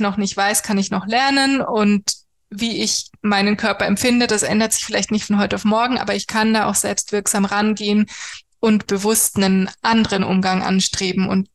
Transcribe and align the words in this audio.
noch 0.00 0.16
nicht 0.16 0.36
weiß, 0.36 0.62
kann 0.62 0.78
ich 0.78 0.90
noch 0.90 1.06
lernen 1.06 1.60
und 1.60 2.12
wie 2.50 2.82
ich 2.82 3.10
meinen 3.22 3.56
Körper 3.56 3.86
empfinde, 3.86 4.26
das 4.26 4.42
ändert 4.42 4.72
sich 4.72 4.84
vielleicht 4.84 5.12
nicht 5.12 5.24
von 5.24 5.38
heute 5.38 5.56
auf 5.56 5.64
morgen, 5.64 5.98
aber 5.98 6.16
ich 6.16 6.26
kann 6.26 6.52
da 6.52 6.66
auch 6.66 6.74
selbstwirksam 6.74 7.44
rangehen 7.44 8.06
und 8.58 8.86
bewusst 8.86 9.36
einen 9.36 9.70
anderen 9.82 10.24
Umgang 10.24 10.62
anstreben 10.62 11.28
und 11.28 11.48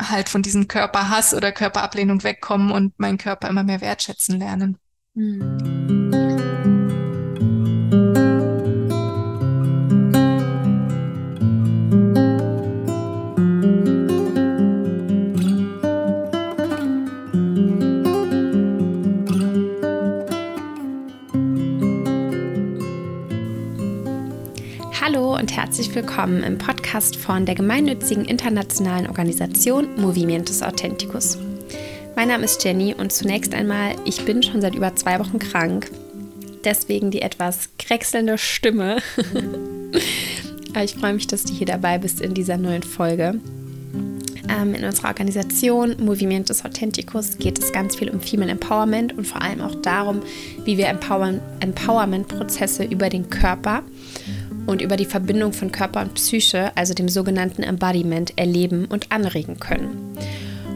halt 0.00 0.30
von 0.30 0.42
diesem 0.42 0.66
Körperhass 0.66 1.34
oder 1.34 1.52
Körperablehnung 1.52 2.22
wegkommen 2.24 2.72
und 2.72 2.98
meinen 2.98 3.18
Körper 3.18 3.48
immer 3.48 3.64
mehr 3.64 3.82
wertschätzen 3.82 4.38
lernen. 4.38 4.78
Mhm. 5.14 6.49
Und 25.40 25.56
herzlich 25.56 25.94
willkommen 25.94 26.42
im 26.42 26.58
Podcast 26.58 27.16
von 27.16 27.46
der 27.46 27.54
gemeinnützigen 27.54 28.26
internationalen 28.26 29.06
Organisation 29.06 29.88
Movimientos 29.96 30.62
Authenticus. 30.62 31.38
Mein 32.14 32.28
Name 32.28 32.44
ist 32.44 32.62
Jenny 32.62 32.92
und 32.92 33.10
zunächst 33.10 33.54
einmal, 33.54 33.94
ich 34.04 34.22
bin 34.26 34.42
schon 34.42 34.60
seit 34.60 34.74
über 34.74 34.94
zwei 34.96 35.18
Wochen 35.18 35.38
krank. 35.38 35.90
Deswegen 36.62 37.10
die 37.10 37.22
etwas 37.22 37.70
krächselnde 37.78 38.36
Stimme. 38.36 38.98
ich 40.84 40.94
freue 40.94 41.14
mich, 41.14 41.26
dass 41.26 41.44
du 41.44 41.54
hier 41.54 41.66
dabei 41.66 41.96
bist 41.96 42.20
in 42.20 42.34
dieser 42.34 42.58
neuen 42.58 42.82
Folge. 42.82 43.40
Ähm, 44.50 44.74
in 44.74 44.84
unserer 44.84 45.08
Organisation 45.08 45.96
Movimientos 46.00 46.66
Authenticus 46.66 47.38
geht 47.38 47.58
es 47.58 47.72
ganz 47.72 47.96
viel 47.96 48.10
um 48.10 48.20
Female 48.20 48.50
Empowerment 48.50 49.16
und 49.16 49.26
vor 49.26 49.40
allem 49.40 49.62
auch 49.62 49.76
darum, 49.76 50.20
wie 50.66 50.76
wir 50.76 50.88
Empowerment-Prozesse 50.88 52.84
über 52.84 53.08
den 53.08 53.30
Körper 53.30 53.84
und 54.66 54.82
über 54.82 54.96
die 54.96 55.04
Verbindung 55.04 55.52
von 55.52 55.72
Körper 55.72 56.00
und 56.00 56.14
Psyche, 56.14 56.76
also 56.76 56.94
dem 56.94 57.08
sogenannten 57.08 57.62
Embodiment, 57.62 58.38
erleben 58.38 58.86
und 58.86 59.10
anregen 59.12 59.58
können. 59.58 60.16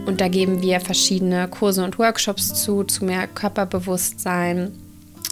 Und 0.07 0.21
da 0.21 0.29
geben 0.29 0.63
wir 0.63 0.81
verschiedene 0.81 1.49
Kurse 1.49 1.85
und 1.85 1.99
Workshops 1.99 2.63
zu, 2.63 2.85
zu 2.85 3.05
mehr 3.05 3.27
Körperbewusstsein, 3.27 4.73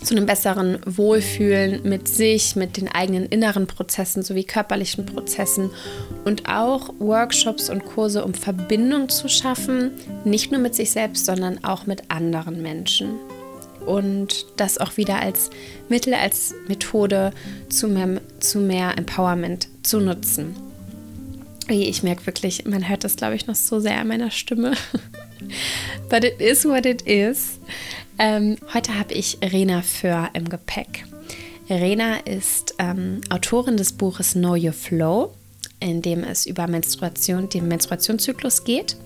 zu 0.03 0.17
einem 0.17 0.27
besseren 0.27 0.79
Wohlfühlen 0.85 1.89
mit 1.89 2.09
sich, 2.09 2.57
mit 2.57 2.77
den 2.77 2.89
eigenen 2.89 3.27
inneren 3.27 3.67
Prozessen 3.67 4.23
sowie 4.23 4.45
körperlichen 4.45 5.07
Prozessen 5.07 5.71
und 6.25 6.49
auch 6.49 6.93
Workshops 6.99 7.71
und 7.71 7.85
Kurse, 7.85 8.25
um 8.25 8.35
Verbindung 8.35 9.09
zu 9.09 9.29
schaffen, 9.29 9.93
nicht 10.25 10.51
nur 10.51 10.61
mit 10.61 10.75
sich 10.75 10.91
selbst, 10.91 11.27
sondern 11.27 11.63
auch 11.63 11.87
mit 11.87 12.11
anderen 12.11 12.63
Menschen 12.63 13.11
und 13.87 14.47
das 14.57 14.79
auch 14.79 14.97
wieder 14.97 15.21
als 15.21 15.51
Mittel, 15.89 16.15
als 16.15 16.55
Methode 16.69 17.33
zu 17.69 17.89
mehr, 17.89 18.21
zu 18.41 18.59
mehr 18.59 18.97
Empowerment 18.97 19.69
zu 19.83 20.01
nutzen. 20.01 20.57
Ich 21.69 22.03
merke 22.03 22.27
wirklich, 22.27 22.65
man 22.65 22.89
hört 22.89 23.05
das, 23.05 23.17
glaube 23.17 23.35
ich, 23.35 23.47
noch 23.47 23.55
so 23.55 23.81
sehr 23.81 23.99
an 23.99 24.09
meiner 24.09 24.31
Stimme. 24.31 24.73
But 26.09 26.25
it 26.25 26.41
is 26.41 26.65
what 26.65 26.87
it 26.87 27.03
is. 27.03 27.59
Ähm, 28.19 28.57
heute 28.75 28.99
habe 28.99 29.15
ich 29.15 29.39
Rena 29.43 29.83
Föhr 29.83 30.31
im 30.35 30.49
Gepäck. 30.49 31.05
Rena 31.71 32.17
ist 32.19 32.75
ähm, 32.79 33.21
Autorin 33.31 33.77
des 33.77 33.93
Buches 33.93 34.33
Know 34.33 34.55
Your 34.55 34.73
Flow 34.73 35.33
in 35.83 36.01
dem 36.01 36.23
es 36.25 36.47
über 36.47 36.67
Menstruation, 36.67 37.49
den 37.49 37.69
Menstruationszyklus 37.69 38.65
geht. 38.65 38.97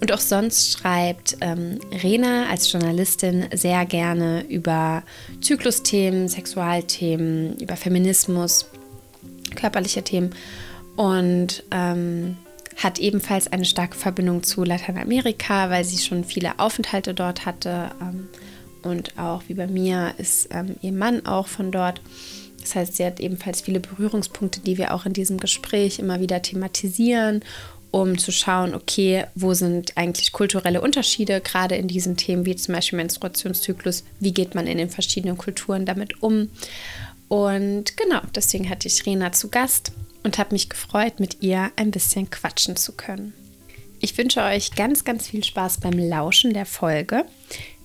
Und 0.00 0.12
auch 0.12 0.20
sonst 0.20 0.72
schreibt 0.72 1.36
ähm, 1.40 1.78
Rena 2.02 2.46
als 2.48 2.70
Journalistin 2.70 3.46
sehr 3.52 3.84
gerne 3.84 4.44
über 4.48 5.02
Zyklusthemen, 5.40 6.28
Sexualthemen, 6.28 7.56
über 7.58 7.76
Feminismus, 7.76 8.66
körperliche 9.56 10.02
Themen 10.02 10.34
und 10.96 11.64
ähm, 11.70 12.36
hat 12.76 12.98
ebenfalls 12.98 13.52
eine 13.52 13.64
starke 13.64 13.96
Verbindung 13.96 14.42
zu 14.42 14.64
Lateinamerika, 14.64 15.68
weil 15.70 15.84
sie 15.84 15.98
schon 15.98 16.24
viele 16.24 16.58
Aufenthalte 16.58 17.12
dort 17.12 17.44
hatte. 17.44 17.90
Ähm, 18.00 18.28
und 18.82 19.18
auch 19.18 19.42
wie 19.48 19.54
bei 19.54 19.66
mir 19.66 20.14
ist 20.16 20.48
ähm, 20.52 20.76
ihr 20.80 20.92
Mann 20.92 21.26
auch 21.26 21.46
von 21.46 21.70
dort. 21.72 22.00
Das 22.60 22.74
heißt, 22.74 22.96
sie 22.96 23.04
hat 23.04 23.20
ebenfalls 23.20 23.62
viele 23.62 23.80
Berührungspunkte, 23.80 24.60
die 24.60 24.78
wir 24.78 24.94
auch 24.94 25.06
in 25.06 25.12
diesem 25.12 25.38
Gespräch 25.38 25.98
immer 25.98 26.20
wieder 26.20 26.42
thematisieren, 26.42 27.42
um 27.90 28.18
zu 28.18 28.30
schauen, 28.30 28.74
okay, 28.74 29.24
wo 29.34 29.54
sind 29.54 29.96
eigentlich 29.96 30.32
kulturelle 30.32 30.80
Unterschiede, 30.80 31.40
gerade 31.40 31.76
in 31.76 31.88
diesen 31.88 32.16
Themen 32.16 32.44
wie 32.46 32.54
zum 32.56 32.74
Beispiel 32.74 32.98
Menstruationszyklus, 32.98 34.04
wie 34.20 34.32
geht 34.32 34.54
man 34.54 34.66
in 34.66 34.78
den 34.78 34.90
verschiedenen 34.90 35.36
Kulturen 35.36 35.86
damit 35.86 36.22
um. 36.22 36.50
Und 37.28 37.96
genau, 37.96 38.20
deswegen 38.34 38.68
hatte 38.68 38.88
ich 38.88 39.06
Rena 39.06 39.32
zu 39.32 39.48
Gast 39.48 39.92
und 40.22 40.38
habe 40.38 40.52
mich 40.52 40.68
gefreut, 40.68 41.18
mit 41.18 41.42
ihr 41.42 41.70
ein 41.76 41.90
bisschen 41.90 42.30
quatschen 42.30 42.76
zu 42.76 42.92
können. 42.92 43.32
Ich 44.00 44.16
wünsche 44.16 44.42
euch 44.42 44.74
ganz, 44.74 45.04
ganz 45.04 45.28
viel 45.28 45.44
Spaß 45.44 45.80
beim 45.80 45.98
Lauschen 45.98 46.54
der 46.54 46.66
Folge. 46.66 47.24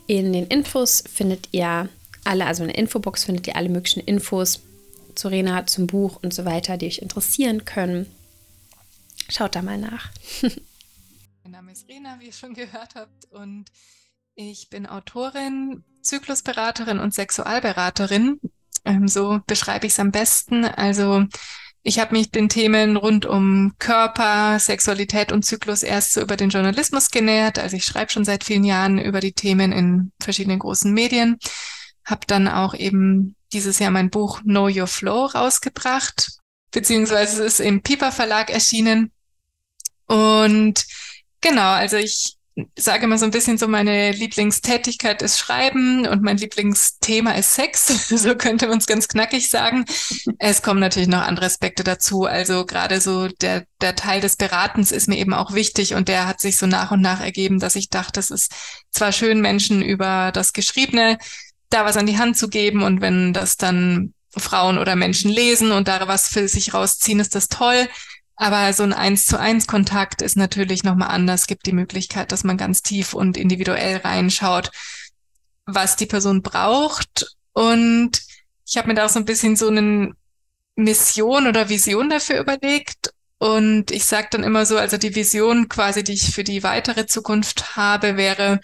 In 0.08 0.34
den 0.34 0.48
Infos 0.48 1.04
findet 1.12 1.50
ihr 1.52 1.90
alle, 2.26 2.46
also 2.46 2.64
in 2.64 2.70
der 2.70 2.78
Infobox 2.78 3.26
findet 3.26 3.48
ihr 3.48 3.56
alle 3.56 3.70
möglichen 3.70 4.02
Infos 4.02 4.62
zu 5.16 5.30
Rena, 5.30 5.66
zum 5.66 5.88
Buch 5.88 6.20
und 6.22 6.34
so 6.34 6.46
weiter, 6.46 6.78
die 6.78 6.88
euch 6.88 7.00
interessieren 7.00 7.66
können. 7.66 8.08
Schaut 9.30 9.56
da 9.56 9.62
mal 9.62 9.78
nach. 9.78 10.10
mein 11.44 11.52
Name 11.52 11.72
ist 11.72 11.88
Rena, 11.88 12.18
wie 12.20 12.28
ihr 12.28 12.34
schon 12.34 12.54
gehört 12.54 12.96
habt, 12.96 13.26
und 13.32 13.66
ich 14.36 14.70
bin 14.70 14.86
Autorin, 14.86 15.84
Zyklusberaterin 16.02 17.00
und 17.00 17.14
Sexualberaterin. 17.14 18.40
Ähm, 18.84 19.08
so 19.08 19.40
beschreibe 19.48 19.88
ich 19.88 19.94
es 19.94 20.00
am 20.00 20.12
besten. 20.12 20.66
Also 20.66 21.26
ich 21.82 22.00
habe 22.00 22.16
mich 22.16 22.32
den 22.32 22.50
Themen 22.50 22.98
rund 22.98 23.26
um 23.26 23.74
Körper, 23.80 24.60
Sexualität 24.60 25.32
und 25.32 25.46
Zyklus 25.46 25.84
erst 25.84 26.14
so 26.14 26.22
über 26.22 26.36
den 26.36 26.50
Journalismus 26.50 27.12
genähert. 27.12 27.60
Also 27.60 27.78
ich 27.78 27.86
schreibe 27.86 28.12
schon 28.12 28.26
seit 28.26 28.44
vielen 28.44 28.64
Jahren 28.64 29.00
über 29.00 29.22
die 29.22 29.34
Themen 29.34 29.72
in 29.72 30.12
verschiedenen 30.20 30.60
großen 30.60 30.94
Medien 30.94 31.38
habe 32.06 32.22
dann 32.28 32.48
auch 32.48 32.74
eben 32.74 33.36
dieses 33.54 33.80
Jahr 33.80 33.92
mein 33.92 34.10
Buch 34.10 34.42
Know 34.42 34.68
Your 34.68 34.88
Flow 34.88 35.26
rausgebracht, 35.26 36.40
beziehungsweise 36.72 37.44
es 37.44 37.56
ist 37.56 37.66
im 37.66 37.82
Piper 37.82 38.12
Verlag 38.12 38.50
erschienen. 38.50 39.12
Und 40.08 40.86
genau, 41.42 41.72
also 41.72 41.98
ich 41.98 42.38
sage 42.78 43.04
immer 43.06 43.18
so 43.18 43.26
ein 43.26 43.32
bisschen 43.32 43.58
so, 43.58 43.68
meine 43.68 44.12
Lieblingstätigkeit 44.12 45.22
ist 45.22 45.40
Schreiben 45.40 46.08
und 46.08 46.22
mein 46.22 46.38
Lieblingsthema 46.38 47.32
ist 47.32 47.54
Sex. 47.54 47.88
so 48.10 48.36
könnte 48.36 48.68
man 48.68 48.78
es 48.78 48.88
ganz 48.88 49.08
knackig 49.08 49.50
sagen. 49.50 49.86
Es 50.40 50.62
kommen 50.62 50.80
natürlich 50.80 51.10
noch 51.10 51.22
andere 51.22 51.48
Aspekte 51.48 51.84
dazu. 51.84 52.26
Also 52.26 52.66
gerade 52.66 53.02
so 53.02 53.28
der, 53.28 53.66
der 53.82 53.96
Teil 53.96 54.22
des 54.22 54.38
Beratens 54.38 54.92
ist 54.92 55.08
mir 55.08 55.18
eben 55.18 55.34
auch 55.34 55.54
wichtig 55.54 55.96
und 55.96 56.08
der 56.08 56.28
hat 56.28 56.40
sich 56.40 56.58
so 56.58 56.66
nach 56.66 56.92
und 56.92 57.02
nach 57.02 57.20
ergeben, 57.20 57.60
dass 57.60 57.76
ich 57.76 57.90
dachte, 57.90 58.20
es 58.22 58.32
ist 58.32 58.54
zwar 58.92 59.12
schön, 59.12 59.42
Menschen 59.42 59.82
über 59.82 60.32
das 60.32 60.54
Geschriebene 60.54 61.18
da 61.70 61.86
was 61.86 61.98
an 61.98 62.06
die 62.06 62.18
Hand 62.18 62.38
zu 62.38 62.50
geben 62.50 62.84
und 62.84 63.02
wenn 63.02 63.34
das 63.34 63.58
dann 63.58 64.14
Frauen 64.38 64.78
oder 64.78 64.96
Menschen 64.96 65.32
lesen 65.32 65.72
und 65.72 65.88
da 65.88 66.08
was 66.08 66.28
für 66.28 66.48
sich 66.48 66.74
rausziehen, 66.74 67.20
ist 67.20 67.36
das 67.36 67.48
toll. 67.48 67.88
Aber 68.36 68.74
so 68.74 68.84
ein 68.84 68.94
eins 68.94 69.26
zu 69.26 69.40
eins 69.40 69.66
Kontakt 69.66 70.22
ist 70.22 70.36
natürlich 70.36 70.84
nochmal 70.84 71.10
anders. 71.10 71.48
Gibt 71.48 71.66
die 71.66 71.72
Möglichkeit, 71.72 72.32
dass 72.32 72.44
man 72.44 72.58
ganz 72.58 72.82
tief 72.82 73.14
und 73.14 73.38
individuell 73.38 73.98
reinschaut, 73.98 74.72
was 75.66 75.96
die 75.96 76.06
Person 76.06 76.42
braucht. 76.42 77.36
Und 77.54 78.22
ich 78.68 78.78
habe 78.78 78.90
mir 78.90 78.96
da 78.96 79.06
auch 79.06 79.10
so 79.10 79.20
ein 79.20 79.26
bisschen 79.26 79.56
so 79.56 79.70
eine 79.70 80.12
Mission 80.76 81.48
oder 81.48 81.70
Vision 81.70 82.10
dafür 82.10 82.40
überlegt. 82.40 83.12
Und 83.38 83.92
ich 83.92 84.06
sage 84.06 84.28
dann 84.32 84.44
immer 84.44 84.66
so, 84.66 84.78
also 84.78 84.98
die 84.98 85.16
Vision 85.16 85.70
quasi, 85.70 86.04
die 86.04 86.14
ich 86.14 86.34
für 86.34 86.44
die 86.44 86.64
weitere 86.64 87.06
Zukunft 87.06 87.78
habe, 87.78 88.18
wäre, 88.18 88.60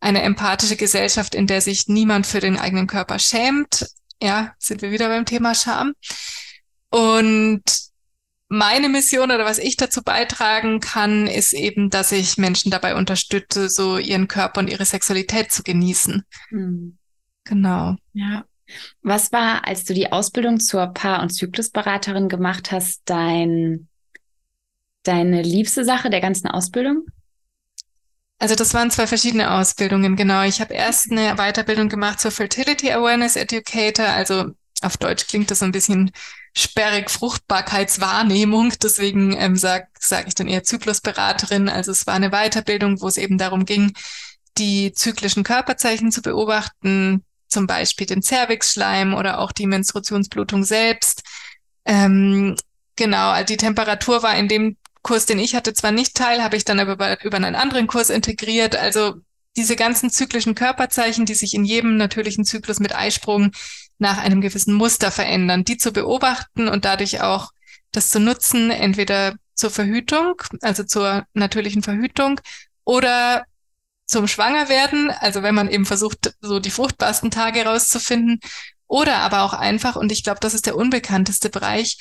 eine 0.00 0.22
empathische 0.22 0.76
Gesellschaft, 0.76 1.34
in 1.34 1.46
der 1.46 1.60
sich 1.60 1.88
niemand 1.88 2.26
für 2.26 2.40
den 2.40 2.58
eigenen 2.58 2.86
Körper 2.86 3.18
schämt. 3.18 3.86
Ja, 4.22 4.54
sind 4.58 4.82
wir 4.82 4.90
wieder 4.90 5.08
beim 5.08 5.26
Thema 5.26 5.54
Scham. 5.54 5.94
Und 6.90 7.62
meine 8.48 8.88
Mission 8.88 9.30
oder 9.30 9.44
was 9.44 9.58
ich 9.58 9.76
dazu 9.76 10.02
beitragen 10.02 10.80
kann, 10.80 11.26
ist 11.26 11.52
eben, 11.52 11.88
dass 11.88 12.10
ich 12.10 12.36
Menschen 12.36 12.70
dabei 12.70 12.96
unterstütze, 12.96 13.68
so 13.68 13.96
ihren 13.96 14.26
Körper 14.26 14.60
und 14.60 14.68
ihre 14.68 14.84
Sexualität 14.84 15.52
zu 15.52 15.62
genießen. 15.62 16.24
Mhm. 16.50 16.98
Genau. 17.44 17.96
Ja. 18.12 18.44
Was 19.02 19.32
war, 19.32 19.66
als 19.66 19.84
du 19.84 19.94
die 19.94 20.12
Ausbildung 20.12 20.60
zur 20.60 20.88
Paar- 20.88 21.22
und 21.22 21.30
Zyklusberaterin 21.30 22.28
gemacht 22.28 22.72
hast, 22.72 23.02
dein, 23.04 23.88
deine 25.04 25.42
liebste 25.42 25.84
Sache 25.84 26.10
der 26.10 26.20
ganzen 26.20 26.48
Ausbildung? 26.48 27.06
Also 28.40 28.54
das 28.54 28.72
waren 28.72 28.90
zwei 28.90 29.06
verschiedene 29.06 29.52
Ausbildungen, 29.52 30.16
genau. 30.16 30.42
Ich 30.44 30.62
habe 30.62 30.72
erst 30.72 31.12
eine 31.12 31.36
Weiterbildung 31.36 31.90
gemacht 31.90 32.20
zur 32.20 32.30
Fertility 32.30 32.90
Awareness 32.90 33.36
Educator, 33.36 34.06
also 34.06 34.52
auf 34.80 34.96
Deutsch 34.96 35.26
klingt 35.26 35.50
das 35.50 35.58
so 35.58 35.66
ein 35.66 35.72
bisschen 35.72 36.10
sperrig, 36.56 37.10
Fruchtbarkeitswahrnehmung. 37.10 38.72
Deswegen 38.82 39.36
ähm, 39.36 39.56
sage 39.56 39.88
sag 39.98 40.26
ich 40.26 40.34
dann 40.34 40.48
eher 40.48 40.64
Zyklusberaterin. 40.64 41.68
Also 41.68 41.92
es 41.92 42.06
war 42.06 42.14
eine 42.14 42.30
Weiterbildung, 42.30 43.02
wo 43.02 43.08
es 43.08 43.18
eben 43.18 43.36
darum 43.36 43.66
ging, 43.66 43.92
die 44.56 44.92
zyklischen 44.94 45.44
Körperzeichen 45.44 46.10
zu 46.10 46.22
beobachten, 46.22 47.22
zum 47.46 47.66
Beispiel 47.66 48.06
den 48.06 48.22
Cervixschleim 48.22 49.12
oder 49.12 49.38
auch 49.40 49.52
die 49.52 49.66
Menstruationsblutung 49.66 50.64
selbst. 50.64 51.22
Ähm, 51.84 52.56
genau, 52.96 53.42
die 53.44 53.58
Temperatur 53.58 54.22
war 54.22 54.34
in 54.36 54.48
dem 54.48 54.76
Kurs, 55.02 55.26
den 55.26 55.38
ich 55.38 55.54
hatte, 55.54 55.72
zwar 55.72 55.92
nicht 55.92 56.14
teil, 56.14 56.42
habe 56.42 56.56
ich 56.56 56.64
dann 56.64 56.80
aber 56.80 57.22
über, 57.24 57.36
einen 57.36 57.54
anderen 57.54 57.86
Kurs 57.86 58.10
integriert. 58.10 58.76
Also 58.76 59.14
diese 59.56 59.76
ganzen 59.76 60.10
zyklischen 60.10 60.54
Körperzeichen, 60.54 61.26
die 61.26 61.34
sich 61.34 61.54
in 61.54 61.64
jedem 61.64 61.96
natürlichen 61.96 62.44
Zyklus 62.44 62.80
mit 62.80 62.94
Eisprung 62.94 63.52
nach 63.98 64.18
einem 64.18 64.40
gewissen 64.40 64.74
Muster 64.74 65.10
verändern, 65.10 65.64
die 65.64 65.76
zu 65.76 65.92
beobachten 65.92 66.68
und 66.68 66.84
dadurch 66.84 67.20
auch 67.22 67.50
das 67.92 68.10
zu 68.10 68.20
nutzen, 68.20 68.70
entweder 68.70 69.34
zur 69.54 69.70
Verhütung, 69.70 70.40
also 70.62 70.84
zur 70.84 71.26
natürlichen 71.34 71.82
Verhütung 71.82 72.40
oder 72.84 73.44
zum 74.06 74.26
Schwangerwerden, 74.26 75.10
also 75.10 75.42
wenn 75.42 75.54
man 75.54 75.70
eben 75.70 75.86
versucht, 75.86 76.34
so 76.40 76.58
die 76.60 76.70
fruchtbarsten 76.70 77.30
Tage 77.30 77.64
rauszufinden, 77.64 78.40
oder 78.90 79.18
aber 79.18 79.42
auch 79.42 79.52
einfach, 79.52 79.94
und 79.94 80.10
ich 80.10 80.24
glaube, 80.24 80.40
das 80.40 80.52
ist 80.52 80.66
der 80.66 80.74
unbekannteste 80.74 81.48
Bereich, 81.48 81.96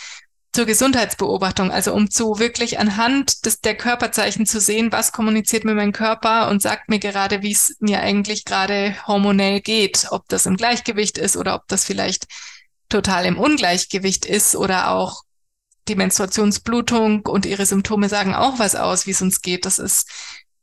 zur 0.51 0.65
Gesundheitsbeobachtung, 0.65 1.71
also 1.71 1.93
um 1.93 2.09
zu 2.09 2.39
wirklich 2.39 2.79
anhand 2.79 3.45
des, 3.45 3.61
der 3.61 3.75
Körperzeichen 3.75 4.45
zu 4.45 4.59
sehen, 4.59 4.91
was 4.91 5.11
kommuniziert 5.11 5.63
mir 5.63 5.75
mein 5.75 5.91
Körper 5.91 6.49
und 6.49 6.61
sagt 6.61 6.89
mir 6.89 6.99
gerade, 6.99 7.43
wie 7.43 7.51
es 7.51 7.75
mir 7.79 7.99
eigentlich 8.01 8.45
gerade 8.45 8.95
hormonell 9.05 9.61
geht, 9.61 10.07
ob 10.09 10.27
das 10.27 10.47
im 10.47 10.57
Gleichgewicht 10.57 11.17
ist 11.17 11.37
oder 11.37 11.55
ob 11.55 11.67
das 11.67 11.85
vielleicht 11.85 12.27
total 12.89 13.25
im 13.25 13.37
Ungleichgewicht 13.37 14.25
ist 14.25 14.55
oder 14.55 14.89
auch 14.91 15.23
die 15.87 15.95
Menstruationsblutung 15.95 17.25
und 17.25 17.45
ihre 17.45 17.65
Symptome 17.65 18.09
sagen 18.09 18.33
auch 18.33 18.57
was 18.59 18.75
aus, 18.75 19.05
wie 19.05 19.11
es 19.11 19.21
uns 19.21 19.41
geht. 19.41 19.65
Das 19.65 19.77
ist 19.79 20.09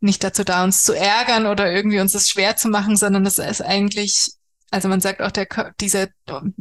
nicht 0.00 0.22
dazu 0.24 0.44
da, 0.44 0.64
uns 0.64 0.82
zu 0.82 0.92
ärgern 0.94 1.46
oder 1.46 1.70
irgendwie 1.70 2.00
uns 2.00 2.12
das 2.12 2.28
schwer 2.28 2.56
zu 2.56 2.68
machen, 2.68 2.96
sondern 2.96 3.24
das 3.24 3.38
ist 3.38 3.62
eigentlich, 3.62 4.32
also 4.70 4.88
man 4.88 5.00
sagt 5.00 5.22
auch, 5.22 5.30
der, 5.30 5.46
dieser, 5.80 6.08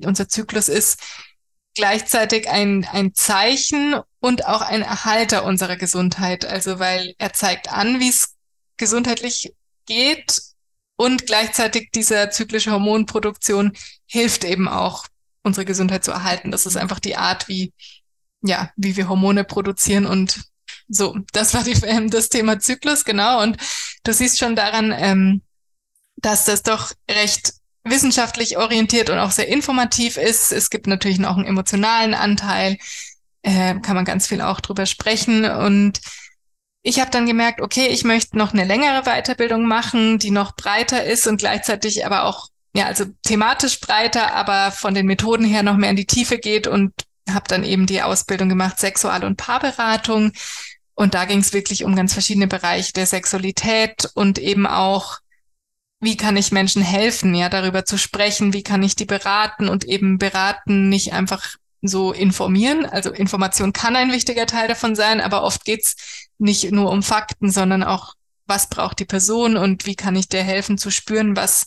unser 0.04 0.28
Zyklus 0.28 0.70
ist 0.70 1.00
gleichzeitig 1.76 2.50
ein, 2.50 2.88
ein 2.92 3.14
Zeichen 3.14 3.96
und 4.20 4.46
auch 4.46 4.62
ein 4.62 4.82
Erhalter 4.82 5.44
unserer 5.44 5.76
Gesundheit. 5.76 6.46
Also 6.46 6.80
weil 6.80 7.14
er 7.18 7.34
zeigt 7.34 7.72
an, 7.72 8.00
wie 8.00 8.10
es 8.10 8.36
gesundheitlich 8.78 9.54
geht 9.86 10.42
und 10.96 11.26
gleichzeitig 11.28 11.92
dieser 11.94 12.32
zyklische 12.32 12.72
Hormonproduktion 12.72 13.74
hilft 14.08 14.44
eben 14.44 14.68
auch, 14.68 15.06
unsere 15.44 15.66
Gesundheit 15.66 16.04
zu 16.04 16.12
erhalten. 16.12 16.52
Das 16.52 16.66
ist 16.66 16.78
einfach 16.78 17.00
die 17.00 17.18
Art, 17.18 17.48
wie, 17.48 17.74
ja, 18.42 18.72
wie 18.76 18.98
wir 18.98 19.08
Hormone 19.08 19.44
produzieren 19.44 20.06
und 20.06 20.44
so, 20.88 21.18
das 21.34 21.54
war 21.54 21.64
die, 21.64 21.74
ähm, 21.86 22.10
das 22.10 22.30
Thema 22.30 22.60
Zyklus, 22.60 23.06
genau. 23.06 23.42
Und 23.42 23.58
du 24.04 24.14
siehst 24.14 24.40
schon 24.40 24.56
daran, 24.56 24.94
ähm, 24.96 25.42
dass 26.18 26.46
das 26.46 26.64
doch 26.64 26.92
recht 27.10 27.54
wissenschaftlich 27.86 28.58
orientiert 28.58 29.10
und 29.10 29.20
auch 29.20 29.32
sehr 29.32 29.48
informativ 29.48 30.18
ist. 30.18 30.52
Es 30.52 30.70
gibt 30.70 30.88
natürlich 30.88 31.20
noch 31.20 31.38
einen 31.38 31.46
emotionalen 31.46 32.14
Anteil, 32.14 32.78
äh, 33.44 33.76
kann 33.80 33.96
man 33.96 34.06
ganz 34.06 34.28
viel 34.28 34.42
auch 34.42 34.60
drüber 34.60 34.86
sprechen. 34.86 35.46
Und 35.46 36.02
ich 36.82 37.00
habe 37.00 37.12
dann 37.12 37.28
gemerkt, 37.28 37.62
okay, 37.62 37.88
ich 37.88 38.04
möchte 38.04 38.38
noch 38.38 38.54
eine 38.54 38.66
längere 38.66 39.04
Weiterbildung 39.04 39.66
machen, 39.68 40.20
die 40.20 40.32
noch 40.32 40.56
breiter 40.56 41.04
ist 41.04 41.28
und 41.28 41.38
gleichzeitig 41.38 42.06
aber 42.06 42.26
auch, 42.26 42.50
ja, 42.76 42.88
also 42.88 43.06
thematisch 43.24 43.80
breiter, 43.80 44.34
aber 44.34 44.72
von 44.72 44.94
den 44.94 45.06
Methoden 45.06 45.46
her 45.46 45.64
noch 45.64 45.78
mehr 45.78 45.92
in 45.92 45.96
die 45.96 46.08
Tiefe 46.08 46.40
geht 46.40 46.68
und 46.68 46.92
habe 47.30 47.46
dann 47.48 47.64
eben 47.64 47.86
die 47.86 48.02
Ausbildung 48.02 48.50
gemacht, 48.50 48.80
Sexual- 48.80 49.24
und 49.24 49.38
Paarberatung. 49.38 50.32
Und 50.96 51.14
da 51.14 51.26
ging 51.26 51.40
es 51.40 51.54
wirklich 51.54 51.84
um 51.84 51.96
ganz 51.96 52.14
verschiedene 52.14 52.48
Bereiche 52.48 52.94
der 52.94 53.06
Sexualität 53.06 54.10
und 54.16 54.40
eben 54.40 54.66
auch, 54.66 55.20
wie 56.06 56.18
kann 56.18 56.38
ich 56.38 56.52
Menschen 56.52 56.82
helfen, 56.82 57.36
ja, 57.36 57.50
darüber 57.50 57.84
zu 57.84 57.98
sprechen, 57.98 58.54
wie 58.54 58.64
kann 58.64 58.84
ich 58.84 58.96
die 58.96 59.06
beraten 59.06 59.68
und 59.68 59.84
eben 59.84 60.18
beraten, 60.18 60.88
nicht 60.88 61.14
einfach 61.14 61.56
so 61.82 62.14
informieren. 62.14 62.86
Also 62.86 63.12
Information 63.12 63.74
kann 63.74 63.96
ein 63.96 64.12
wichtiger 64.12 64.46
Teil 64.46 64.68
davon 64.68 64.96
sein, 64.96 65.20
aber 65.20 65.44
oft 65.44 65.66
geht's 65.66 65.96
nicht 66.38 66.72
nur 66.72 66.92
um 66.92 67.04
Fakten, 67.04 67.52
sondern 67.52 67.84
auch, 67.84 68.14
was 68.48 68.70
braucht 68.70 69.00
die 69.00 69.06
Person 69.06 69.58
und 69.58 69.86
wie 69.86 69.96
kann 69.96 70.16
ich 70.16 70.30
der 70.30 70.44
helfen 70.44 70.78
zu 70.78 70.92
spüren, 70.92 71.36
was, 71.36 71.66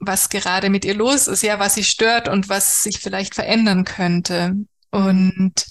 was 0.00 0.28
gerade 0.28 0.68
mit 0.68 0.84
ihr 0.84 0.94
los 0.94 1.28
ist, 1.28 1.42
ja, 1.42 1.58
was 1.58 1.74
sie 1.74 1.84
stört 1.84 2.28
und 2.28 2.48
was 2.48 2.82
sich 2.82 2.98
vielleicht 2.98 3.34
verändern 3.34 3.84
könnte. 3.84 4.54
Und 4.90 5.66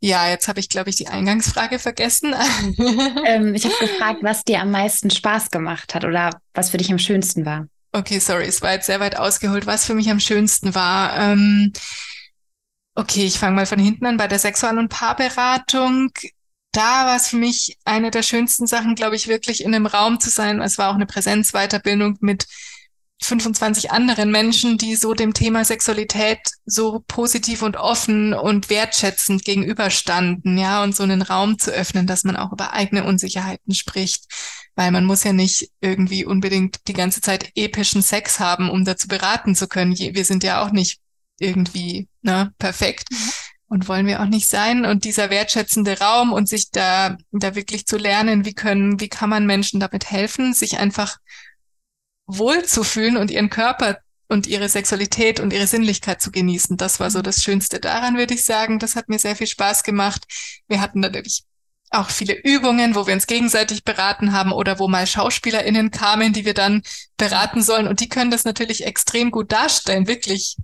ja, 0.00 0.28
jetzt 0.28 0.46
habe 0.48 0.60
ich, 0.60 0.68
glaube 0.68 0.90
ich, 0.90 0.96
die 0.96 1.08
Eingangsfrage 1.08 1.78
vergessen. 1.78 2.34
ähm, 3.26 3.54
ich 3.54 3.64
habe 3.64 3.74
gefragt, 3.80 4.20
was 4.22 4.44
dir 4.44 4.60
am 4.60 4.70
meisten 4.70 5.10
Spaß 5.10 5.50
gemacht 5.50 5.94
hat 5.94 6.04
oder 6.04 6.30
was 6.54 6.70
für 6.70 6.76
dich 6.76 6.90
am 6.92 6.98
schönsten 6.98 7.44
war. 7.44 7.66
Okay, 7.92 8.18
sorry, 8.18 8.44
es 8.44 8.62
war 8.62 8.72
jetzt 8.72 8.86
sehr 8.86 9.00
weit 9.00 9.16
ausgeholt, 9.16 9.66
was 9.66 9.86
für 9.86 9.94
mich 9.94 10.10
am 10.10 10.20
schönsten 10.20 10.74
war. 10.74 11.16
Ähm, 11.18 11.72
okay, 12.94 13.24
ich 13.24 13.38
fange 13.38 13.56
mal 13.56 13.66
von 13.66 13.78
hinten 13.78 14.06
an 14.06 14.18
bei 14.18 14.28
der 14.28 14.38
Sexual- 14.38 14.78
und 14.78 14.88
Paarberatung. 14.88 16.10
Da 16.72 17.06
war 17.06 17.16
es 17.16 17.28
für 17.28 17.36
mich 17.36 17.76
eine 17.84 18.10
der 18.10 18.22
schönsten 18.22 18.66
Sachen, 18.66 18.94
glaube 18.94 19.16
ich, 19.16 19.26
wirklich 19.26 19.64
in 19.64 19.74
einem 19.74 19.86
Raum 19.86 20.20
zu 20.20 20.30
sein. 20.30 20.60
Es 20.60 20.78
war 20.78 20.90
auch 20.90 20.94
eine 20.94 21.06
Präsenzweiterbildung 21.06 22.18
mit 22.20 22.46
25 23.20 23.90
anderen 23.90 24.30
Menschen, 24.30 24.78
die 24.78 24.94
so 24.94 25.12
dem 25.12 25.34
Thema 25.34 25.64
Sexualität 25.64 26.38
so 26.64 27.04
positiv 27.08 27.62
und 27.62 27.76
offen 27.76 28.32
und 28.32 28.70
wertschätzend 28.70 29.44
gegenüberstanden, 29.44 30.56
ja, 30.56 30.82
und 30.82 30.94
so 30.94 31.02
einen 31.02 31.22
Raum 31.22 31.58
zu 31.58 31.72
öffnen, 31.72 32.06
dass 32.06 32.24
man 32.24 32.36
auch 32.36 32.52
über 32.52 32.72
eigene 32.72 33.04
Unsicherheiten 33.04 33.74
spricht, 33.74 34.24
weil 34.76 34.92
man 34.92 35.04
muss 35.04 35.24
ja 35.24 35.32
nicht 35.32 35.70
irgendwie 35.80 36.24
unbedingt 36.24 36.86
die 36.86 36.92
ganze 36.92 37.20
Zeit 37.20 37.50
epischen 37.56 38.02
Sex 38.02 38.38
haben, 38.38 38.70
um 38.70 38.84
dazu 38.84 39.08
beraten 39.08 39.56
zu 39.56 39.66
können. 39.66 39.98
Wir 39.98 40.24
sind 40.24 40.44
ja 40.44 40.62
auch 40.62 40.70
nicht 40.70 41.00
irgendwie 41.38 42.08
ne, 42.22 42.52
perfekt. 42.58 43.10
Mhm. 43.10 43.32
Und 43.70 43.86
wollen 43.86 44.06
wir 44.06 44.22
auch 44.22 44.26
nicht 44.26 44.48
sein. 44.48 44.86
Und 44.86 45.04
dieser 45.04 45.28
wertschätzende 45.28 45.98
Raum 45.98 46.32
und 46.32 46.48
sich 46.48 46.70
da, 46.70 47.18
da 47.32 47.54
wirklich 47.54 47.84
zu 47.86 47.98
lernen, 47.98 48.46
wie 48.46 48.54
können, 48.54 48.98
wie 48.98 49.10
kann 49.10 49.28
man 49.28 49.44
Menschen 49.44 49.78
damit 49.78 50.10
helfen, 50.10 50.54
sich 50.54 50.78
einfach 50.78 51.18
wohlzufühlen 52.28 53.16
und 53.16 53.30
ihren 53.30 53.50
Körper 53.50 53.98
und 54.28 54.46
ihre 54.46 54.68
Sexualität 54.68 55.40
und 55.40 55.52
ihre 55.52 55.66
Sinnlichkeit 55.66 56.20
zu 56.20 56.30
genießen. 56.30 56.76
Das 56.76 57.00
war 57.00 57.10
so 57.10 57.18
mhm. 57.18 57.24
das 57.24 57.42
Schönste 57.42 57.80
daran, 57.80 58.16
würde 58.16 58.34
ich 58.34 58.44
sagen. 58.44 58.78
Das 58.78 58.94
hat 58.94 59.08
mir 59.08 59.18
sehr 59.18 59.34
viel 59.34 59.46
Spaß 59.46 59.82
gemacht. 59.82 60.24
Wir 60.68 60.80
hatten 60.80 61.00
natürlich 61.00 61.44
auch 61.90 62.10
viele 62.10 62.34
Übungen, 62.34 62.94
wo 62.94 63.06
wir 63.06 63.14
uns 63.14 63.26
gegenseitig 63.26 63.82
beraten 63.82 64.32
haben 64.32 64.52
oder 64.52 64.78
wo 64.78 64.88
mal 64.88 65.06
SchauspielerInnen 65.06 65.90
kamen, 65.90 66.34
die 66.34 66.44
wir 66.44 66.52
dann 66.52 66.82
beraten 67.16 67.62
sollen. 67.62 67.88
Und 67.88 68.00
die 68.00 68.10
können 68.10 68.30
das 68.30 68.44
natürlich 68.44 68.84
extrem 68.84 69.30
gut 69.30 69.50
darstellen, 69.50 70.06
wirklich, 70.06 70.58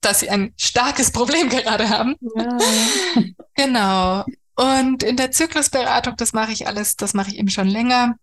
dass 0.00 0.20
sie 0.20 0.30
ein 0.30 0.54
starkes 0.56 1.12
Problem 1.12 1.48
gerade 1.50 1.90
haben. 1.90 2.16
Ja. 2.34 2.58
genau. 3.54 4.24
Und 4.56 5.02
in 5.02 5.18
der 5.18 5.32
Zyklusberatung, 5.32 6.16
das 6.16 6.32
mache 6.32 6.52
ich 6.52 6.66
alles, 6.66 6.96
das 6.96 7.12
mache 7.12 7.30
ich 7.30 7.36
eben 7.36 7.50
schon 7.50 7.68
länger. 7.68 8.14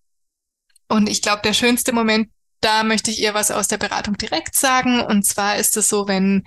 Und 0.88 1.08
ich 1.08 1.22
glaube, 1.22 1.42
der 1.44 1.54
schönste 1.54 1.94
Moment 1.94 2.30
da 2.62 2.84
möchte 2.84 3.12
ich 3.12 3.22
ihr 3.22 3.34
was 3.34 3.52
aus 3.52 3.68
der 3.68 3.78
Beratung 3.78 4.18
direkt 4.18 4.56
sagen. 4.56 5.02
Und 5.02 5.26
zwar 5.26 5.58
ist 5.58 5.76
es 5.78 5.90
so, 5.90 6.08
wenn, 6.08 6.44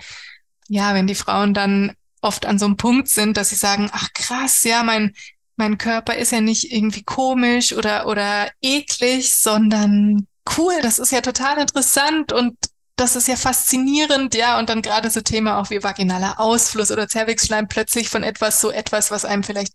ja, 0.68 0.94
wenn 0.94 1.06
die 1.06 1.14
Frauen 1.14 1.54
dann 1.54 1.92
oft 2.23 2.47
an 2.47 2.59
so 2.59 2.66
einem 2.66 2.76
Punkt 2.76 3.09
sind, 3.09 3.37
dass 3.37 3.50
sie 3.50 3.56
sagen, 3.56 3.90
ach 3.92 4.09
krass, 4.14 4.64
ja, 4.64 4.83
mein, 4.83 5.12
mein 5.56 5.78
Körper 5.78 6.16
ist 6.16 6.33
ja 6.33 6.40
nicht 6.40 6.73
irgendwie 6.73 7.02
komisch 7.04 7.73
oder, 7.73 8.06
oder 8.06 8.50
eklig, 8.62 9.35
sondern 9.35 10.26
cool, 10.56 10.75
das 10.83 10.99
ist 10.99 11.12
ja 11.12 11.21
total 11.21 11.59
interessant 11.59 12.33
und 12.33 12.56
das 12.97 13.16
ist 13.16 13.28
ja 13.28 13.37
faszinierend, 13.37 14.35
ja, 14.37 14.59
und 14.59 14.68
dann 14.68 14.83
gerade 14.83 15.11
so 15.11 15.21
Thema 15.21 15.59
auch 15.59 15.71
wie 15.71 15.83
vaginaler 15.83 16.38
Ausfluss 16.38 16.92
oder 16.92 17.09
Zervixschleim 17.09 17.66
plötzlich 17.66 18.09
von 18.09 18.23
etwas 18.23 18.61
so 18.61 18.71
etwas, 18.71 19.11
was 19.11 19.25
einem 19.25 19.42
vielleicht 19.42 19.73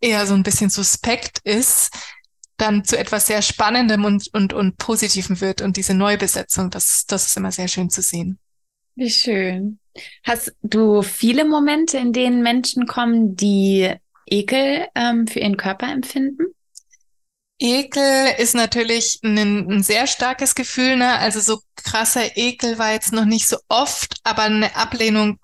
eher 0.00 0.26
so 0.26 0.34
ein 0.34 0.42
bisschen 0.44 0.70
suspekt 0.70 1.38
ist, 1.44 1.90
dann 2.62 2.84
zu 2.84 2.96
etwas 2.96 3.26
sehr 3.26 3.42
Spannendem 3.42 4.04
und, 4.04 4.32
und, 4.32 4.52
und 4.52 4.78
Positivem 4.78 5.40
wird. 5.40 5.60
Und 5.60 5.76
diese 5.76 5.94
Neubesetzung, 5.94 6.70
das, 6.70 7.04
das 7.06 7.26
ist 7.26 7.36
immer 7.36 7.52
sehr 7.52 7.68
schön 7.68 7.90
zu 7.90 8.00
sehen. 8.00 8.38
Wie 8.94 9.10
schön. 9.10 9.78
Hast 10.22 10.54
du 10.62 11.02
viele 11.02 11.44
Momente, 11.44 11.98
in 11.98 12.12
denen 12.12 12.42
Menschen 12.42 12.86
kommen, 12.86 13.36
die 13.36 13.92
Ekel 14.26 14.86
ähm, 14.94 15.26
für 15.26 15.40
ihren 15.40 15.56
Körper 15.56 15.90
empfinden? 15.90 16.44
Ekel 17.58 18.34
ist 18.38 18.54
natürlich 18.54 19.20
ein, 19.22 19.38
ein, 19.38 19.82
sehr 19.82 20.06
starkes 20.06 20.54
Gefühl. 20.54 20.96
Ne? 20.96 21.18
Also 21.18 21.40
so 21.40 21.60
krasser 21.76 22.36
Ekel 22.36 22.78
war 22.78 22.92
jetzt 22.92 23.12
noch 23.12 23.24
nicht 23.24 23.46
so 23.46 23.56
oft, 23.68 24.16
aber 24.24 24.42
eine 24.42 24.74
Ablehnung 24.76 25.38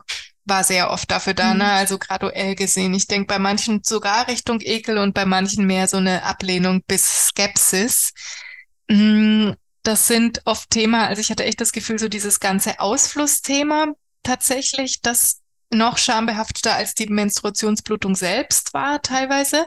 war 0.48 0.64
sehr 0.64 0.90
oft 0.90 1.10
dafür 1.10 1.34
da, 1.34 1.52
mhm. 1.52 1.58
ne? 1.58 1.72
also 1.72 1.98
graduell 1.98 2.54
gesehen. 2.54 2.94
Ich 2.94 3.06
denke 3.06 3.26
bei 3.26 3.38
manchen 3.38 3.82
sogar 3.84 4.28
Richtung 4.28 4.60
Ekel 4.60 4.98
und 4.98 5.14
bei 5.14 5.24
manchen 5.24 5.66
mehr 5.66 5.88
so 5.88 5.98
eine 5.98 6.24
Ablehnung 6.24 6.82
bis 6.86 7.28
Skepsis. 7.28 8.12
Mm, 8.88 9.52
das 9.82 10.06
sind 10.06 10.42
oft 10.44 10.70
Thema, 10.70 11.06
also 11.06 11.20
ich 11.20 11.30
hatte 11.30 11.44
echt 11.44 11.60
das 11.60 11.72
Gefühl, 11.72 11.98
so 11.98 12.08
dieses 12.08 12.40
ganze 12.40 12.80
Ausflussthema 12.80 13.86
tatsächlich, 14.22 15.00
das 15.00 15.40
noch 15.70 15.98
schambehafteter 15.98 16.74
als 16.74 16.94
die 16.94 17.06
Menstruationsblutung 17.06 18.14
selbst 18.14 18.74
war 18.74 19.00
teilweise. 19.02 19.66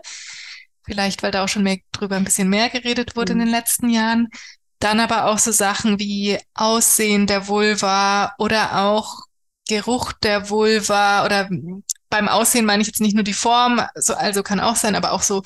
Vielleicht, 0.83 1.21
weil 1.23 1.31
da 1.31 1.43
auch 1.43 1.47
schon 1.47 1.63
mehr 1.63 1.77
drüber 1.91 2.15
ein 2.15 2.23
bisschen 2.23 2.49
mehr 2.49 2.69
geredet 2.69 3.15
wurde 3.15 3.33
mhm. 3.33 3.41
in 3.41 3.45
den 3.47 3.55
letzten 3.55 3.89
Jahren. 3.89 4.29
Dann 4.79 4.99
aber 4.99 5.25
auch 5.25 5.37
so 5.37 5.51
Sachen 5.51 5.99
wie 5.99 6.39
Aussehen 6.55 7.27
der 7.27 7.47
Vulva 7.47 8.33
oder 8.39 8.83
auch 8.83 9.19
Geruch 9.71 10.11
der 10.11 10.49
Vulva 10.49 11.23
oder 11.23 11.49
beim 12.09 12.27
Aussehen 12.27 12.65
meine 12.65 12.81
ich 12.81 12.87
jetzt 12.87 12.99
nicht 12.99 13.15
nur 13.15 13.23
die 13.23 13.33
Form, 13.33 13.81
so, 13.95 14.13
also 14.15 14.43
kann 14.43 14.59
auch 14.59 14.75
sein, 14.75 14.95
aber 14.95 15.13
auch 15.13 15.21
so, 15.21 15.43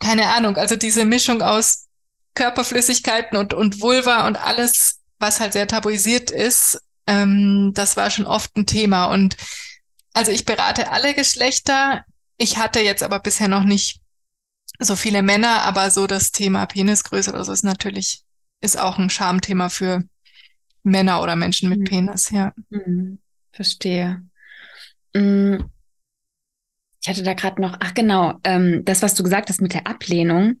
keine 0.00 0.26
Ahnung, 0.34 0.56
also 0.56 0.74
diese 0.74 1.04
Mischung 1.04 1.42
aus 1.42 1.86
Körperflüssigkeiten 2.34 3.38
und, 3.38 3.54
und 3.54 3.80
Vulva 3.80 4.26
und 4.26 4.36
alles, 4.36 4.98
was 5.20 5.38
halt 5.38 5.52
sehr 5.52 5.68
tabuisiert 5.68 6.32
ist, 6.32 6.82
ähm, 7.06 7.70
das 7.72 7.96
war 7.96 8.10
schon 8.10 8.26
oft 8.26 8.56
ein 8.56 8.66
Thema. 8.66 9.04
Und 9.04 9.36
also 10.12 10.32
ich 10.32 10.44
berate 10.44 10.90
alle 10.90 11.14
Geschlechter. 11.14 12.04
Ich 12.38 12.56
hatte 12.56 12.80
jetzt 12.80 13.04
aber 13.04 13.20
bisher 13.20 13.46
noch 13.46 13.62
nicht 13.62 14.00
so 14.80 14.96
viele 14.96 15.22
Männer, 15.22 15.62
aber 15.62 15.92
so 15.92 16.08
das 16.08 16.32
Thema 16.32 16.66
Penisgröße 16.66 17.30
oder 17.30 17.44
so 17.44 17.52
ist 17.52 17.62
natürlich, 17.62 18.24
ist 18.60 18.76
auch 18.76 18.98
ein 18.98 19.08
Schamthema 19.08 19.68
für 19.68 20.02
Männer 20.82 21.22
oder 21.22 21.36
Menschen 21.36 21.68
mit 21.68 21.80
mhm. 21.80 21.84
Penis, 21.84 22.30
ja. 22.30 22.52
Mhm. 22.70 23.21
Verstehe. 23.52 24.22
Mhm. 25.14 25.70
Ich 27.02 27.08
hatte 27.08 27.22
da 27.22 27.34
gerade 27.34 27.60
noch, 27.60 27.76
ach 27.80 27.94
genau, 27.94 28.34
ähm, 28.44 28.84
das, 28.84 29.02
was 29.02 29.14
du 29.14 29.22
gesagt 29.22 29.48
hast 29.48 29.60
mit 29.60 29.74
der 29.74 29.86
Ablehnung. 29.86 30.60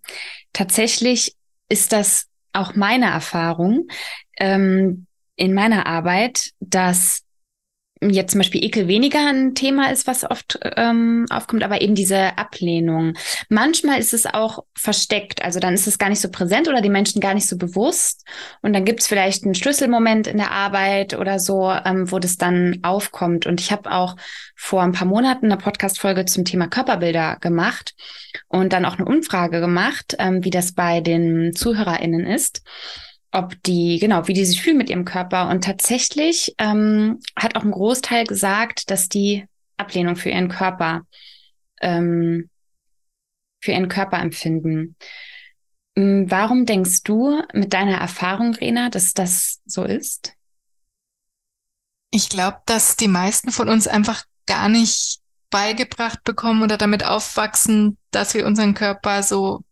Tatsächlich 0.52 1.36
ist 1.68 1.92
das 1.92 2.28
auch 2.52 2.74
meine 2.74 3.06
Erfahrung 3.06 3.86
ähm, 4.38 5.06
in 5.36 5.54
meiner 5.54 5.86
Arbeit, 5.86 6.50
dass 6.60 7.22
jetzt 8.10 8.32
zum 8.32 8.40
Beispiel 8.40 8.64
Ekel 8.64 8.88
weniger 8.88 9.26
ein 9.28 9.54
Thema 9.54 9.90
ist, 9.90 10.06
was 10.06 10.28
oft 10.28 10.58
ähm, 10.76 11.26
aufkommt, 11.30 11.62
aber 11.62 11.80
eben 11.80 11.94
diese 11.94 12.38
Ablehnung. 12.38 13.14
Manchmal 13.48 13.98
ist 13.98 14.14
es 14.14 14.26
auch 14.26 14.64
versteckt, 14.74 15.44
also 15.44 15.60
dann 15.60 15.74
ist 15.74 15.86
es 15.86 15.98
gar 15.98 16.08
nicht 16.08 16.20
so 16.20 16.30
präsent 16.30 16.68
oder 16.68 16.80
die 16.80 16.88
Menschen 16.88 17.20
gar 17.20 17.34
nicht 17.34 17.48
so 17.48 17.56
bewusst. 17.56 18.24
Und 18.62 18.72
dann 18.72 18.84
gibt 18.84 19.00
es 19.00 19.06
vielleicht 19.06 19.44
einen 19.44 19.54
Schlüsselmoment 19.54 20.26
in 20.26 20.38
der 20.38 20.50
Arbeit 20.50 21.14
oder 21.14 21.38
so, 21.38 21.70
ähm, 21.70 22.10
wo 22.10 22.18
das 22.18 22.36
dann 22.36 22.80
aufkommt. 22.82 23.46
Und 23.46 23.60
ich 23.60 23.72
habe 23.72 23.90
auch 23.92 24.16
vor 24.56 24.82
ein 24.82 24.92
paar 24.92 25.08
Monaten 25.08 25.46
eine 25.46 25.56
Podcast-Folge 25.56 26.24
zum 26.24 26.44
Thema 26.44 26.68
Körperbilder 26.68 27.36
gemacht 27.40 27.94
und 28.48 28.72
dann 28.72 28.84
auch 28.84 28.98
eine 28.98 29.06
Umfrage 29.06 29.60
gemacht, 29.60 30.16
ähm, 30.18 30.44
wie 30.44 30.50
das 30.50 30.72
bei 30.72 31.00
den 31.00 31.54
ZuhörerInnen 31.54 32.26
ist 32.26 32.62
ob 33.32 33.60
die, 33.62 33.98
genau, 33.98 34.28
wie 34.28 34.34
die 34.34 34.44
sich 34.44 34.60
fühlen 34.62 34.76
mit 34.76 34.90
ihrem 34.90 35.04
Körper. 35.04 35.48
Und 35.48 35.64
tatsächlich 35.64 36.54
ähm, 36.58 37.20
hat 37.34 37.56
auch 37.56 37.64
ein 37.64 37.70
Großteil 37.70 38.24
gesagt, 38.24 38.90
dass 38.90 39.08
die 39.08 39.46
Ablehnung 39.78 40.16
für 40.16 40.30
ihren 40.30 40.48
Körper, 40.48 41.02
ähm, 41.80 42.50
für 43.60 43.72
ihren 43.72 43.88
Körper 43.88 44.18
empfinden. 44.18 44.96
Hm, 45.96 46.30
warum 46.30 46.66
denkst 46.66 47.02
du 47.04 47.42
mit 47.54 47.72
deiner 47.72 47.96
Erfahrung, 47.96 48.54
Rena, 48.54 48.90
dass 48.90 49.14
das 49.14 49.60
so 49.64 49.84
ist? 49.84 50.34
Ich 52.10 52.28
glaube, 52.28 52.58
dass 52.66 52.96
die 52.96 53.08
meisten 53.08 53.50
von 53.50 53.70
uns 53.70 53.88
einfach 53.88 54.24
gar 54.46 54.68
nicht 54.68 55.20
beigebracht 55.48 56.22
bekommen 56.24 56.62
oder 56.62 56.76
damit 56.76 57.04
aufwachsen, 57.04 57.96
dass 58.10 58.34
wir 58.34 58.46
unseren 58.46 58.74
Körper 58.74 59.22
so 59.22 59.62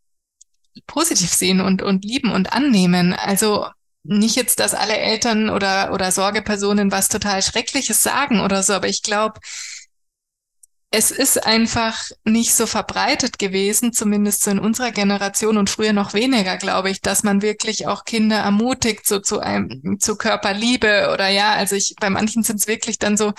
positiv 0.86 1.32
sehen 1.32 1.60
und, 1.60 1.82
und 1.82 2.04
lieben 2.04 2.32
und 2.32 2.52
annehmen. 2.52 3.14
Also 3.14 3.66
nicht 4.02 4.36
jetzt, 4.36 4.60
dass 4.60 4.74
alle 4.74 4.96
Eltern 4.96 5.50
oder, 5.50 5.92
oder 5.92 6.10
Sorgepersonen 6.12 6.90
was 6.90 7.08
total 7.08 7.42
Schreckliches 7.42 8.02
sagen 8.02 8.40
oder 8.40 8.62
so, 8.62 8.72
aber 8.72 8.88
ich 8.88 9.02
glaube, 9.02 9.40
es 10.92 11.12
ist 11.12 11.46
einfach 11.46 12.02
nicht 12.24 12.52
so 12.52 12.66
verbreitet 12.66 13.38
gewesen, 13.38 13.92
zumindest 13.92 14.42
so 14.42 14.50
in 14.50 14.58
unserer 14.58 14.90
Generation 14.90 15.56
und 15.56 15.70
früher 15.70 15.92
noch 15.92 16.14
weniger, 16.14 16.56
glaube 16.56 16.90
ich, 16.90 17.00
dass 17.00 17.22
man 17.22 17.42
wirklich 17.42 17.86
auch 17.86 18.04
Kinder 18.04 18.38
ermutigt, 18.38 19.06
so 19.06 19.20
zu 19.20 19.38
einem, 19.38 20.00
zu 20.00 20.16
Körperliebe 20.16 21.10
oder 21.12 21.28
ja, 21.28 21.52
also 21.52 21.76
ich, 21.76 21.94
bei 22.00 22.10
manchen 22.10 22.42
sind 22.42 22.56
es 22.56 22.66
wirklich 22.66 22.98
dann 22.98 23.16
so, 23.16 23.32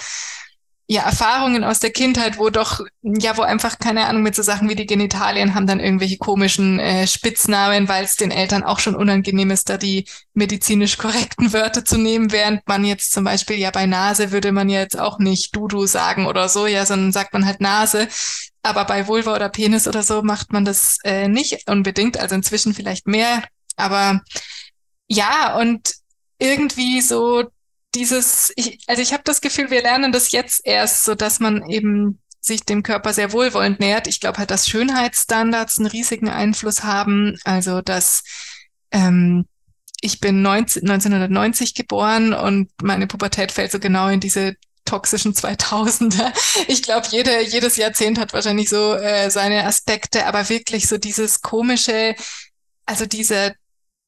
ja, 0.91 1.03
Erfahrungen 1.03 1.63
aus 1.63 1.79
der 1.79 1.91
Kindheit, 1.91 2.37
wo 2.37 2.49
doch, 2.49 2.81
ja, 3.01 3.37
wo 3.37 3.43
einfach, 3.43 3.79
keine 3.79 4.07
Ahnung, 4.07 4.23
mit 4.23 4.35
so 4.35 4.43
Sachen 4.43 4.67
wie 4.67 4.75
die 4.75 4.85
Genitalien 4.85 5.55
haben 5.55 5.65
dann 5.65 5.79
irgendwelche 5.79 6.17
komischen 6.17 6.79
äh, 6.79 7.07
Spitznamen, 7.07 7.87
weil 7.87 8.03
es 8.03 8.17
den 8.17 8.29
Eltern 8.29 8.63
auch 8.63 8.79
schon 8.79 8.95
unangenehm 8.95 9.51
ist, 9.51 9.69
da 9.69 9.77
die 9.77 10.03
medizinisch 10.33 10.97
korrekten 10.97 11.53
Wörter 11.53 11.85
zu 11.85 11.97
nehmen, 11.97 12.33
während 12.33 12.67
man 12.67 12.83
jetzt 12.83 13.13
zum 13.13 13.23
Beispiel, 13.23 13.55
ja, 13.55 13.71
bei 13.71 13.85
Nase 13.85 14.33
würde 14.33 14.51
man 14.51 14.67
jetzt 14.67 14.99
auch 14.99 15.17
nicht 15.17 15.55
Dudu 15.55 15.85
sagen 15.85 16.25
oder 16.25 16.49
so, 16.49 16.67
ja, 16.67 16.85
sondern 16.85 17.13
sagt 17.13 17.31
man 17.31 17.45
halt 17.45 17.61
Nase. 17.61 18.09
Aber 18.61 18.83
bei 18.83 19.07
Vulva 19.07 19.33
oder 19.33 19.47
Penis 19.47 19.87
oder 19.87 20.03
so 20.03 20.23
macht 20.23 20.51
man 20.51 20.65
das 20.65 20.97
äh, 21.05 21.29
nicht 21.29 21.69
unbedingt, 21.69 22.19
also 22.19 22.35
inzwischen 22.35 22.73
vielleicht 22.73 23.07
mehr. 23.07 23.43
Aber 23.77 24.19
ja, 25.07 25.57
und 25.57 25.93
irgendwie 26.37 26.99
so 26.99 27.45
dieses, 27.95 28.53
ich, 28.55 28.79
also 28.87 29.01
ich 29.01 29.13
habe 29.13 29.23
das 29.25 29.41
Gefühl, 29.41 29.69
wir 29.69 29.81
lernen 29.81 30.11
das 30.11 30.31
jetzt 30.31 30.65
erst, 30.65 31.03
so 31.03 31.15
dass 31.15 31.39
man 31.39 31.69
eben 31.69 32.19
sich 32.39 32.63
dem 32.63 32.83
Körper 32.83 33.13
sehr 33.13 33.33
wohlwollend 33.33 33.79
nähert. 33.79 34.07
Ich 34.07 34.19
glaube 34.19 34.39
halt, 34.39 34.49
dass 34.51 34.67
Schönheitsstandards 34.67 35.77
einen 35.77 35.87
riesigen 35.87 36.29
Einfluss 36.29 36.83
haben. 36.83 37.37
Also 37.43 37.81
dass 37.81 38.23
ähm, 38.91 39.45
ich 40.01 40.19
bin 40.19 40.41
19, 40.41 40.89
1990 40.89 41.75
geboren 41.75 42.33
und 42.33 42.69
meine 42.81 43.07
Pubertät 43.07 43.51
fällt 43.51 43.71
so 43.71 43.79
genau 43.79 44.07
in 44.07 44.19
diese 44.19 44.55
toxischen 44.85 45.33
2000er. 45.33 46.33
Ich 46.67 46.81
glaube, 46.83 47.07
jede, 47.11 47.41
jedes 47.41 47.77
Jahrzehnt 47.77 48.19
hat 48.19 48.33
wahrscheinlich 48.33 48.69
so 48.69 48.95
äh, 48.95 49.29
seine 49.29 49.65
Aspekte, 49.65 50.25
aber 50.25 50.49
wirklich 50.49 50.87
so 50.87 50.97
dieses 50.97 51.41
komische, 51.41 52.15
also 52.85 53.05
diese 53.05 53.53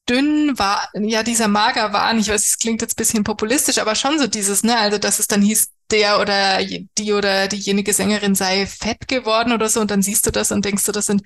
dünn 0.08 0.58
war, 0.58 0.88
ja, 0.94 1.22
dieser 1.22 1.48
mager 1.48 1.92
war, 1.92 2.14
ich 2.16 2.28
weiß, 2.28 2.44
es 2.44 2.58
klingt 2.58 2.82
jetzt 2.82 2.96
bisschen 2.96 3.24
populistisch, 3.24 3.78
aber 3.78 3.94
schon 3.94 4.18
so 4.18 4.26
dieses, 4.26 4.62
ne, 4.62 4.76
also 4.78 4.98
dass 4.98 5.18
es 5.18 5.26
dann 5.26 5.42
hieß, 5.42 5.68
der 5.90 6.20
oder 6.20 6.58
die 6.64 7.12
oder 7.12 7.48
diejenige 7.48 7.92
Sängerin 7.92 8.34
sei 8.34 8.66
fett 8.66 9.06
geworden 9.08 9.52
oder 9.52 9.68
so 9.68 9.80
und 9.80 9.90
dann 9.90 10.02
siehst 10.02 10.26
du 10.26 10.30
das 10.30 10.50
und 10.50 10.64
denkst 10.64 10.84
du, 10.84 10.92
das 10.92 11.06
sind 11.06 11.22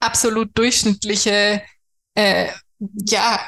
absolut 0.00 0.56
durchschnittliche, 0.56 1.62
äh, 2.14 2.48
ja, 2.78 3.40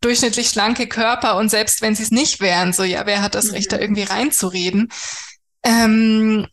durchschnittlich 0.00 0.48
schlanke 0.48 0.86
Körper 0.88 1.36
und 1.36 1.48
selbst 1.48 1.80
wenn 1.80 1.94
sie 1.94 2.02
es 2.02 2.10
nicht 2.10 2.40
wären, 2.40 2.72
so, 2.72 2.82
ja, 2.82 3.06
wer 3.06 3.22
hat 3.22 3.34
das 3.34 3.52
Recht, 3.52 3.72
da 3.72 3.76
mhm. 3.76 3.82
irgendwie 3.82 4.02
reinzureden? 4.02 4.92
Ähm, 5.62 6.46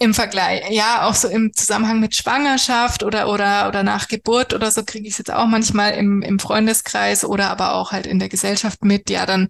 im 0.00 0.14
Vergleich, 0.14 0.62
ja, 0.70 1.06
auch 1.06 1.14
so 1.14 1.28
im 1.28 1.52
Zusammenhang 1.52 2.00
mit 2.00 2.16
Schwangerschaft 2.16 3.02
oder 3.02 3.28
oder 3.28 3.68
oder 3.68 3.82
nach 3.82 4.08
Geburt 4.08 4.54
oder 4.54 4.70
so 4.70 4.82
kriege 4.82 5.06
ich 5.06 5.12
es 5.12 5.18
jetzt 5.18 5.30
auch 5.30 5.46
manchmal 5.46 5.92
im, 5.92 6.22
im 6.22 6.38
Freundeskreis 6.38 7.22
oder 7.22 7.50
aber 7.50 7.74
auch 7.74 7.92
halt 7.92 8.06
in 8.06 8.18
der 8.18 8.30
Gesellschaft 8.30 8.82
mit. 8.82 9.10
Ja, 9.10 9.26
dann 9.26 9.48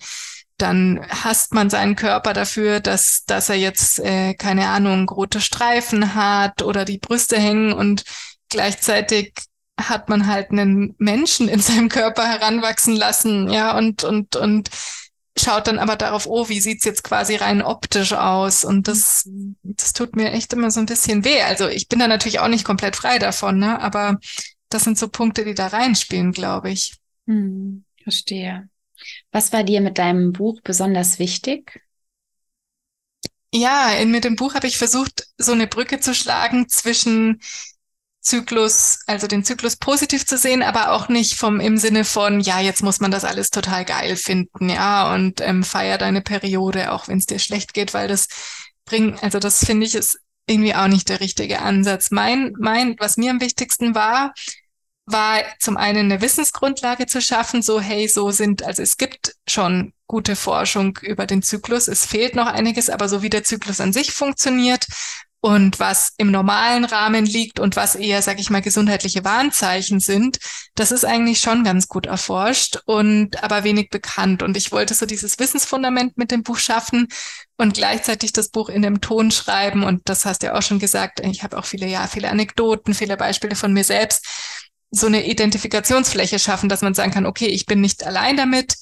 dann 0.59 1.01
hasst 1.09 1.55
man 1.55 1.71
seinen 1.71 1.95
Körper 1.95 2.33
dafür, 2.33 2.81
dass 2.81 3.25
dass 3.27 3.49
er 3.49 3.57
jetzt 3.57 4.01
äh, 4.01 4.35
keine 4.35 4.69
Ahnung 4.71 5.09
rote 5.09 5.41
Streifen 5.41 6.17
hat 6.17 6.63
oder 6.63 6.85
die 6.85 6.99
Brüste 6.99 7.39
hängen 7.39 7.73
und 7.73 8.03
gleichzeitig 8.49 9.33
hat 9.81 10.09
man 10.09 10.27
halt 10.27 10.51
einen 10.51 10.97
Menschen 10.99 11.49
in 11.49 11.61
seinem 11.61 11.89
Körper 11.89 12.27
heranwachsen 12.27 12.97
lassen, 12.97 13.51
ja 13.51 13.79
und 13.79 14.03
und 14.03 14.35
und 14.35 14.69
schaut 15.41 15.67
dann 15.67 15.79
aber 15.79 15.97
darauf, 15.97 16.27
oh, 16.27 16.49
wie 16.49 16.61
sieht's 16.61 16.85
jetzt 16.85 17.05
quasi 17.05 17.37
rein 17.37 17.63
optisch 17.63 18.13
aus? 18.13 18.65
Und 18.65 18.89
das, 18.89 19.29
das 19.63 19.93
tut 19.93 20.17
mir 20.17 20.33
echt 20.33 20.53
immer 20.53 20.71
so 20.71 20.81
ein 20.81 20.87
bisschen 20.87 21.25
weh. 21.25 21.43
Also 21.43 21.69
ich 21.69 21.89
bin 21.89 21.99
da 21.99 22.09
natürlich 22.09 22.41
auch 22.41 22.49
nicht 22.49 22.65
komplett 22.65 22.97
frei 22.97 23.19
davon, 23.19 23.59
ne? 23.59 23.81
aber 23.81 24.19
das 24.69 24.85
sind 24.85 24.99
so 24.99 25.09
Punkte, 25.09 25.45
die 25.45 25.55
da 25.55 25.69
reinspielen, 25.69 26.33
glaube 26.33 26.71
ich. 26.71 26.97
Hm, 27.27 27.85
verstehe. 28.03 28.69
Was 29.33 29.53
war 29.53 29.65
dir 29.65 29.81
mit 29.81 29.99
deinem 29.99 30.33
Buch 30.33 30.61
besonders 30.63 31.19
wichtig? 31.19 31.81
Ja, 33.53 33.93
in, 33.95 34.11
mit 34.11 34.25
dem 34.25 34.37
Buch 34.37 34.55
habe 34.55 34.69
ich 34.69 34.79
versucht, 34.79 35.27
so 35.37 35.53
eine 35.53 35.67
Brücke 35.67 36.01
zu 36.01 36.15
schlagen 36.15 36.69
zwischen 36.69 37.41
Zyklus, 38.21 39.01
also 39.07 39.27
den 39.27 39.45
Zyklus 39.45 39.77
positiv 39.77 40.27
zu 40.27 40.37
sehen, 40.37 40.63
aber 40.63 40.93
auch 40.93 41.09
nicht 41.09 41.35
vom 41.35 41.59
im 41.59 41.79
Sinne 41.79 42.05
von, 42.05 42.41
ja, 42.41 42.61
jetzt 42.61 42.83
muss 42.83 43.01
man 43.01 43.11
das 43.11 43.25
alles 43.25 43.51
total 43.51 43.85
geil 43.85 44.17
finden, 44.17 44.69
ja, 44.69 45.15
und 45.15 45.41
ähm, 45.41 45.63
feier 45.63 45.97
deine 45.99 46.21
Periode, 46.21 46.93
auch 46.93 47.09
wenn 47.09 47.19
es 47.19 47.27
dir 47.27 47.39
schlecht 47.39 47.73
geht, 47.73 47.95
weil 47.95 48.09
das 48.09 48.29
bringt, 48.85 49.23
also 49.23 49.39
das 49.39 49.65
finde 49.65 49.87
ich 49.87 49.95
ist 49.95 50.19
irgendwie 50.47 50.75
auch 50.75 50.89
nicht 50.89 51.09
der 51.09 51.21
richtige 51.21 51.61
Ansatz. 51.61 52.11
Mein, 52.11 52.53
mein, 52.59 52.97
was 52.99 53.17
mir 53.17 53.31
am 53.31 53.41
wichtigsten 53.41 53.95
war, 53.95 54.35
war 55.07 55.43
zum 55.59 55.77
einen 55.77 56.11
eine 56.11 56.21
Wissensgrundlage 56.21 57.07
zu 57.07 57.21
schaffen, 57.23 57.63
so 57.63 57.81
hey, 57.81 58.09
so 58.09 58.31
sind, 58.31 58.63
also 58.63 58.83
es 58.83 58.97
gibt 58.97 59.35
schon 59.49 59.93
gute 60.07 60.37
Forschung 60.37 60.99
über 61.03 61.27
den 61.27 61.43
Zyklus, 61.43 61.89
es 61.89 62.05
fehlt 62.05 62.35
noch 62.35 62.47
einiges, 62.47 62.91
aber 62.91 63.09
so 63.09 63.23
wie 63.23 63.31
der 63.31 63.45
Zyklus 63.45 63.81
an 63.81 63.93
sich 63.93 64.13
funktioniert, 64.13 64.87
und 65.43 65.81
was 65.81 66.13
im 66.19 66.31
normalen 66.31 66.85
Rahmen 66.85 67.25
liegt 67.25 67.61
und 67.61 67.75
was 67.75 67.95
eher, 67.95 68.21
sag 68.21 68.39
ich 68.39 68.51
mal, 68.51 68.61
gesundheitliche 68.61 69.25
Warnzeichen 69.25 69.99
sind, 69.99 70.39
das 70.75 70.93
ist 70.93 71.05
eigentlich 71.05 71.41
schon 71.41 71.65
ganz 71.65 71.89
gut 71.89 72.07
erforscht 72.07 72.79
und 72.85 73.43
aber 73.43 73.65
wenig 73.65 73.89
bekannt. 73.89 74.43
Und 74.43 74.57
ich 74.57 74.71
wollte 74.71 74.93
so 74.93 75.07
dieses 75.07 75.39
Wissensfundament 75.39 76.19
mit 76.19 76.31
dem 76.31 76.43
Buch 76.43 76.59
schaffen 76.59 77.09
und 77.57 77.75
gleichzeitig 77.75 78.33
das 78.33 78.51
Buch 78.51 78.69
in 78.69 78.83
dem 78.83 79.01
Ton 79.01 79.31
schreiben. 79.31 79.83
Und 79.83 80.03
das 80.11 80.27
hast 80.27 80.43
du 80.43 80.49
ja 80.49 80.55
auch 80.55 80.63
schon 80.63 80.79
gesagt. 80.79 81.21
Ich 81.21 81.43
habe 81.43 81.57
auch 81.57 81.65
viele, 81.65 81.87
ja, 81.87 82.07
viele 82.07 82.29
Anekdoten, 82.29 82.95
viele 82.95 83.17
Beispiele 83.17 83.57
von 83.57 83.73
mir 83.73 83.85
selbst. 83.85 84.27
So 84.91 85.07
eine 85.07 85.27
Identifikationsfläche 85.27 86.39
schaffen, 86.39 86.69
dass 86.69 86.83
man 86.83 86.95
sagen 86.95 87.13
kann, 87.13 87.25
okay, 87.25 87.47
ich 87.47 87.65
bin 87.65 87.81
nicht 87.81 88.05
allein 88.05 88.37
damit. 88.37 88.75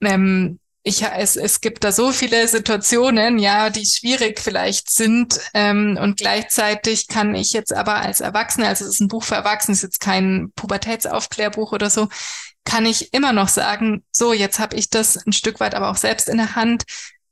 Ähm, 0.00 0.58
ich, 0.82 1.02
es, 1.02 1.36
es 1.36 1.60
gibt 1.60 1.84
da 1.84 1.92
so 1.92 2.12
viele 2.12 2.46
Situationen, 2.48 3.38
ja, 3.38 3.70
die 3.70 3.84
schwierig 3.84 4.40
vielleicht 4.40 4.90
sind. 4.90 5.38
Ähm, 5.54 5.98
und 6.00 6.16
gleichzeitig 6.16 7.08
kann 7.08 7.34
ich 7.34 7.52
jetzt 7.52 7.72
aber 7.72 7.96
als 7.96 8.20
Erwachsene, 8.20 8.68
also 8.68 8.84
es 8.84 8.92
ist 8.92 9.00
ein 9.00 9.08
Buch 9.08 9.24
für 9.24 9.34
Erwachsene, 9.34 9.72
es 9.72 9.78
ist 9.78 9.82
jetzt 9.82 10.00
kein 10.00 10.52
Pubertätsaufklärbuch 10.54 11.72
oder 11.72 11.90
so, 11.90 12.08
kann 12.64 12.86
ich 12.86 13.12
immer 13.12 13.32
noch 13.32 13.48
sagen, 13.48 14.04
so, 14.12 14.32
jetzt 14.32 14.58
habe 14.58 14.76
ich 14.76 14.90
das 14.90 15.16
ein 15.26 15.32
Stück 15.32 15.60
weit 15.60 15.74
aber 15.74 15.90
auch 15.90 15.96
selbst 15.96 16.28
in 16.28 16.36
der 16.36 16.54
Hand. 16.54 16.84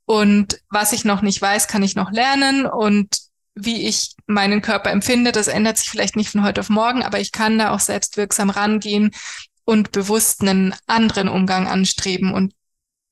Und 0.05 0.59
was 0.69 0.93
ich 0.93 1.05
noch 1.05 1.21
nicht 1.21 1.41
weiß, 1.41 1.67
kann 1.67 1.83
ich 1.83 1.95
noch 1.95 2.11
lernen. 2.11 2.65
Und 2.65 3.19
wie 3.55 3.87
ich 3.87 4.15
meinen 4.25 4.61
Körper 4.61 4.91
empfinde, 4.91 5.31
das 5.31 5.47
ändert 5.47 5.77
sich 5.77 5.89
vielleicht 5.89 6.15
nicht 6.15 6.29
von 6.29 6.43
heute 6.43 6.61
auf 6.61 6.69
morgen, 6.69 7.03
aber 7.03 7.19
ich 7.19 7.31
kann 7.31 7.57
da 7.57 7.71
auch 7.71 7.79
selbstwirksam 7.79 8.49
rangehen 8.49 9.11
und 9.65 9.91
bewusst 9.91 10.41
einen 10.41 10.73
anderen 10.85 11.27
Umgang 11.27 11.67
anstreben. 11.67 12.33
Und 12.33 12.53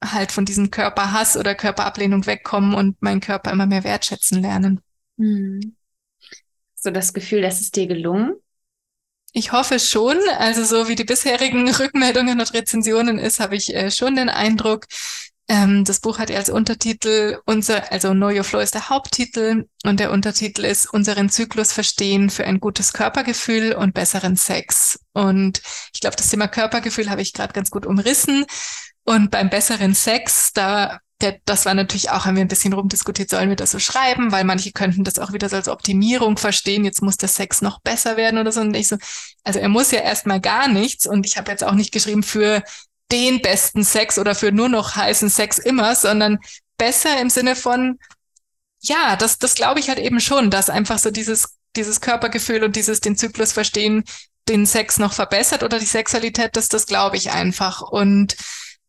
halt 0.03 0.31
von 0.31 0.45
diesem 0.45 0.71
Körperhass 0.71 1.37
oder 1.37 1.55
Körperablehnung 1.55 2.25
wegkommen 2.25 2.73
und 2.73 3.01
meinen 3.01 3.21
Körper 3.21 3.51
immer 3.51 3.65
mehr 3.65 3.83
wertschätzen 3.83 4.41
lernen. 4.41 4.81
Hm. 5.17 5.75
So 6.75 6.91
das 6.91 7.13
Gefühl, 7.13 7.41
dass 7.41 7.61
es 7.61 7.71
dir 7.71 7.87
gelungen? 7.87 8.35
Ich 9.33 9.51
hoffe 9.51 9.79
schon. 9.79 10.17
Also 10.37 10.63
so 10.63 10.87
wie 10.87 10.95
die 10.95 11.03
bisherigen 11.03 11.69
Rückmeldungen 11.75 12.39
und 12.39 12.53
Rezensionen 12.53 13.19
ist, 13.19 13.39
habe 13.39 13.55
ich 13.55 13.75
äh, 13.75 13.91
schon 13.91 14.15
den 14.15 14.29
Eindruck. 14.29 14.85
Ähm, 15.47 15.83
das 15.85 15.99
Buch 15.99 16.17
hat 16.17 16.29
ja 16.29 16.37
als 16.37 16.49
Untertitel 16.49 17.39
unser, 17.45 17.91
also 17.91 18.11
Know 18.11 18.29
Your 18.29 18.43
Flow 18.43 18.59
ist 18.59 18.73
der 18.73 18.89
Haupttitel 18.89 19.65
und 19.83 19.99
der 19.99 20.11
Untertitel 20.11 20.65
ist 20.65 20.91
unseren 20.91 21.29
Zyklus 21.29 21.71
verstehen 21.71 22.29
für 22.31 22.45
ein 22.45 22.59
gutes 22.59 22.93
Körpergefühl 22.93 23.73
und 23.73 23.93
besseren 23.93 24.37
Sex. 24.37 24.99
Und 25.13 25.61
ich 25.93 26.01
glaube, 26.01 26.15
das 26.15 26.29
Thema 26.29 26.47
Körpergefühl 26.47 27.09
habe 27.09 27.21
ich 27.21 27.33
gerade 27.33 27.53
ganz 27.53 27.69
gut 27.69 27.85
umrissen. 27.85 28.45
Und 29.05 29.31
beim 29.31 29.49
besseren 29.49 29.93
Sex, 29.93 30.51
da 30.53 30.99
der, 31.21 31.39
das 31.45 31.65
war 31.65 31.73
natürlich 31.73 32.09
auch, 32.09 32.25
haben 32.25 32.35
wir 32.35 32.41
ein 32.43 32.49
bisschen 32.49 32.73
rumdiskutiert, 32.73 33.29
sollen 33.29 33.49
wir 33.49 33.55
das 33.55 33.71
so 33.71 33.79
schreiben, 33.79 34.31
weil 34.31 34.43
manche 34.43 34.71
könnten 34.71 35.03
das 35.03 35.17
auch 35.17 35.31
wieder 35.31 35.47
so 35.47 35.55
als 35.55 35.69
Optimierung 35.69 36.37
verstehen, 36.37 36.83
jetzt 36.83 37.01
muss 37.01 37.17
der 37.17 37.29
Sex 37.29 37.61
noch 37.61 37.79
besser 37.79 38.17
werden 38.17 38.37
oder 38.37 38.51
so. 38.51 38.61
Und 38.61 38.75
ich 38.75 38.89
so, 38.89 38.97
also 39.43 39.59
er 39.59 39.69
muss 39.69 39.91
ja 39.91 40.01
erstmal 40.01 40.41
gar 40.41 40.67
nichts 40.67 41.07
und 41.07 41.25
ich 41.25 41.37
habe 41.37 41.51
jetzt 41.51 41.63
auch 41.63 41.73
nicht 41.73 41.93
geschrieben 41.93 42.23
für 42.23 42.63
den 43.11 43.41
besten 43.41 43.83
Sex 43.83 44.19
oder 44.19 44.35
für 44.35 44.51
nur 44.51 44.67
noch 44.67 44.95
heißen 44.95 45.29
Sex 45.29 45.57
immer, 45.57 45.95
sondern 45.95 46.39
besser 46.77 47.19
im 47.21 47.29
Sinne 47.29 47.55
von, 47.55 47.97
ja, 48.81 49.15
das, 49.15 49.37
das 49.37 49.55
glaube 49.55 49.79
ich 49.79 49.87
halt 49.87 49.99
eben 49.99 50.19
schon, 50.19 50.49
dass 50.49 50.69
einfach 50.69 50.99
so 50.99 51.11
dieses, 51.11 51.57
dieses 51.75 52.01
Körpergefühl 52.01 52.63
und 52.63 52.75
dieses 52.75 52.99
den 52.99 53.15
Zyklus 53.15 53.53
verstehen, 53.53 54.03
den 54.49 54.65
Sex 54.65 54.97
noch 54.97 55.13
verbessert 55.13 55.63
oder 55.63 55.79
die 55.79 55.85
Sexualität, 55.85 56.55
das, 56.55 56.67
das 56.67 56.85
glaube 56.87 57.15
ich 57.15 57.31
einfach. 57.31 57.81
Und 57.81 58.35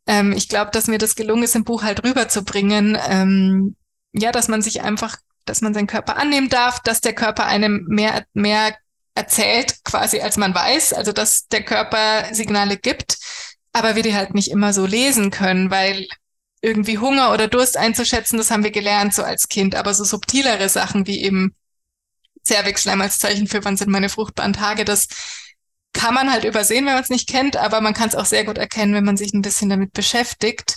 ähm, 0.06 0.32
ich 0.32 0.48
glaube, 0.48 0.70
dass 0.70 0.86
mir 0.86 0.98
das 0.98 1.16
gelungen 1.16 1.42
ist, 1.42 1.56
im 1.56 1.64
Buch 1.64 1.82
halt 1.82 2.04
rüberzubringen, 2.04 2.98
ähm, 3.08 3.76
ja, 4.12 4.32
dass 4.32 4.48
man 4.48 4.62
sich 4.62 4.82
einfach, 4.82 5.16
dass 5.44 5.60
man 5.60 5.74
seinen 5.74 5.86
Körper 5.86 6.16
annehmen 6.16 6.48
darf, 6.48 6.80
dass 6.80 7.00
der 7.00 7.14
Körper 7.14 7.46
einem 7.46 7.84
mehr, 7.88 8.24
mehr 8.32 8.74
erzählt, 9.14 9.82
quasi 9.84 10.20
als 10.20 10.36
man 10.36 10.54
weiß, 10.54 10.92
also 10.92 11.12
dass 11.12 11.48
der 11.48 11.62
Körper 11.62 12.32
Signale 12.32 12.76
gibt, 12.76 13.18
aber 13.72 13.96
wir 13.96 14.02
die 14.02 14.14
halt 14.14 14.34
nicht 14.34 14.50
immer 14.50 14.72
so 14.72 14.86
lesen 14.86 15.30
können, 15.30 15.70
weil 15.70 16.06
irgendwie 16.60 16.98
Hunger 16.98 17.32
oder 17.32 17.48
Durst 17.48 17.76
einzuschätzen, 17.76 18.38
das 18.38 18.50
haben 18.50 18.64
wir 18.64 18.70
gelernt 18.70 19.14
so 19.14 19.22
als 19.22 19.48
Kind, 19.48 19.74
aber 19.74 19.94
so 19.94 20.04
subtilere 20.04 20.68
Sachen 20.68 21.06
wie 21.06 21.22
eben 21.22 21.54
Zervixschleim 22.42 23.00
als 23.00 23.18
Zeichen 23.18 23.46
für 23.48 23.64
wann 23.64 23.76
sind 23.76 23.90
meine 23.90 24.08
fruchtbaren 24.08 24.52
Tage, 24.52 24.84
das 24.84 25.08
kann 25.96 26.14
man 26.14 26.30
halt 26.30 26.44
übersehen, 26.44 26.84
wenn 26.86 26.92
man 26.92 27.02
es 27.02 27.08
nicht 27.08 27.28
kennt, 27.28 27.56
aber 27.56 27.80
man 27.80 27.94
kann 27.94 28.08
es 28.08 28.14
auch 28.14 28.26
sehr 28.26 28.44
gut 28.44 28.58
erkennen, 28.58 28.94
wenn 28.94 29.04
man 29.04 29.16
sich 29.16 29.32
ein 29.32 29.42
bisschen 29.42 29.70
damit 29.70 29.92
beschäftigt. 29.94 30.76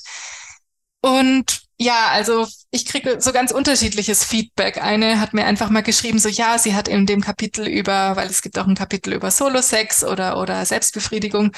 Und 1.02 1.62
ja, 1.78 2.08
also 2.12 2.48
ich 2.72 2.86
kriege 2.86 3.22
so 3.22 3.32
ganz 3.32 3.52
unterschiedliches 3.52 4.24
Feedback. 4.24 4.82
Eine 4.82 5.20
hat 5.20 5.34
mir 5.34 5.46
einfach 5.46 5.70
mal 5.70 5.84
geschrieben, 5.84 6.20
so 6.20 6.30
ja, 6.30 6.58
sie 6.58 6.74
hat 6.74 6.88
in 6.88 7.06
dem 7.06 7.22
Kapitel 7.22 7.68
über, 7.68 8.16
weil 8.16 8.28
es 8.30 8.42
gibt 8.42 8.58
auch 8.58 8.68
ein 8.68 8.76
Kapitel 8.76 9.14
über 9.14 9.30
Solo-Sex 9.32 10.04
oder, 10.04 10.40
oder 10.40 10.66
Selbstbefriedigung 10.66 11.52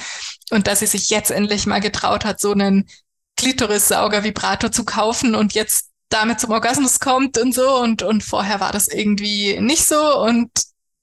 und 0.50 0.66
dass 0.66 0.80
sie 0.80 0.86
sich 0.86 1.10
jetzt 1.10 1.30
endlich 1.30 1.66
mal 1.66 1.80
getraut 1.80 2.24
hat, 2.24 2.40
so 2.40 2.52
einen 2.52 2.88
Klitorissauger-Vibrator 3.36 4.70
zu 4.72 4.84
kaufen 4.84 5.34
und 5.34 5.54
jetzt 5.54 5.90
damit 6.08 6.40
zum 6.40 6.50
Orgasmus 6.50 7.00
kommt 7.00 7.38
und 7.38 7.54
so 7.54 7.78
und, 7.80 8.02
und 8.02 8.22
vorher 8.22 8.60
war 8.60 8.72
das 8.72 8.88
irgendwie 8.88 9.60
nicht 9.60 9.86
so 9.86 10.20
und 10.20 10.50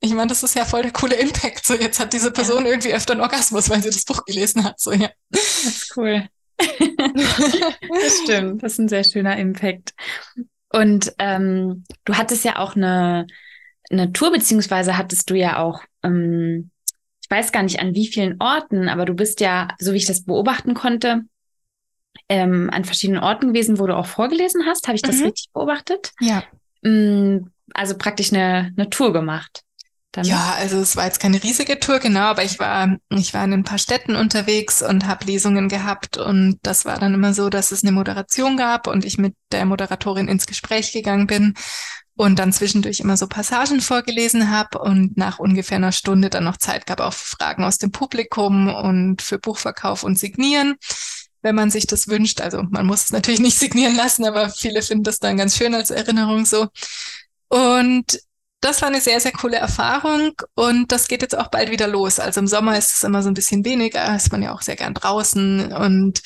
ich 0.02 0.14
meine, 0.14 0.28
das 0.28 0.44
ist 0.44 0.56
ja 0.56 0.66
voll 0.66 0.84
der 0.84 0.92
coole 0.92 1.16
Impact. 1.16 1.66
So, 1.66 1.74
jetzt 1.76 2.00
hat 2.00 2.14
diese 2.14 2.32
Person 2.32 2.64
ja. 2.64 2.72
irgendwie 2.72 2.94
öfter 2.94 3.14
einen 3.14 3.22
Orgasmus, 3.22 3.70
weil 3.70 3.82
sie 3.82 3.90
das 3.90 4.06
Buch 4.06 4.24
gelesen 4.26 4.64
hat. 4.64 4.80
So, 4.80 4.92
ja. 4.92 5.10
Das 5.30 5.64
ist 5.66 5.98
cool. 5.98 6.28
das 6.58 8.20
stimmt. 8.24 8.64
Das 8.64 8.74
ist 8.74 8.80
ein 8.80 8.90
sehr 8.90 9.04
schöner 9.04 9.38
Impact. 9.38 9.94
Und 10.72 11.14
ähm, 11.20 11.84
du 12.06 12.16
hattest 12.16 12.46
ja 12.46 12.60
auch 12.60 12.76
eine, 12.76 13.28
eine 13.90 14.14
Tour, 14.14 14.32
beziehungsweise 14.32 14.98
hattest 14.98 15.30
du 15.30 15.36
ja 15.36 15.58
auch, 15.58 15.84
ähm, 16.04 16.72
ich 17.22 17.30
weiß 17.30 17.52
gar 17.52 17.64
nicht 17.64 17.80
an 17.80 17.94
wie 17.94 18.08
vielen 18.08 18.38
Orten, 18.40 18.88
aber 18.88 19.06
du 19.06 19.14
bist 19.14 19.42
ja, 19.42 19.70
so 19.80 19.94
wie 19.94 19.98
ich 19.98 20.06
das 20.06 20.24
beobachten 20.24 20.76
konnte, 20.76 21.24
ähm, 22.30 22.70
an 22.72 22.86
verschiedenen 22.86 23.22
Orten 23.22 23.48
gewesen, 23.48 23.80
wo 23.80 23.88
du 23.88 23.98
auch 23.98 24.06
vorgelesen 24.06 24.66
hast. 24.66 24.88
Habe 24.88 24.96
ich 24.96 25.02
das 25.02 25.18
mhm. 25.18 25.26
richtig 25.26 25.50
beobachtet? 25.52 26.12
Ja. 26.20 26.44
Mm, 26.84 27.50
also 27.74 27.98
praktisch 27.98 28.32
eine, 28.32 28.74
eine 28.78 28.90
Tour 28.90 29.12
gemacht. 29.12 29.64
Damit? 30.12 30.32
Ja, 30.32 30.56
also 30.58 30.80
es 30.80 30.96
war 30.96 31.06
jetzt 31.06 31.20
keine 31.20 31.42
riesige 31.44 31.80
Tour, 31.80 32.00
genau, 32.00 32.22
aber 32.22 32.44
ich 32.44 32.58
war, 32.58 32.98
ich 33.10 33.34
war 33.36 33.44
in 33.44 33.54
ein 33.54 33.64
paar 33.64 33.78
Städten 33.78 34.16
unterwegs 34.16 34.82
und 34.82 35.06
habe 35.06 35.26
Lesungen 35.26 35.70
gehabt 35.70 36.18
und 36.18 36.58
das 36.64 36.84
war 36.86 36.98
dann 36.98 37.14
immer 37.14 37.34
so, 37.36 37.50
dass 37.50 37.72
es 37.72 37.84
eine 37.84 37.92
Moderation 37.92 38.58
gab 38.58 38.88
und 38.88 39.06
ich 39.06 39.20
mit 39.20 39.36
der 39.52 39.66
Moderatorin 39.66 40.28
ins 40.28 40.48
Gespräch 40.48 40.92
gegangen 40.94 41.28
bin 41.28 41.54
und 42.16 42.40
dann 42.40 42.52
zwischendurch 42.52 43.02
immer 43.02 43.18
so 43.18 43.28
Passagen 43.28 43.82
vorgelesen 43.82 44.50
habe 44.50 44.80
und 44.80 45.16
nach 45.16 45.38
ungefähr 45.38 45.78
einer 45.78 45.92
Stunde 45.92 46.32
dann 46.32 46.44
noch 46.44 46.58
Zeit 46.58 46.88
gab 46.88 47.00
für 47.14 47.38
Fragen 47.38 47.64
aus 47.64 47.78
dem 47.78 47.92
Publikum 47.92 48.68
und 48.68 49.22
für 49.22 49.38
Buchverkauf 49.38 50.04
und 50.04 50.18
Signieren 50.18 50.76
wenn 51.42 51.56
man 51.56 51.72
sich 51.72 51.88
das 51.88 52.08
wünscht. 52.08 52.42
Also 52.42 52.64
man 52.64 52.86
muss 52.86 53.06
es 53.06 53.12
natürlich 53.12 53.40
nicht 53.40 53.58
signieren 53.60 53.96
lassen, 53.96 54.26
aber 54.26 54.50
viele 54.50 54.82
finden 54.82 55.04
das 55.04 55.20
dann 55.20 55.38
ganz 55.38 55.56
schön 55.56 55.74
als 55.74 55.90
Erinnerung 55.90 56.46
so. 56.46 56.68
Und 57.48 58.20
das 58.62 58.82
war 58.82 58.90
eine 58.90 59.02
sehr, 59.02 59.20
sehr 59.20 59.32
coole 59.32 59.58
Erfahrung 59.58 60.34
und 60.56 60.92
das 60.92 61.08
geht 61.08 61.22
jetzt 61.22 61.38
auch 61.38 61.48
bald 61.48 61.72
wieder 61.72 61.88
los. 61.88 62.20
Also 62.20 62.40
im 62.40 62.48
Sommer 62.48 62.78
ist 62.78 62.94
es 62.94 63.04
immer 63.04 63.24
so 63.24 63.30
ein 63.30 63.34
bisschen 63.34 63.64
weniger, 63.66 64.16
ist 64.16 64.32
man 64.32 64.42
ja 64.42 64.54
auch 64.54 64.62
sehr 64.62 64.76
gern 64.76 64.94
draußen 64.94 65.72
und 65.72 66.22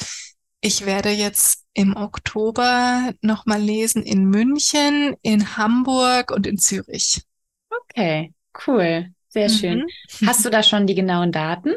ich 0.61 0.85
werde 0.85 1.09
jetzt 1.09 1.65
im 1.73 1.95
Oktober 1.95 3.13
nochmal 3.21 3.61
lesen 3.61 4.01
in 4.01 4.25
München, 4.25 5.15
in 5.21 5.57
Hamburg 5.57 6.31
und 6.31 6.47
in 6.47 6.57
Zürich. 6.57 7.21
Okay, 7.69 8.33
cool. 8.65 9.09
Sehr 9.27 9.49
mhm. 9.49 9.53
schön. 9.53 9.87
Hast 10.25 10.45
du 10.45 10.49
da 10.49 10.63
schon 10.63 10.87
die 10.87 10.95
genauen 10.95 11.31
Daten? 11.31 11.73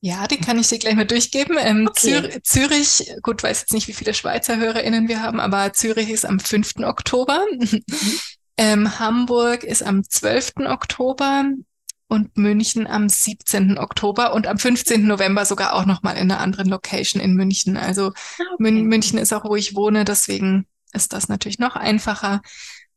Ja, 0.00 0.26
die 0.26 0.36
kann 0.36 0.58
ich 0.58 0.68
dir 0.68 0.78
gleich 0.78 0.94
mal 0.94 1.06
durchgeben. 1.06 1.56
Ähm, 1.60 1.88
okay. 1.88 2.40
Zürich, 2.42 3.12
gut, 3.22 3.42
weiß 3.42 3.60
jetzt 3.60 3.72
nicht, 3.72 3.88
wie 3.88 3.92
viele 3.92 4.14
Schweizer 4.14 4.56
HörerInnen 4.56 5.08
wir 5.08 5.22
haben, 5.22 5.38
aber 5.38 5.72
Zürich 5.72 6.10
ist 6.10 6.26
am 6.26 6.40
5. 6.40 6.80
Oktober. 6.84 7.44
Mhm. 7.58 7.82
Ähm, 8.56 8.98
Hamburg 8.98 9.64
ist 9.64 9.82
am 9.82 10.04
12. 10.04 10.66
Oktober 10.66 11.44
und 12.08 12.36
München 12.36 12.86
am 12.86 13.08
17. 13.08 13.78
Oktober 13.78 14.34
und 14.34 14.46
am 14.46 14.58
15. 14.58 15.06
November 15.06 15.46
sogar 15.46 15.74
auch 15.74 15.86
nochmal 15.86 16.16
in 16.16 16.30
einer 16.30 16.40
anderen 16.40 16.68
Location 16.68 17.22
in 17.22 17.34
München. 17.34 17.76
Also 17.76 18.08
ah, 18.08 18.44
okay. 18.54 18.70
München 18.70 19.18
ist 19.18 19.32
auch, 19.32 19.44
wo 19.44 19.56
ich 19.56 19.74
wohne, 19.74 20.04
deswegen 20.04 20.66
ist 20.92 21.14
das 21.14 21.28
natürlich 21.28 21.58
noch 21.58 21.74
einfacher. 21.74 22.42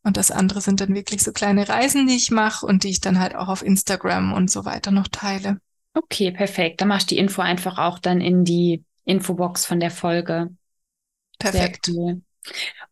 Und 0.03 0.17
das 0.17 0.31
andere 0.31 0.61
sind 0.61 0.81
dann 0.81 0.93
wirklich 0.93 1.23
so 1.23 1.31
kleine 1.31 1.67
Reisen, 1.67 2.07
die 2.07 2.15
ich 2.15 2.29
mache 2.29 2.65
und 2.65 2.83
die 2.83 2.89
ich 2.89 3.01
dann 3.01 3.19
halt 3.19 3.35
auch 3.35 3.47
auf 3.47 3.63
Instagram 3.63 4.33
und 4.33 4.51
so 4.51 4.65
weiter 4.65 4.91
noch 4.91 5.07
teile. 5.07 5.59
Okay, 5.93 6.31
perfekt. 6.31 6.81
Dann 6.81 6.89
machst 6.89 7.09
du 7.09 7.15
die 7.15 7.19
Info 7.19 7.41
einfach 7.41 7.77
auch 7.77 7.99
dann 7.99 8.19
in 8.19 8.43
die 8.43 8.83
Infobox 9.05 9.65
von 9.65 9.79
der 9.79 9.91
Folge. 9.91 10.49
Perfekt. 11.39 11.87
Cool. 11.87 12.21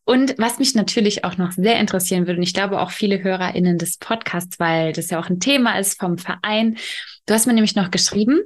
Und 0.05 0.35
was 0.37 0.59
mich 0.59 0.75
natürlich 0.75 1.23
auch 1.23 1.37
noch 1.37 1.51
sehr 1.53 1.79
interessieren 1.79 2.27
würde, 2.27 2.37
und 2.37 2.43
ich 2.43 2.53
glaube 2.53 2.81
auch 2.81 2.91
viele 2.91 3.23
HörerInnen 3.23 3.77
des 3.77 3.97
Podcasts, 3.97 4.59
weil 4.59 4.91
das 4.91 5.09
ja 5.09 5.19
auch 5.19 5.29
ein 5.29 5.39
Thema 5.39 5.79
ist 5.79 5.99
vom 5.99 6.17
Verein. 6.17 6.77
Du 7.25 7.33
hast 7.33 7.47
mir 7.47 7.53
nämlich 7.53 7.75
noch 7.75 7.89
geschrieben, 7.89 8.41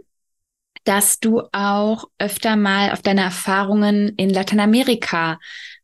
dass 0.84 1.20
du 1.20 1.42
auch 1.52 2.06
öfter 2.20 2.56
mal 2.56 2.92
auf 2.92 3.02
deine 3.02 3.22
Erfahrungen 3.22 4.10
in 4.18 4.30
Lateinamerika 4.30 5.40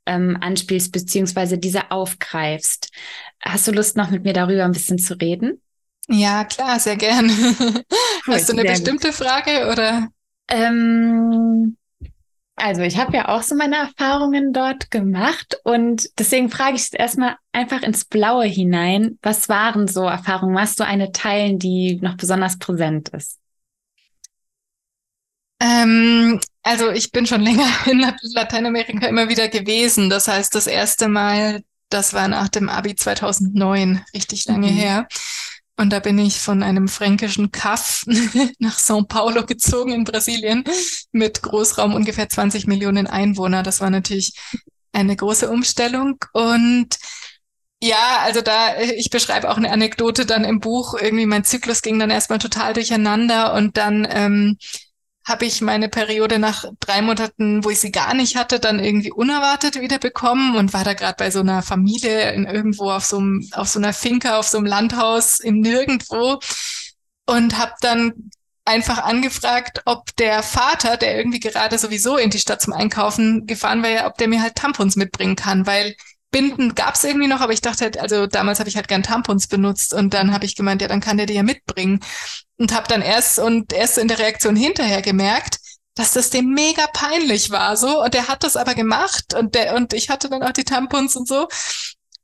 ähm, 0.05 0.37
anspielst, 0.39 0.91
beziehungsweise 0.91 1.57
diese 1.57 1.91
aufgreifst. 1.91 2.89
Hast 3.41 3.67
du 3.67 3.71
Lust, 3.71 3.97
noch 3.97 4.09
mit 4.11 4.23
mir 4.23 4.33
darüber 4.33 4.63
ein 4.65 4.71
bisschen 4.71 4.99
zu 4.99 5.19
reden? 5.19 5.61
Ja, 6.07 6.43
klar, 6.43 6.79
sehr 6.79 6.97
gern. 6.97 7.29
Cool, 7.29 7.83
Hast 8.35 8.49
du 8.49 8.53
eine 8.53 8.63
bestimmte 8.63 9.07
gut. 9.07 9.15
Frage 9.15 9.69
oder? 9.71 10.07
Ähm, 10.49 11.77
also 12.55 12.81
ich 12.81 12.97
habe 12.97 13.17
ja 13.17 13.29
auch 13.29 13.41
so 13.41 13.55
meine 13.55 13.77
Erfahrungen 13.77 14.53
dort 14.53 14.91
gemacht 14.91 15.57
und 15.63 16.07
deswegen 16.19 16.49
frage 16.49 16.75
ich 16.75 16.87
erstmal 16.93 17.35
einfach 17.51 17.81
ins 17.81 18.05
Blaue 18.05 18.45
hinein. 18.45 19.17
Was 19.21 19.49
waren 19.49 19.87
so 19.87 20.03
Erfahrungen? 20.03 20.59
Hast 20.59 20.79
du 20.79 20.85
eine 20.85 21.11
teilen, 21.11 21.57
die 21.59 21.99
noch 22.01 22.15
besonders 22.15 22.59
präsent 22.59 23.09
ist? 23.09 23.39
Ähm, 25.59 26.39
also 26.61 26.91
ich 26.91 27.11
bin 27.11 27.25
schon 27.25 27.41
länger 27.43 27.67
in 27.85 27.99
Lateinamerika 28.33 29.07
immer 29.07 29.29
wieder 29.29 29.47
gewesen. 29.49 30.09
Das 30.09 30.27
heißt, 30.27 30.53
das 30.53 30.67
erste 30.67 31.07
Mal, 31.07 31.63
das 31.89 32.13
war 32.13 32.27
nach 32.27 32.49
dem 32.49 32.69
Abi 32.69 32.95
2009, 32.95 34.03
richtig 34.13 34.45
lange 34.45 34.67
mhm. 34.67 34.75
her. 34.75 35.07
Und 35.75 35.91
da 35.91 35.99
bin 35.99 36.19
ich 36.19 36.39
von 36.39 36.61
einem 36.61 36.87
fränkischen 36.87 37.51
Kaff 37.51 38.03
nach 38.59 38.77
São 38.77 39.07
Paulo 39.07 39.45
gezogen 39.45 39.91
in 39.91 40.03
Brasilien 40.03 40.63
mit 41.11 41.41
Großraum 41.41 41.95
ungefähr 41.95 42.29
20 42.29 42.67
Millionen 42.67 43.07
Einwohner. 43.07 43.63
Das 43.63 43.81
war 43.81 43.89
natürlich 43.89 44.33
eine 44.91 45.15
große 45.15 45.49
Umstellung. 45.49 46.23
Und 46.31 46.97
ja, 47.81 48.19
also 48.21 48.41
da, 48.41 48.79
ich 48.79 49.09
beschreibe 49.09 49.49
auch 49.49 49.57
eine 49.57 49.71
Anekdote 49.71 50.25
dann 50.25 50.45
im 50.45 50.59
Buch. 50.59 50.93
Irgendwie 50.93 51.25
mein 51.25 51.43
Zyklus 51.43 51.81
ging 51.81 51.99
dann 51.99 52.11
erstmal 52.11 52.39
total 52.39 52.73
durcheinander 52.73 53.53
und 53.53 53.75
dann 53.75 54.07
ähm, 54.09 54.57
habe 55.25 55.45
ich 55.45 55.61
meine 55.61 55.89
Periode 55.89 56.37
nach 56.37 56.65
drei 56.79 57.01
Monaten, 57.01 57.63
wo 57.63 57.69
ich 57.69 57.79
sie 57.79 57.91
gar 57.91 58.13
nicht 58.13 58.35
hatte, 58.35 58.59
dann 58.59 58.79
irgendwie 58.79 59.11
unerwartet 59.11 59.79
wieder 59.79 59.97
bekommen 59.97 60.55
und 60.57 60.73
war 60.73 60.83
da 60.83 60.93
gerade 60.93 61.15
bei 61.17 61.31
so 61.31 61.39
einer 61.39 61.61
Familie 61.61 62.31
in 62.33 62.45
irgendwo 62.45 62.91
auf 62.91 63.05
so 63.05 63.17
einem, 63.17 63.47
auf 63.53 63.69
so 63.69 63.79
einer 63.79 63.93
Finca, 63.93 64.37
auf 64.37 64.47
so 64.47 64.57
einem 64.57 64.67
Landhaus 64.67 65.39
im 65.39 65.61
Nirgendwo 65.61 66.39
und 67.25 67.57
habe 67.57 67.73
dann 67.81 68.31
einfach 68.65 69.03
angefragt, 69.03 69.81
ob 69.85 70.15
der 70.17 70.43
Vater, 70.43 70.97
der 70.97 71.17
irgendwie 71.17 71.39
gerade 71.39 71.77
sowieso 71.77 72.17
in 72.17 72.29
die 72.29 72.39
Stadt 72.39 72.61
zum 72.61 72.73
Einkaufen 72.73 73.45
gefahren 73.45 73.83
wäre, 73.83 74.05
ob 74.05 74.17
der 74.17 74.27
mir 74.27 74.41
halt 74.41 74.55
Tampons 74.55 74.95
mitbringen 74.95 75.35
kann, 75.35 75.65
weil 75.65 75.95
Binden 76.33 76.75
gab 76.75 76.95
es 76.95 77.05
irgendwie 77.05 77.27
noch, 77.27 77.39
aber 77.39 77.53
ich 77.53 77.61
dachte 77.61 77.85
halt, 77.85 77.97
also 77.97 78.27
damals 78.27 78.59
habe 78.59 78.67
ich 78.67 78.75
halt 78.75 78.89
gern 78.89 79.03
Tampons 79.03 79.47
benutzt 79.47 79.93
und 79.93 80.13
dann 80.13 80.33
habe 80.33 80.45
ich 80.45 80.55
gemeint, 80.57 80.81
ja, 80.81 80.89
dann 80.89 80.99
kann 80.99 81.15
der 81.15 81.27
die 81.27 81.35
ja 81.35 81.43
mitbringen. 81.43 82.01
Und 82.57 82.73
habe 82.73 82.87
dann 82.89 83.01
erst 83.01 83.39
und 83.39 83.71
erst 83.71 83.97
in 83.97 84.07
der 84.09 84.19
Reaktion 84.19 84.55
hinterher 84.55 85.01
gemerkt, 85.01 85.57
dass 85.95 86.13
das 86.13 86.29
dem 86.29 86.53
mega 86.53 86.87
peinlich 86.87 87.51
war 87.51 87.77
so. 87.77 88.03
Und 88.03 88.13
der 88.13 88.27
hat 88.27 88.43
das 88.43 88.57
aber 88.57 88.75
gemacht 88.75 89.33
und 89.33 89.55
der 89.55 89.75
und 89.75 89.93
ich 89.93 90.09
hatte 90.09 90.29
dann 90.29 90.43
auch 90.43 90.51
die 90.51 90.65
Tampons 90.65 91.15
und 91.15 91.27
so. 91.27 91.47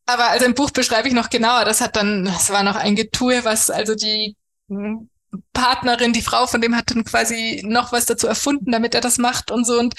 Aber 0.06 0.30
also 0.30 0.46
im 0.46 0.56
Buch 0.56 0.72
beschreibe 0.72 1.08
ich 1.08 1.14
noch 1.14 1.30
genauer, 1.30 1.66
das 1.66 1.82
hat 1.82 1.96
dann 1.96 2.26
das 2.26 2.50
war 2.50 2.64
noch 2.64 2.76
ein 2.76 2.96
Getue, 2.96 3.46
was 3.46 3.70
also 3.70 3.96
die 3.96 4.36
Partnerin, 5.54 6.14
die 6.14 6.22
Frau 6.22 6.48
von 6.48 6.62
dem 6.62 6.76
hat 6.76 6.92
dann 6.92 7.04
quasi 7.04 7.62
noch 7.66 7.92
was 7.92 8.06
dazu 8.06 8.28
erfunden, 8.28 8.72
damit 8.72 8.96
er 8.96 9.02
das 9.02 9.18
macht 9.18 9.52
und 9.52 9.66
so. 9.66 9.80
Und 9.80 9.94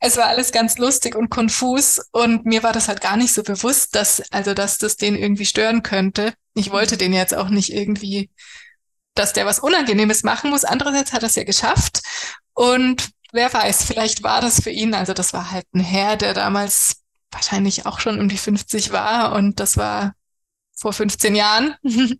es 0.00 0.16
war 0.16 0.26
alles 0.26 0.52
ganz 0.52 0.78
lustig 0.78 1.16
und 1.16 1.28
konfus 1.28 2.00
und 2.12 2.46
mir 2.46 2.62
war 2.62 2.72
das 2.72 2.88
halt 2.88 3.00
gar 3.00 3.16
nicht 3.16 3.32
so 3.32 3.42
bewusst, 3.42 3.94
dass, 3.94 4.22
also, 4.30 4.54
dass 4.54 4.78
das 4.78 4.96
den 4.96 5.16
irgendwie 5.16 5.46
stören 5.46 5.82
könnte. 5.82 6.34
Ich 6.54 6.70
wollte 6.70 6.96
den 6.96 7.12
jetzt 7.12 7.34
auch 7.34 7.48
nicht 7.48 7.72
irgendwie, 7.72 8.30
dass 9.14 9.32
der 9.32 9.46
was 9.46 9.58
Unangenehmes 9.58 10.22
machen 10.22 10.50
muss. 10.50 10.64
Andererseits 10.64 11.12
hat 11.12 11.22
er 11.22 11.28
es 11.28 11.34
ja 11.34 11.44
geschafft 11.44 12.02
und 12.54 13.10
wer 13.32 13.52
weiß, 13.52 13.84
vielleicht 13.84 14.22
war 14.22 14.40
das 14.40 14.60
für 14.62 14.70
ihn, 14.70 14.94
also 14.94 15.14
das 15.14 15.32
war 15.32 15.50
halt 15.50 15.66
ein 15.74 15.80
Herr, 15.80 16.16
der 16.16 16.34
damals 16.34 17.02
wahrscheinlich 17.30 17.86
auch 17.86 18.00
schon 18.00 18.20
um 18.20 18.28
die 18.28 18.38
50 18.38 18.92
war 18.92 19.32
und 19.32 19.60
das 19.60 19.76
war 19.76 20.14
vor 20.76 20.92
15 20.92 21.34
Jahren. 21.34 21.74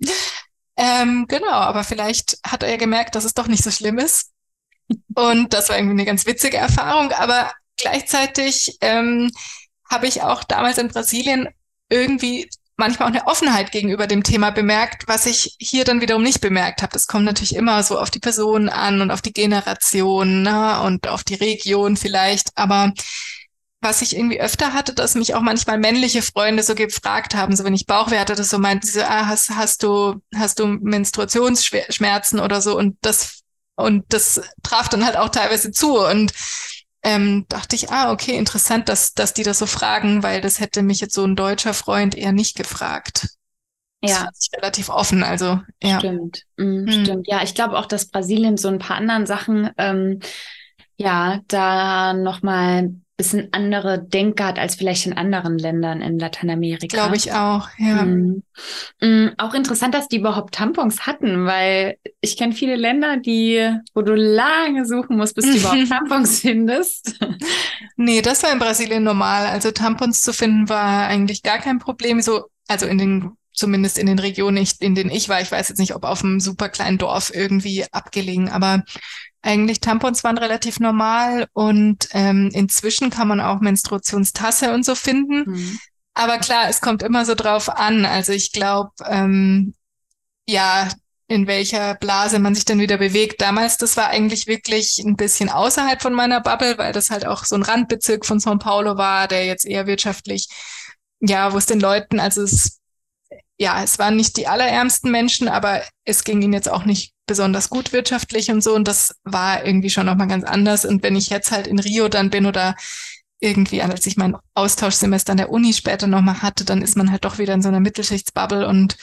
ähm, 0.76 1.26
genau, 1.28 1.52
aber 1.52 1.84
vielleicht 1.84 2.38
hat 2.44 2.62
er 2.62 2.70
ja 2.70 2.76
gemerkt, 2.76 3.14
dass 3.14 3.24
es 3.24 3.34
doch 3.34 3.46
nicht 3.46 3.62
so 3.62 3.70
schlimm 3.70 3.98
ist. 3.98 4.32
Und 5.14 5.52
das 5.52 5.68
war 5.68 5.76
irgendwie 5.76 5.94
eine 5.94 6.04
ganz 6.04 6.26
witzige 6.26 6.56
Erfahrung. 6.56 7.12
Aber 7.12 7.52
gleichzeitig 7.78 8.76
ähm, 8.80 9.30
habe 9.90 10.06
ich 10.06 10.22
auch 10.22 10.44
damals 10.44 10.78
in 10.78 10.88
Brasilien 10.88 11.48
irgendwie 11.88 12.48
manchmal 12.78 13.08
auch 13.08 13.12
eine 13.12 13.26
Offenheit 13.26 13.72
gegenüber 13.72 14.06
dem 14.06 14.22
Thema 14.22 14.50
bemerkt, 14.50 15.08
was 15.08 15.26
ich 15.26 15.56
hier 15.58 15.84
dann 15.84 16.00
wiederum 16.00 16.22
nicht 16.22 16.40
bemerkt 16.40 16.80
habe. 16.80 16.92
Das 16.92 17.08
kommt 17.08 17.24
natürlich 17.24 17.56
immer 17.56 17.82
so 17.82 17.98
auf 17.98 18.10
die 18.10 18.20
Personen 18.20 18.68
an 18.68 19.00
und 19.00 19.10
auf 19.10 19.20
die 19.20 19.32
Generation 19.32 20.42
ne, 20.42 20.80
und 20.82 21.08
auf 21.08 21.24
die 21.24 21.34
Region 21.34 21.96
vielleicht. 21.96 22.50
Aber 22.54 22.92
was 23.80 24.00
ich 24.00 24.16
irgendwie 24.16 24.40
öfter 24.40 24.72
hatte, 24.72 24.94
dass 24.94 25.16
mich 25.16 25.34
auch 25.34 25.40
manchmal 25.40 25.78
männliche 25.78 26.22
Freunde 26.22 26.62
so 26.62 26.74
gefragt 26.76 27.34
haben, 27.34 27.54
so 27.54 27.64
wenn 27.64 27.74
ich 27.74 27.86
Bauchweh 27.86 28.18
hatte, 28.18 28.36
das 28.36 28.48
so 28.48 28.58
meint, 28.58 28.84
so, 28.84 29.00
ah, 29.02 29.26
hast, 29.26 29.50
hast 29.50 29.82
du, 29.82 30.20
hast 30.34 30.60
du 30.60 30.66
Menstruationsschmerzen 30.66 32.38
oder 32.38 32.60
so 32.60 32.76
und 32.76 32.96
das, 33.02 33.40
und 33.74 34.04
das 34.12 34.40
traf 34.62 34.88
dann 34.88 35.04
halt 35.04 35.16
auch 35.16 35.28
teilweise 35.28 35.72
zu 35.72 35.98
und 35.98 36.32
ähm, 37.02 37.46
dachte 37.48 37.76
ich, 37.76 37.90
ah, 37.90 38.12
okay, 38.12 38.36
interessant, 38.36 38.88
dass, 38.88 39.14
dass 39.14 39.34
die 39.34 39.44
das 39.44 39.58
so 39.58 39.66
fragen, 39.66 40.22
weil 40.22 40.40
das 40.40 40.60
hätte 40.60 40.82
mich 40.82 41.00
jetzt 41.00 41.14
so 41.14 41.24
ein 41.24 41.36
deutscher 41.36 41.74
Freund 41.74 42.14
eher 42.16 42.32
nicht 42.32 42.56
gefragt. 42.56 43.28
Ja. 44.00 44.26
Das 44.26 44.48
relativ 44.56 44.88
offen, 44.90 45.22
also 45.24 45.60
ja. 45.82 45.98
Stimmt, 45.98 46.44
mhm, 46.56 46.84
mhm. 46.84 47.04
stimmt. 47.04 47.26
Ja, 47.28 47.42
ich 47.42 47.54
glaube 47.54 47.78
auch, 47.78 47.86
dass 47.86 48.06
Brasilien 48.06 48.56
so 48.56 48.68
ein 48.68 48.78
paar 48.78 48.96
anderen 48.96 49.26
Sachen, 49.26 49.70
ähm, 49.76 50.20
ja, 50.96 51.40
da 51.48 52.14
nochmal 52.14 52.94
bisschen 53.18 53.48
andere 53.50 54.02
Denker 54.02 54.46
hat 54.46 54.58
als 54.60 54.76
vielleicht 54.76 55.04
in 55.04 55.12
anderen 55.12 55.58
Ländern 55.58 56.00
in 56.00 56.20
Lateinamerika. 56.20 56.86
Glaube 56.86 57.16
ich 57.16 57.32
auch, 57.32 57.68
ja. 57.76 58.04
Mhm. 58.04 58.44
Mhm. 59.00 59.32
Auch 59.36 59.54
interessant, 59.54 59.92
dass 59.92 60.06
die 60.06 60.18
überhaupt 60.18 60.54
Tampons 60.54 61.04
hatten, 61.04 61.44
weil 61.44 61.96
ich 62.20 62.36
kenne 62.36 62.52
viele 62.52 62.76
Länder, 62.76 63.16
die, 63.16 63.70
wo 63.92 64.02
du 64.02 64.14
lange 64.14 64.86
suchen 64.86 65.16
musst, 65.16 65.34
bis 65.34 65.46
du 65.46 65.52
überhaupt 65.58 65.88
Tampons 65.88 66.40
findest. 66.40 67.18
Nee, 67.96 68.22
das 68.22 68.44
war 68.44 68.52
in 68.52 68.60
Brasilien 68.60 69.02
normal. 69.02 69.46
Also 69.46 69.72
Tampons 69.72 70.22
zu 70.22 70.32
finden 70.32 70.68
war 70.68 71.08
eigentlich 71.08 71.42
gar 71.42 71.58
kein 71.58 71.80
Problem. 71.80 72.22
So, 72.22 72.44
also 72.68 72.86
in 72.86 72.98
den 72.98 73.32
zumindest 73.52 73.98
in 73.98 74.06
den 74.06 74.20
Regionen, 74.20 74.64
in 74.78 74.94
denen 74.94 75.10
ich 75.10 75.28
war. 75.28 75.40
Ich 75.40 75.50
weiß 75.50 75.68
jetzt 75.68 75.78
nicht, 75.78 75.96
ob 75.96 76.04
auf 76.04 76.22
einem 76.22 76.38
super 76.38 76.68
kleinen 76.68 76.96
Dorf 76.96 77.32
irgendwie 77.34 77.84
abgelegen, 77.90 78.48
aber 78.48 78.84
eigentlich 79.42 79.80
Tampons 79.80 80.24
waren 80.24 80.38
relativ 80.38 80.80
normal 80.80 81.46
und 81.52 82.08
ähm, 82.12 82.50
inzwischen 82.52 83.10
kann 83.10 83.28
man 83.28 83.40
auch 83.40 83.60
Menstruationstasse 83.60 84.72
und 84.72 84.84
so 84.84 84.94
finden. 84.94 85.50
Mhm. 85.50 85.78
Aber 86.14 86.38
klar, 86.38 86.68
es 86.68 86.80
kommt 86.80 87.02
immer 87.02 87.24
so 87.24 87.34
drauf 87.34 87.68
an. 87.68 88.04
Also 88.04 88.32
ich 88.32 88.52
glaube, 88.52 88.90
ähm, 89.06 89.74
ja, 90.48 90.88
in 91.28 91.46
welcher 91.46 91.94
Blase 91.94 92.38
man 92.38 92.54
sich 92.54 92.64
dann 92.64 92.80
wieder 92.80 92.96
bewegt. 92.96 93.40
Damals, 93.40 93.76
das 93.76 93.96
war 93.96 94.08
eigentlich 94.08 94.46
wirklich 94.46 94.98
ein 94.98 95.14
bisschen 95.14 95.50
außerhalb 95.50 96.00
von 96.00 96.14
meiner 96.14 96.40
Bubble, 96.40 96.78
weil 96.78 96.92
das 96.92 97.10
halt 97.10 97.26
auch 97.26 97.44
so 97.44 97.54
ein 97.54 97.62
Randbezirk 97.62 98.24
von 98.24 98.38
São 98.38 98.58
Paulo 98.58 98.96
war, 98.96 99.28
der 99.28 99.44
jetzt 99.44 99.66
eher 99.66 99.86
wirtschaftlich, 99.86 100.48
ja, 101.20 101.52
wo 101.52 101.58
es 101.58 101.66
den 101.66 101.80
Leuten, 101.80 102.18
also 102.18 102.42
es, 102.42 102.80
ja, 103.58 103.82
es 103.82 103.98
waren 103.98 104.16
nicht 104.16 104.38
die 104.38 104.46
allerärmsten 104.48 105.10
Menschen, 105.10 105.48
aber 105.48 105.82
es 106.04 106.24
ging 106.24 106.40
ihnen 106.40 106.54
jetzt 106.54 106.70
auch 106.70 106.84
nicht 106.84 107.12
besonders 107.28 107.70
gut 107.70 107.92
wirtschaftlich 107.92 108.50
und 108.50 108.62
so. 108.62 108.74
Und 108.74 108.88
das 108.88 109.14
war 109.22 109.64
irgendwie 109.64 109.90
schon 109.90 110.06
nochmal 110.06 110.26
ganz 110.26 110.44
anders. 110.44 110.84
Und 110.84 111.04
wenn 111.04 111.14
ich 111.14 111.28
jetzt 111.28 111.52
halt 111.52 111.68
in 111.68 111.78
Rio 111.78 112.08
dann 112.08 112.30
bin 112.30 112.46
oder 112.46 112.74
irgendwie, 113.40 113.82
als 113.82 114.04
ich 114.06 114.16
mein 114.16 114.36
Austauschsemester 114.54 115.30
an 115.32 115.36
der 115.38 115.50
Uni 115.50 115.72
später 115.72 116.08
nochmal 116.08 116.42
hatte, 116.42 116.64
dann 116.64 116.82
ist 116.82 116.96
man 116.96 117.12
halt 117.12 117.24
doch 117.24 117.38
wieder 117.38 117.54
in 117.54 117.62
so 117.62 117.68
einer 117.68 117.78
Mittelschichtsbubble 117.78 118.66
und 118.66 118.96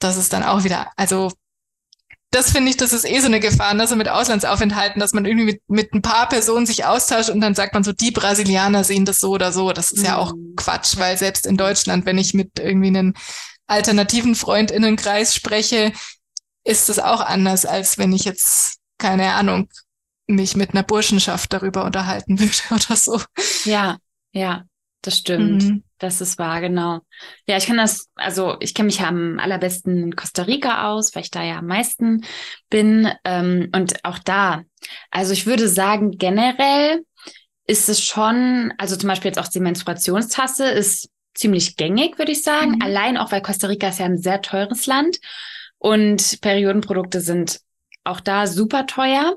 das 0.00 0.16
ist 0.16 0.32
dann 0.32 0.42
auch 0.42 0.64
wieder, 0.64 0.90
also 0.96 1.30
das 2.30 2.50
finde 2.50 2.70
ich, 2.70 2.76
das 2.76 2.92
ist 2.92 3.08
eh 3.08 3.20
so 3.20 3.26
eine 3.26 3.40
Gefahr, 3.40 3.72
ne? 3.74 3.86
so 3.86 3.96
mit 3.96 4.08
Auslandsaufenthalten, 4.08 5.00
dass 5.00 5.12
man 5.12 5.24
irgendwie 5.24 5.46
mit, 5.46 5.62
mit 5.68 5.94
ein 5.94 6.02
paar 6.02 6.28
Personen 6.28 6.66
sich 6.66 6.84
austauscht 6.84 7.30
und 7.30 7.40
dann 7.40 7.54
sagt 7.54 7.72
man 7.72 7.84
so, 7.84 7.92
die 7.92 8.10
Brasilianer 8.10 8.84
sehen 8.84 9.04
das 9.04 9.20
so 9.20 9.30
oder 9.30 9.52
so. 9.52 9.72
Das 9.72 9.92
ist 9.92 10.00
mhm. 10.00 10.06
ja 10.06 10.16
auch 10.16 10.34
mhm. 10.34 10.54
Quatsch, 10.56 10.98
weil 10.98 11.16
selbst 11.16 11.46
in 11.46 11.56
Deutschland, 11.56 12.04
wenn 12.04 12.18
ich 12.18 12.34
mit 12.34 12.58
irgendwie 12.58 12.88
einem 12.88 13.14
alternativen 13.68 14.34
Freundinnenkreis 14.34 15.34
spreche, 15.34 15.92
ist 16.66 16.90
es 16.90 16.98
auch 16.98 17.20
anders, 17.20 17.64
als 17.64 17.96
wenn 17.96 18.12
ich 18.12 18.24
jetzt, 18.24 18.78
keine 18.98 19.34
Ahnung, 19.34 19.68
mich 20.26 20.56
mit 20.56 20.70
einer 20.70 20.82
Burschenschaft 20.82 21.52
darüber 21.52 21.84
unterhalten 21.84 22.38
würde 22.40 22.52
oder 22.70 22.96
so. 22.96 23.20
Ja, 23.64 23.98
ja, 24.32 24.64
das 25.02 25.18
stimmt. 25.18 25.62
Mhm. 25.62 25.82
Das 25.98 26.20
ist 26.20 26.38
wahr, 26.38 26.60
genau. 26.60 27.00
Ja, 27.46 27.56
ich 27.56 27.66
kann 27.66 27.78
das, 27.78 28.08
also 28.16 28.56
ich 28.60 28.74
kenne 28.74 28.86
mich 28.86 28.98
ja 28.98 29.08
am 29.08 29.38
allerbesten 29.38 29.96
in 30.02 30.16
Costa 30.16 30.42
Rica 30.42 30.90
aus, 30.92 31.14
weil 31.14 31.22
ich 31.22 31.30
da 31.30 31.42
ja 31.42 31.58
am 31.58 31.66
meisten 31.66 32.22
bin. 32.68 33.10
Ähm, 33.24 33.70
und 33.74 34.04
auch 34.04 34.18
da, 34.18 34.62
also 35.10 35.32
ich 35.32 35.46
würde 35.46 35.68
sagen, 35.68 36.18
generell 36.18 37.02
ist 37.66 37.88
es 37.88 38.04
schon, 38.04 38.74
also 38.76 38.96
zum 38.96 39.08
Beispiel 39.08 39.30
jetzt 39.30 39.38
auch 39.38 39.48
die 39.48 39.60
Menstruationstasse 39.60 40.68
ist 40.68 41.08
ziemlich 41.34 41.76
gängig, 41.76 42.18
würde 42.18 42.32
ich 42.32 42.42
sagen. 42.42 42.72
Mhm. 42.72 42.82
Allein 42.82 43.16
auch, 43.16 43.32
weil 43.32 43.40
Costa 43.40 43.68
Rica 43.68 43.88
ist 43.88 44.00
ja 44.00 44.06
ein 44.06 44.18
sehr 44.18 44.42
teures 44.42 44.86
Land. 44.86 45.18
Und 45.86 46.40
Periodenprodukte 46.40 47.20
sind 47.20 47.60
auch 48.02 48.18
da 48.18 48.48
super 48.48 48.88
teuer. 48.88 49.36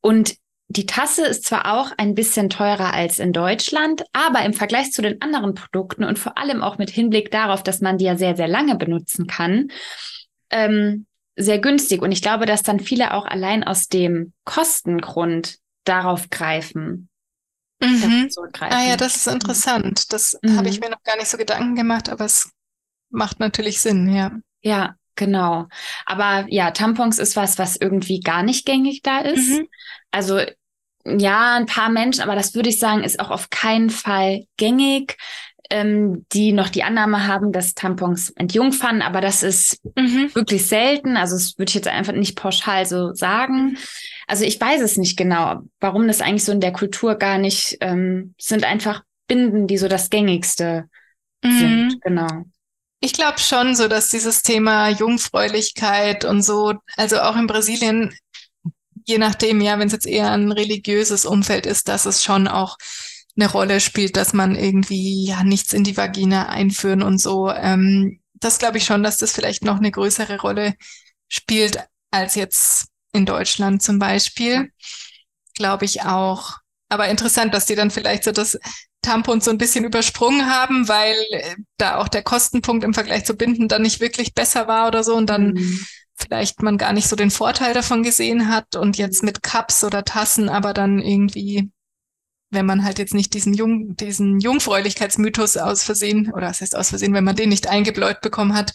Und 0.00 0.36
die 0.68 0.86
Tasse 0.86 1.26
ist 1.26 1.42
zwar 1.42 1.74
auch 1.74 1.90
ein 1.98 2.14
bisschen 2.14 2.50
teurer 2.50 2.94
als 2.94 3.18
in 3.18 3.32
Deutschland, 3.32 4.04
aber 4.12 4.44
im 4.44 4.52
Vergleich 4.52 4.92
zu 4.92 5.02
den 5.02 5.20
anderen 5.20 5.54
Produkten 5.54 6.04
und 6.04 6.20
vor 6.20 6.38
allem 6.38 6.62
auch 6.62 6.78
mit 6.78 6.88
Hinblick 6.88 7.32
darauf, 7.32 7.64
dass 7.64 7.80
man 7.80 7.98
die 7.98 8.04
ja 8.04 8.16
sehr, 8.16 8.36
sehr 8.36 8.46
lange 8.46 8.76
benutzen 8.76 9.26
kann, 9.26 9.72
ähm, 10.50 11.06
sehr 11.34 11.58
günstig. 11.58 12.00
Und 12.00 12.12
ich 12.12 12.22
glaube, 12.22 12.46
dass 12.46 12.62
dann 12.62 12.78
viele 12.78 13.12
auch 13.12 13.24
allein 13.24 13.64
aus 13.64 13.88
dem 13.88 14.34
Kostengrund 14.44 15.58
darauf 15.82 16.30
greifen. 16.30 17.08
Mhm. 17.80 18.30
Ah 18.60 18.84
ja, 18.84 18.96
das 18.96 19.16
ist 19.16 19.26
interessant. 19.26 20.12
Das 20.12 20.38
mhm. 20.42 20.58
habe 20.58 20.68
ich 20.68 20.78
mir 20.78 20.90
noch 20.90 21.02
gar 21.02 21.16
nicht 21.16 21.26
so 21.26 21.36
Gedanken 21.36 21.74
gemacht, 21.74 22.08
aber 22.08 22.24
es 22.24 22.52
macht 23.10 23.40
natürlich 23.40 23.80
Sinn, 23.80 24.14
ja. 24.14 24.30
Ja, 24.60 24.94
genau. 25.14 25.66
Aber 26.06 26.46
ja, 26.48 26.70
Tampons 26.70 27.18
ist 27.18 27.36
was, 27.36 27.58
was 27.58 27.76
irgendwie 27.76 28.20
gar 28.20 28.42
nicht 28.42 28.66
gängig 28.66 29.02
da 29.02 29.20
ist. 29.20 29.50
Mhm. 29.50 29.68
Also 30.10 30.40
ja, 31.04 31.56
ein 31.56 31.66
paar 31.66 31.88
Menschen, 31.88 32.22
aber 32.22 32.34
das 32.34 32.54
würde 32.54 32.68
ich 32.68 32.78
sagen, 32.78 33.02
ist 33.02 33.20
auch 33.20 33.30
auf 33.30 33.50
keinen 33.50 33.90
Fall 33.90 34.44
gängig, 34.56 35.16
ähm, 35.70 36.26
die 36.32 36.52
noch 36.52 36.68
die 36.68 36.84
Annahme 36.84 37.26
haben, 37.26 37.50
dass 37.50 37.74
Tampons 37.74 38.30
entjungfern, 38.30 39.00
aber 39.02 39.20
das 39.20 39.42
ist 39.42 39.80
mhm. 39.96 40.30
wirklich 40.34 40.66
selten. 40.66 41.16
Also 41.16 41.34
das 41.34 41.58
würde 41.58 41.70
ich 41.70 41.74
jetzt 41.74 41.88
einfach 41.88 42.12
nicht 42.12 42.36
pauschal 42.36 42.86
so 42.86 43.14
sagen. 43.14 43.78
Also 44.26 44.44
ich 44.44 44.60
weiß 44.60 44.82
es 44.82 44.96
nicht 44.96 45.16
genau, 45.16 45.62
warum 45.80 46.06
das 46.06 46.20
eigentlich 46.20 46.44
so 46.44 46.52
in 46.52 46.60
der 46.60 46.72
Kultur 46.72 47.14
gar 47.16 47.38
nicht 47.38 47.78
ähm, 47.80 48.34
sind 48.38 48.64
einfach 48.64 49.02
Binden, 49.26 49.66
die 49.66 49.78
so 49.78 49.88
das 49.88 50.10
gängigste 50.10 50.88
mhm. 51.42 51.58
sind. 51.58 52.02
Genau. 52.02 52.44
Ich 53.04 53.12
glaube 53.12 53.40
schon 53.40 53.74
so, 53.74 53.88
dass 53.88 54.10
dieses 54.10 54.42
Thema 54.42 54.88
Jungfräulichkeit 54.88 56.24
und 56.24 56.42
so, 56.42 56.74
also 56.96 57.20
auch 57.20 57.34
in 57.34 57.48
Brasilien, 57.48 58.14
je 59.04 59.18
nachdem, 59.18 59.60
ja, 59.60 59.76
wenn 59.80 59.88
es 59.88 59.92
jetzt 59.92 60.06
eher 60.06 60.30
ein 60.30 60.52
religiöses 60.52 61.24
Umfeld 61.26 61.66
ist, 61.66 61.88
dass 61.88 62.06
es 62.06 62.22
schon 62.22 62.46
auch 62.46 62.76
eine 63.36 63.50
Rolle 63.50 63.80
spielt, 63.80 64.16
dass 64.16 64.34
man 64.34 64.54
irgendwie 64.54 65.26
ja 65.26 65.42
nichts 65.42 65.72
in 65.72 65.82
die 65.82 65.96
Vagina 65.96 66.48
einführen 66.48 67.02
und 67.02 67.18
so. 67.18 67.50
Ähm, 67.50 68.20
das 68.34 68.60
glaube 68.60 68.78
ich 68.78 68.84
schon, 68.84 69.02
dass 69.02 69.16
das 69.16 69.32
vielleicht 69.32 69.64
noch 69.64 69.78
eine 69.78 69.90
größere 69.90 70.40
Rolle 70.40 70.74
spielt 71.28 71.80
als 72.12 72.36
jetzt 72.36 72.86
in 73.12 73.26
Deutschland 73.26 73.82
zum 73.82 73.98
Beispiel. 73.98 74.70
Glaube 75.56 75.86
ich 75.86 76.02
auch. 76.02 76.58
Aber 76.88 77.08
interessant, 77.08 77.52
dass 77.52 77.66
die 77.66 77.74
dann 77.74 77.90
vielleicht 77.90 78.22
so 78.22 78.30
das 78.30 78.56
Tampons 79.02 79.44
so 79.44 79.50
ein 79.50 79.58
bisschen 79.58 79.84
übersprungen 79.84 80.46
haben, 80.46 80.88
weil 80.88 81.16
äh, 81.30 81.56
da 81.76 81.98
auch 81.98 82.08
der 82.08 82.22
Kostenpunkt 82.22 82.84
im 82.84 82.94
Vergleich 82.94 83.24
zu 83.24 83.34
Binden 83.34 83.68
dann 83.68 83.82
nicht 83.82 84.00
wirklich 84.00 84.34
besser 84.34 84.68
war 84.68 84.86
oder 84.86 85.04
so 85.04 85.14
und 85.14 85.28
dann 85.28 85.54
mhm. 85.54 85.86
vielleicht 86.14 86.62
man 86.62 86.78
gar 86.78 86.92
nicht 86.92 87.08
so 87.08 87.16
den 87.16 87.30
Vorteil 87.30 87.74
davon 87.74 88.02
gesehen 88.02 88.48
hat 88.48 88.76
und 88.76 88.96
jetzt 88.96 89.22
mit 89.22 89.42
Cups 89.42 89.84
oder 89.84 90.04
Tassen 90.04 90.48
aber 90.48 90.72
dann 90.72 91.00
irgendwie, 91.00 91.70
wenn 92.50 92.66
man 92.66 92.84
halt 92.84 92.98
jetzt 92.98 93.14
nicht 93.14 93.34
diesen 93.34 93.54
Jung, 93.54 93.96
diesen 93.96 94.38
Jungfräulichkeitsmythos 94.38 95.56
aus 95.56 95.82
Versehen 95.82 96.32
oder 96.32 96.48
was 96.48 96.60
heißt 96.60 96.76
aus 96.76 96.90
Versehen, 96.90 97.12
wenn 97.12 97.24
man 97.24 97.36
den 97.36 97.48
nicht 97.48 97.68
eingebläut 97.68 98.20
bekommen 98.20 98.54
hat, 98.54 98.72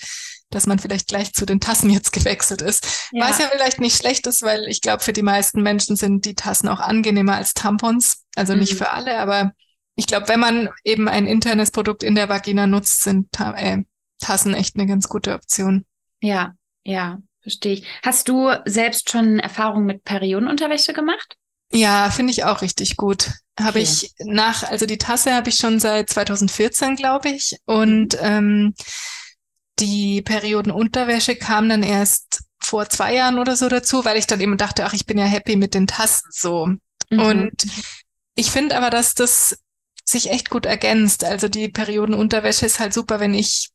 dass 0.50 0.66
man 0.66 0.80
vielleicht 0.80 1.08
gleich 1.08 1.34
zu 1.34 1.46
den 1.46 1.60
Tassen 1.60 1.90
jetzt 1.90 2.12
gewechselt 2.13 2.62
ist. 2.62 3.10
Ja. 3.12 3.30
Was 3.30 3.40
ja 3.40 3.48
vielleicht 3.52 3.80
nicht 3.80 3.98
schlecht 3.98 4.28
ist, 4.28 4.42
weil 4.44 4.66
ich 4.68 4.82
glaube, 4.82 5.04
für 5.04 5.13
die 5.13 5.22
meisten 5.22 5.62
Menschen 5.62 5.96
sind 5.96 6.26
die 6.26 6.36
Tassen 6.36 6.70
auch 6.70 6.80
angenehmer 6.80 7.36
als 7.36 7.54
Tampons. 7.54 8.24
Also 8.36 8.54
mhm. 8.54 8.60
nicht 8.60 8.76
für 8.76 8.92
alle, 8.92 9.20
aber 9.20 9.52
ich 9.97 10.05
glaube, 10.05 10.29
wenn 10.29 10.39
man 10.39 10.69
eben 10.83 11.10
ein 11.10 11.25
internes 11.25 11.71
Produkt 11.71 12.03
in 12.03 12.15
der 12.15 12.29
Vagina 12.29 12.67
nutzt, 12.67 13.03
sind 13.03 13.27
äh, 13.39 13.79
Tassen 14.19 14.53
echt 14.53 14.75
eine 14.75 14.86
ganz 14.86 15.10
gute 15.10 15.33
Option. 15.33 15.86
Ja, 16.21 16.53
ja, 16.83 17.17
verstehe 17.41 17.73
ich. 17.73 17.83
Hast 18.03 18.29
du 18.29 18.51
selbst 18.65 19.10
schon 19.10 19.39
Erfahrungen 19.39 19.88
mit 19.88 20.03
Periodenunterwäsche 20.03 20.93
gemacht? 20.93 21.36
Ja, 21.71 22.12
finde 22.12 22.31
ich 22.31 22.43
auch 22.43 22.62
richtig 22.62 22.95
gut. 22.95 23.31
Habe 23.60 23.79
okay. 23.79 23.81
ich 23.81 24.13
nach, 24.19 24.63
also 24.63 24.86
die 24.86 24.99
Tasse 24.99 25.33
habe 25.33 25.49
ich 25.49 25.55
schon 25.55 25.79
seit 25.79 26.12
2014, 26.12 26.95
glaube 26.95 27.29
ich. 27.29 27.57
Und 27.65 28.17
ähm, 28.21 28.75
die 29.79 30.21
Periodenunterwäsche 30.21 31.36
kam 31.36 31.69
dann 31.69 31.81
erst 31.81 32.43
vor 32.60 32.88
zwei 32.88 33.15
Jahren 33.15 33.39
oder 33.39 33.55
so 33.55 33.67
dazu, 33.67 34.05
weil 34.05 34.17
ich 34.17 34.27
dann 34.27 34.41
eben 34.41 34.57
dachte, 34.57 34.86
ach, 34.86 34.93
ich 34.93 35.07
bin 35.07 35.17
ja 35.17 35.25
happy 35.25 35.55
mit 35.55 35.73
den 35.73 35.88
Tassen 35.88 36.29
so. 36.31 36.67
Mhm. 37.10 37.19
Und 37.19 37.67
ich 38.36 38.51
finde 38.51 38.77
aber, 38.77 38.91
dass 38.91 39.15
das 39.15 39.57
sich 40.08 40.30
echt 40.30 40.50
gut 40.50 40.65
ergänzt. 40.65 41.24
Also 41.24 41.48
die 41.48 41.70
Periodenunterwäsche 41.70 42.65
ist 42.65 42.80
halt 42.80 42.93
super, 42.93 43.20
wenn 43.20 43.34
ich, 43.34 43.70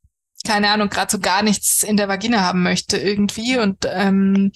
keine 0.46 0.70
Ahnung, 0.70 0.88
gerade 0.88 1.10
so 1.10 1.18
gar 1.18 1.42
nichts 1.42 1.82
in 1.82 1.96
der 1.96 2.08
Vagina 2.08 2.40
haben 2.40 2.62
möchte 2.62 2.96
irgendwie. 2.96 3.58
Und 3.58 3.86
ähm, 3.86 4.52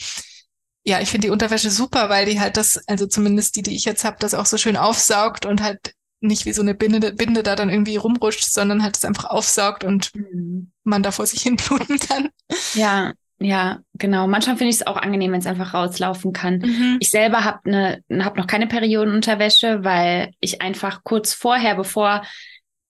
ja, 0.85 1.01
ich 1.01 1.11
finde 1.11 1.27
die 1.27 1.33
Unterwäsche 1.33 1.71
super, 1.71 2.09
weil 2.09 2.27
die 2.27 2.41
halt 2.41 2.57
das, 2.57 2.81
also 2.87 3.07
zumindest 3.07 3.57
die, 3.57 3.63
die 3.63 3.77
ich 3.77 3.85
jetzt 3.85 4.05
habe, 4.05 4.17
das 4.21 4.35
auch 4.35 4.47
so 4.47 4.57
schön 4.57 4.77
aufsaugt 4.77 5.45
und 5.45 5.63
halt 5.63 5.93
nicht 6.21 6.47
wie 6.47 6.53
so 6.53 6.63
eine 6.63 6.75
Binde, 6.75 7.13
Binde 7.13 7.43
da 7.43 7.57
dann 7.57 7.69
irgendwie 7.69 7.97
rumrutscht, 7.97 8.51
sondern 8.51 8.83
halt 8.83 8.97
es 8.97 9.05
einfach 9.05 9.27
aufsaugt 9.27 9.85
und 9.85 10.15
mhm. 10.15 10.73
man 10.83 11.03
da 11.03 11.13
vor 11.13 11.27
sich 11.27 11.43
hin 11.43 11.57
bluten 11.57 11.99
kann. 11.99 12.31
Ja, 12.75 13.13
ja, 13.39 13.81
genau. 13.95 14.27
Manchmal 14.27 14.57
finde 14.57 14.71
ich 14.71 14.77
es 14.77 14.87
auch 14.87 14.97
angenehm, 14.97 15.33
wenn 15.33 15.41
es 15.41 15.47
einfach 15.47 15.75
rauslaufen 15.75 16.33
kann. 16.33 16.59
Mhm. 16.59 16.97
Ich 17.01 17.11
selber 17.11 17.45
habe 17.45 17.71
ne, 17.71 18.03
hab 18.25 18.37
noch 18.37 18.47
keine 18.47 18.67
Periodenunterwäsche, 18.67 19.85
weil 19.85 20.33
ich 20.41 20.63
einfach 20.63 21.05
kurz 21.05 21.35
vorher, 21.35 21.75
bevor 21.75 22.23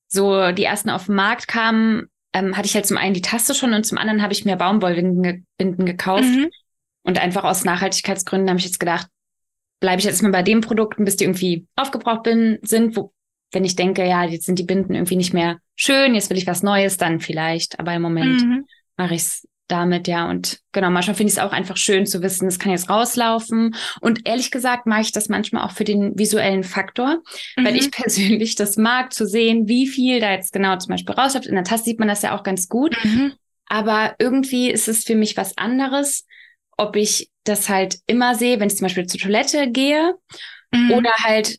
so 0.09 0.53
die 0.53 0.65
ersten 0.65 0.91
auf 0.91 1.07
den 1.07 1.17
Markt 1.17 1.49
kamen, 1.49 2.07
ähm, 2.33 2.57
hatte 2.57 2.67
ich 2.67 2.75
halt 2.75 2.87
zum 2.87 2.97
einen 2.97 3.15
die 3.15 3.23
Taste 3.23 3.55
schon 3.55 3.73
und 3.73 3.85
zum 3.85 3.99
anderen 3.99 4.23
habe 4.23 4.33
ich 4.33 4.45
mir 4.45 4.57
Baumwollbinden 4.57 5.47
gekauft. 5.59 6.23
Mhm. 6.23 6.51
Und 7.03 7.21
einfach 7.21 7.45
aus 7.45 7.65
Nachhaltigkeitsgründen 7.65 8.49
habe 8.49 8.59
ich 8.59 8.65
jetzt 8.65 8.81
gedacht, 8.81 9.09
bleibe 9.81 9.99
ich 9.99 10.05
jetzt 10.05 10.23
mal 10.23 10.33
bei 10.33 10.43
den 10.43 10.61
Produkten, 10.61 11.05
bis 11.05 11.17
die 11.17 11.25
irgendwie 11.25 11.67
aufgebraucht 11.77 12.23
bin, 12.23 12.59
sind, 12.63 12.97
wo, 12.97 13.13
wenn 13.53 13.65
ich 13.65 13.77
denke, 13.77 14.07
ja, 14.07 14.25
jetzt 14.25 14.47
sind 14.47 14.59
die 14.59 14.65
Binden 14.65 14.95
irgendwie 14.95 15.17
nicht 15.17 15.33
mehr 15.33 15.59
schön, 15.75 16.15
jetzt 16.15 16.31
will 16.31 16.37
ich 16.37 16.47
was 16.47 16.63
Neues, 16.63 16.97
dann 16.97 17.21
vielleicht. 17.21 17.79
Aber 17.79 17.95
im 17.95 18.03
Moment 18.03 18.43
mhm. 18.43 18.65
mache 18.97 19.15
ich 19.15 19.23
es 19.23 19.49
damit, 19.69 20.09
ja. 20.09 20.29
Und 20.29 20.61
genau, 20.73 20.91
manchmal 20.91 21.17
finde 21.17 21.31
ich 21.31 21.39
es 21.39 21.43
auch 21.43 21.53
einfach 21.53 21.77
schön 21.77 22.07
zu 22.07 22.23
wissen, 22.23 22.47
es 22.47 22.59
kann 22.59 22.73
jetzt 22.73 22.89
rauslaufen. 22.89 23.75
Und 24.01 24.27
ehrlich 24.27 24.51
gesagt 24.51 24.87
mag 24.87 25.03
ich 25.03 25.13
das 25.13 25.29
manchmal 25.29 25.65
auch 25.65 25.73
für 25.73 25.85
den 25.85 26.19
visuellen 26.19 26.65
Faktor, 26.65 27.23
mhm. 27.57 27.65
weil 27.65 27.77
ich 27.77 27.91
persönlich 27.93 28.55
das 28.55 28.77
mag, 28.77 29.13
zu 29.13 29.27
sehen, 29.27 29.69
wie 29.69 29.87
viel 29.87 30.21
da 30.21 30.33
jetzt 30.33 30.53
genau 30.53 30.77
zum 30.77 30.91
Beispiel 30.91 31.15
rausläuft. 31.15 31.47
In 31.47 31.55
der 31.55 31.65
Tasse 31.65 31.85
sieht 31.85 31.99
man 31.99 32.09
das 32.09 32.23
ja 32.23 32.37
auch 32.37 32.43
ganz 32.43 32.69
gut. 32.69 32.97
Mhm. 33.03 33.33
Aber 33.67 34.15
irgendwie 34.19 34.71
ist 34.71 34.89
es 34.89 35.05
für 35.05 35.17
mich 35.17 35.37
was 35.37 35.59
anderes, 35.59 36.25
ob 36.77 36.97
ich 36.97 37.31
das 37.45 37.69
halt 37.69 37.99
immer 38.07 38.35
sehe, 38.35 38.61
wenn 38.61 38.69
ich 38.69 38.77
zum 38.77 38.85
Beispiel 38.85 39.07
zur 39.07 39.21
Toilette 39.21 39.71
gehe 39.71 40.15
mhm. 40.73 40.93
oder 40.93 41.11
halt, 41.19 41.59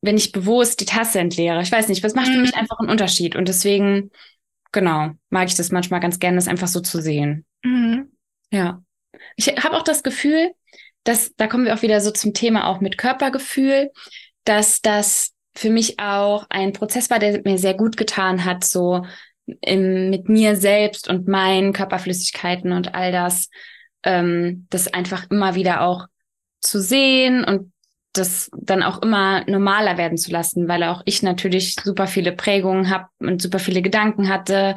wenn 0.00 0.16
ich 0.16 0.32
bewusst 0.32 0.80
die 0.80 0.86
Tasse 0.86 1.20
entleere. 1.20 1.60
Ich 1.62 1.72
weiß 1.72 1.88
nicht, 1.88 2.02
was 2.02 2.14
macht 2.14 2.28
für 2.28 2.38
mich 2.38 2.52
mhm. 2.52 2.58
einfach 2.58 2.78
einen 2.78 2.90
Unterschied. 2.90 3.36
Und 3.36 3.48
deswegen 3.48 4.10
genau, 4.72 5.10
mag 5.30 5.48
ich 5.48 5.54
das 5.54 5.70
manchmal 5.70 6.00
ganz 6.00 6.18
gerne, 6.18 6.36
das 6.36 6.48
einfach 6.48 6.68
so 6.68 6.80
zu 6.80 7.00
sehen. 7.00 7.44
Mhm. 7.62 8.12
Ja. 8.50 8.82
Ich 9.36 9.48
habe 9.48 9.76
auch 9.76 9.84
das 9.84 10.02
Gefühl, 10.02 10.52
dass, 11.04 11.34
da 11.36 11.46
kommen 11.46 11.64
wir 11.64 11.74
auch 11.74 11.82
wieder 11.82 12.00
so 12.00 12.10
zum 12.10 12.34
Thema 12.34 12.66
auch 12.66 12.80
mit 12.80 12.98
Körpergefühl, 12.98 13.90
dass 14.44 14.80
das 14.80 15.32
für 15.54 15.70
mich 15.70 15.98
auch 15.98 16.46
ein 16.48 16.72
Prozess 16.72 17.10
war, 17.10 17.18
der 17.18 17.42
mir 17.44 17.58
sehr 17.58 17.74
gut 17.74 17.96
getan 17.96 18.44
hat, 18.44 18.64
so 18.64 19.04
im, 19.60 20.10
mit 20.10 20.28
mir 20.28 20.56
selbst 20.56 21.08
und 21.08 21.28
meinen 21.28 21.72
Körperflüssigkeiten 21.72 22.72
und 22.72 22.94
all 22.94 23.12
das, 23.12 23.48
ähm, 24.02 24.66
das 24.70 24.92
einfach 24.92 25.30
immer 25.30 25.54
wieder 25.54 25.82
auch 25.82 26.06
zu 26.60 26.80
sehen 26.80 27.44
und 27.44 27.71
das 28.12 28.50
dann 28.56 28.82
auch 28.82 29.00
immer 29.02 29.44
normaler 29.48 29.96
werden 29.96 30.18
zu 30.18 30.30
lassen, 30.30 30.68
weil 30.68 30.82
auch 30.84 31.02
ich 31.06 31.22
natürlich 31.22 31.76
super 31.82 32.06
viele 32.06 32.32
Prägungen 32.32 32.90
habe 32.90 33.08
und 33.20 33.40
super 33.40 33.58
viele 33.58 33.82
Gedanken 33.82 34.28
hatte 34.28 34.76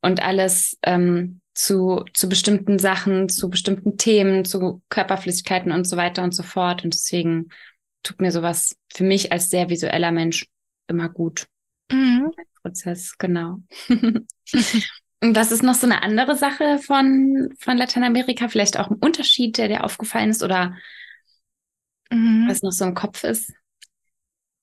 und 0.00 0.22
alles 0.22 0.76
ähm, 0.82 1.40
zu, 1.54 2.04
zu 2.12 2.28
bestimmten 2.28 2.78
Sachen, 2.78 3.28
zu 3.28 3.48
bestimmten 3.48 3.96
Themen, 3.96 4.44
zu 4.44 4.82
Körperflüssigkeiten 4.88 5.70
und 5.70 5.86
so 5.86 5.96
weiter 5.96 6.24
und 6.24 6.34
so 6.34 6.42
fort. 6.42 6.84
Und 6.84 6.94
deswegen 6.94 7.50
tut 8.02 8.20
mir 8.20 8.32
sowas 8.32 8.76
für 8.92 9.04
mich 9.04 9.32
als 9.32 9.50
sehr 9.50 9.70
visueller 9.70 10.10
Mensch 10.10 10.46
immer 10.88 11.08
gut. 11.08 11.46
Mhm. 11.90 12.32
Prozess, 12.62 13.16
genau. 13.18 13.58
Und 15.24 15.36
was 15.36 15.52
ist 15.52 15.62
noch 15.62 15.74
so 15.74 15.86
eine 15.86 16.02
andere 16.02 16.36
Sache 16.36 16.78
von, 16.78 17.48
von 17.58 17.78
Lateinamerika? 17.78 18.48
Vielleicht 18.48 18.78
auch 18.78 18.90
ein 18.90 18.96
Unterschied, 18.96 19.56
der 19.56 19.68
dir 19.68 19.84
aufgefallen 19.84 20.28
ist 20.28 20.42
oder 20.42 20.76
mhm. 22.10 22.46
was 22.48 22.62
noch 22.62 22.72
so 22.72 22.84
im 22.84 22.94
Kopf 22.94 23.24
ist? 23.24 23.52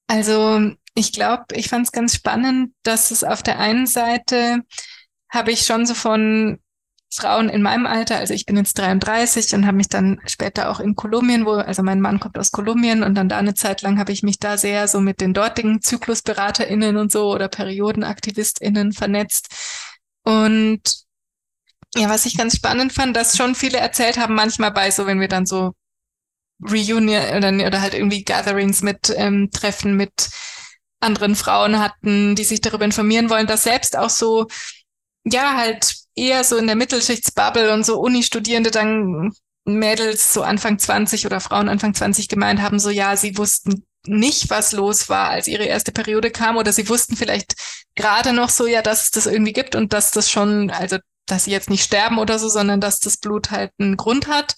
Also 0.07 0.71
ich 0.93 1.13
glaube, 1.13 1.45
ich 1.53 1.69
fand 1.69 1.85
es 1.85 1.91
ganz 1.91 2.15
spannend, 2.15 2.73
dass 2.83 3.11
es 3.11 3.23
auf 3.23 3.43
der 3.43 3.59
einen 3.59 3.87
Seite 3.87 4.61
habe 5.29 5.51
ich 5.51 5.61
schon 5.61 5.85
so 5.85 5.93
von 5.93 6.59
Frauen 7.13 7.49
in 7.49 7.61
meinem 7.61 7.85
Alter, 7.85 8.17
also 8.17 8.33
ich 8.33 8.45
bin 8.45 8.55
jetzt 8.55 8.77
33 8.77 9.53
und 9.53 9.65
habe 9.65 9.75
mich 9.75 9.89
dann 9.89 10.21
später 10.25 10.69
auch 10.69 10.79
in 10.79 10.95
Kolumbien, 10.95 11.45
wo, 11.45 11.51
also 11.51 11.83
mein 11.83 11.99
Mann 11.99 12.21
kommt 12.21 12.37
aus 12.37 12.51
Kolumbien 12.51 13.03
und 13.03 13.15
dann 13.15 13.27
da 13.27 13.37
eine 13.37 13.53
Zeit 13.53 13.81
lang 13.81 13.99
habe 13.99 14.13
ich 14.13 14.23
mich 14.23 14.39
da 14.39 14.57
sehr 14.57 14.87
so 14.87 15.01
mit 15.01 15.19
den 15.19 15.33
dortigen 15.33 15.81
ZyklusberaterInnen 15.81 16.95
und 16.95 17.11
so 17.11 17.33
oder 17.33 17.49
PeriodenaktivistInnen 17.49 18.93
vernetzt. 18.93 19.49
Und 20.23 20.81
ja, 21.95 22.09
was 22.09 22.25
ich 22.25 22.37
ganz 22.37 22.55
spannend 22.55 22.93
fand, 22.93 23.15
dass 23.15 23.35
schon 23.35 23.55
viele 23.55 23.77
erzählt 23.77 24.17
haben, 24.17 24.33
manchmal 24.33 24.71
bei 24.71 24.89
so, 24.89 25.05
wenn 25.05 25.19
wir 25.19 25.27
dann 25.27 25.45
so 25.45 25.73
Reunion 26.61 27.09
oder, 27.09 27.67
oder 27.67 27.81
halt 27.81 27.93
irgendwie 27.93 28.23
Gatherings 28.23 28.81
mit 28.81 29.13
ähm, 29.15 29.49
Treffen 29.51 29.95
mit 29.95 30.29
anderen 30.99 31.35
Frauen 31.35 31.79
hatten, 31.79 32.35
die 32.35 32.43
sich 32.43 32.61
darüber 32.61 32.85
informieren 32.85 33.29
wollen, 33.29 33.47
dass 33.47 33.63
selbst 33.63 33.97
auch 33.97 34.09
so, 34.09 34.47
ja, 35.23 35.57
halt 35.57 35.95
eher 36.15 36.43
so 36.43 36.57
in 36.57 36.67
der 36.67 36.75
Mittelschichtsbubble 36.75 37.73
und 37.73 37.85
so 37.85 37.99
Uni-Studierende 37.99 38.71
dann 38.71 39.31
Mädels 39.65 40.33
so 40.33 40.43
Anfang 40.43 40.79
20 40.79 41.25
oder 41.25 41.39
Frauen 41.39 41.69
Anfang 41.69 41.93
20 41.93 42.27
gemeint 42.27 42.61
haben, 42.61 42.79
so 42.79 42.89
ja, 42.89 43.15
sie 43.15 43.37
wussten 43.37 43.85
nicht, 44.05 44.49
was 44.49 44.71
los 44.71 45.09
war, 45.09 45.29
als 45.29 45.47
ihre 45.47 45.65
erste 45.65 45.91
Periode 45.91 46.31
kam, 46.31 46.57
oder 46.57 46.73
sie 46.73 46.89
wussten 46.89 47.15
vielleicht 47.15 47.53
gerade 47.95 48.33
noch 48.33 48.49
so, 48.49 48.65
ja, 48.65 48.81
dass 48.81 49.05
es 49.05 49.11
das 49.11 49.27
irgendwie 49.27 49.53
gibt 49.53 49.75
und 49.75 49.93
dass 49.93 50.11
das 50.11 50.29
schon, 50.29 50.71
also 50.71 50.97
dass 51.27 51.45
sie 51.45 51.51
jetzt 51.51 51.69
nicht 51.69 51.83
sterben 51.83 52.17
oder 52.17 52.39
so, 52.39 52.49
sondern 52.49 52.81
dass 52.81 52.99
das 52.99 53.17
Blut 53.17 53.51
halt 53.51 53.71
einen 53.79 53.97
Grund 53.97 54.27
hat 54.27 54.55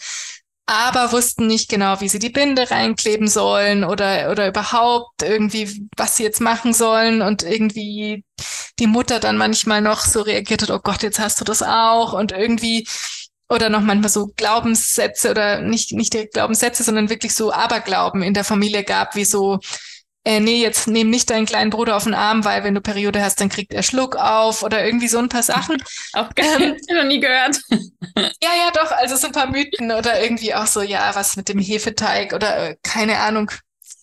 aber 0.65 1.11
wussten 1.11 1.47
nicht 1.47 1.69
genau, 1.69 1.99
wie 1.99 2.09
sie 2.09 2.19
die 2.19 2.29
Binde 2.29 2.71
reinkleben 2.71 3.27
sollen 3.27 3.83
oder, 3.83 4.31
oder 4.31 4.47
überhaupt 4.47 5.21
irgendwie, 5.21 5.87
was 5.97 6.17
sie 6.17 6.23
jetzt 6.23 6.39
machen 6.41 6.73
sollen. 6.73 7.21
Und 7.21 7.43
irgendwie 7.43 8.23
die 8.79 8.87
Mutter 8.87 9.19
dann 9.19 9.37
manchmal 9.37 9.81
noch 9.81 10.01
so 10.01 10.21
reagiert 10.21 10.61
hat, 10.63 10.71
oh 10.71 10.79
Gott, 10.79 11.03
jetzt 11.03 11.19
hast 11.19 11.41
du 11.41 11.45
das 11.45 11.63
auch. 11.63 12.13
Und 12.13 12.31
irgendwie 12.31 12.87
oder 13.49 13.69
noch 13.69 13.81
manchmal 13.81 14.09
so 14.09 14.27
Glaubenssätze 14.35 15.31
oder 15.31 15.61
nicht, 15.61 15.91
nicht 15.91 16.13
direkt 16.13 16.33
Glaubenssätze, 16.33 16.83
sondern 16.83 17.09
wirklich 17.09 17.35
so 17.35 17.51
Aberglauben 17.51 18.23
in 18.23 18.33
der 18.33 18.43
Familie 18.43 18.83
gab, 18.83 19.15
wie 19.15 19.25
so, 19.25 19.59
äh, 20.25 20.39
nee, 20.39 20.61
jetzt 20.61 20.87
nehm 20.87 21.09
nicht 21.09 21.29
deinen 21.29 21.45
kleinen 21.45 21.69
Bruder 21.69 21.97
auf 21.97 22.05
den 22.05 22.13
Arm, 22.13 22.45
weil 22.45 22.63
wenn 22.63 22.73
du 22.73 22.81
Periode 22.81 23.21
hast, 23.21 23.41
dann 23.41 23.49
kriegt 23.49 23.73
er 23.73 23.83
Schluck 23.83 24.15
auf 24.15 24.63
oder 24.63 24.85
irgendwie 24.85 25.09
so 25.09 25.19
ein 25.19 25.27
paar 25.27 25.43
Sachen. 25.43 25.83
Auch 26.13 26.33
geil, 26.33 26.77
ähm, 26.87 26.95
noch 26.95 27.03
nie 27.03 27.19
gehört. 27.19 27.59
ja, 27.69 28.51
ja, 28.55 28.71
doch, 28.73 28.91
also 28.91 29.17
so 29.17 29.27
ein 29.27 29.33
paar 29.33 29.49
Mythen 29.49 29.91
oder 29.91 30.21
irgendwie 30.21 30.53
auch 30.53 30.67
so, 30.67 30.81
ja, 30.81 31.13
was 31.15 31.35
mit 31.35 31.49
dem 31.49 31.59
Hefeteig 31.59 32.33
oder 32.33 32.69
äh, 32.69 32.75
keine 32.83 33.19
Ahnung. 33.19 33.51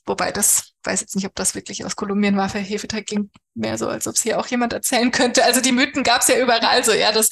Wobei 0.06 0.32
das, 0.32 0.72
weiß 0.84 1.00
jetzt 1.00 1.14
nicht, 1.14 1.26
ob 1.26 1.34
das 1.36 1.54
wirklich 1.54 1.84
aus 1.84 1.96
Kolumbien 1.96 2.36
war, 2.36 2.48
für 2.48 2.58
Hefeteig 2.58 3.06
klingt 3.06 3.30
mehr 3.54 3.78
so, 3.78 3.88
als 3.88 4.06
ob 4.08 4.16
es 4.16 4.22
hier 4.22 4.38
auch 4.38 4.46
jemand 4.46 4.72
erzählen 4.72 5.10
könnte. 5.10 5.44
Also 5.44 5.60
die 5.60 5.72
Mythen 5.72 6.02
gab 6.02 6.22
es 6.22 6.28
ja 6.28 6.38
überall 6.38 6.84
so, 6.84 6.92
ja, 6.92 7.12
das, 7.12 7.28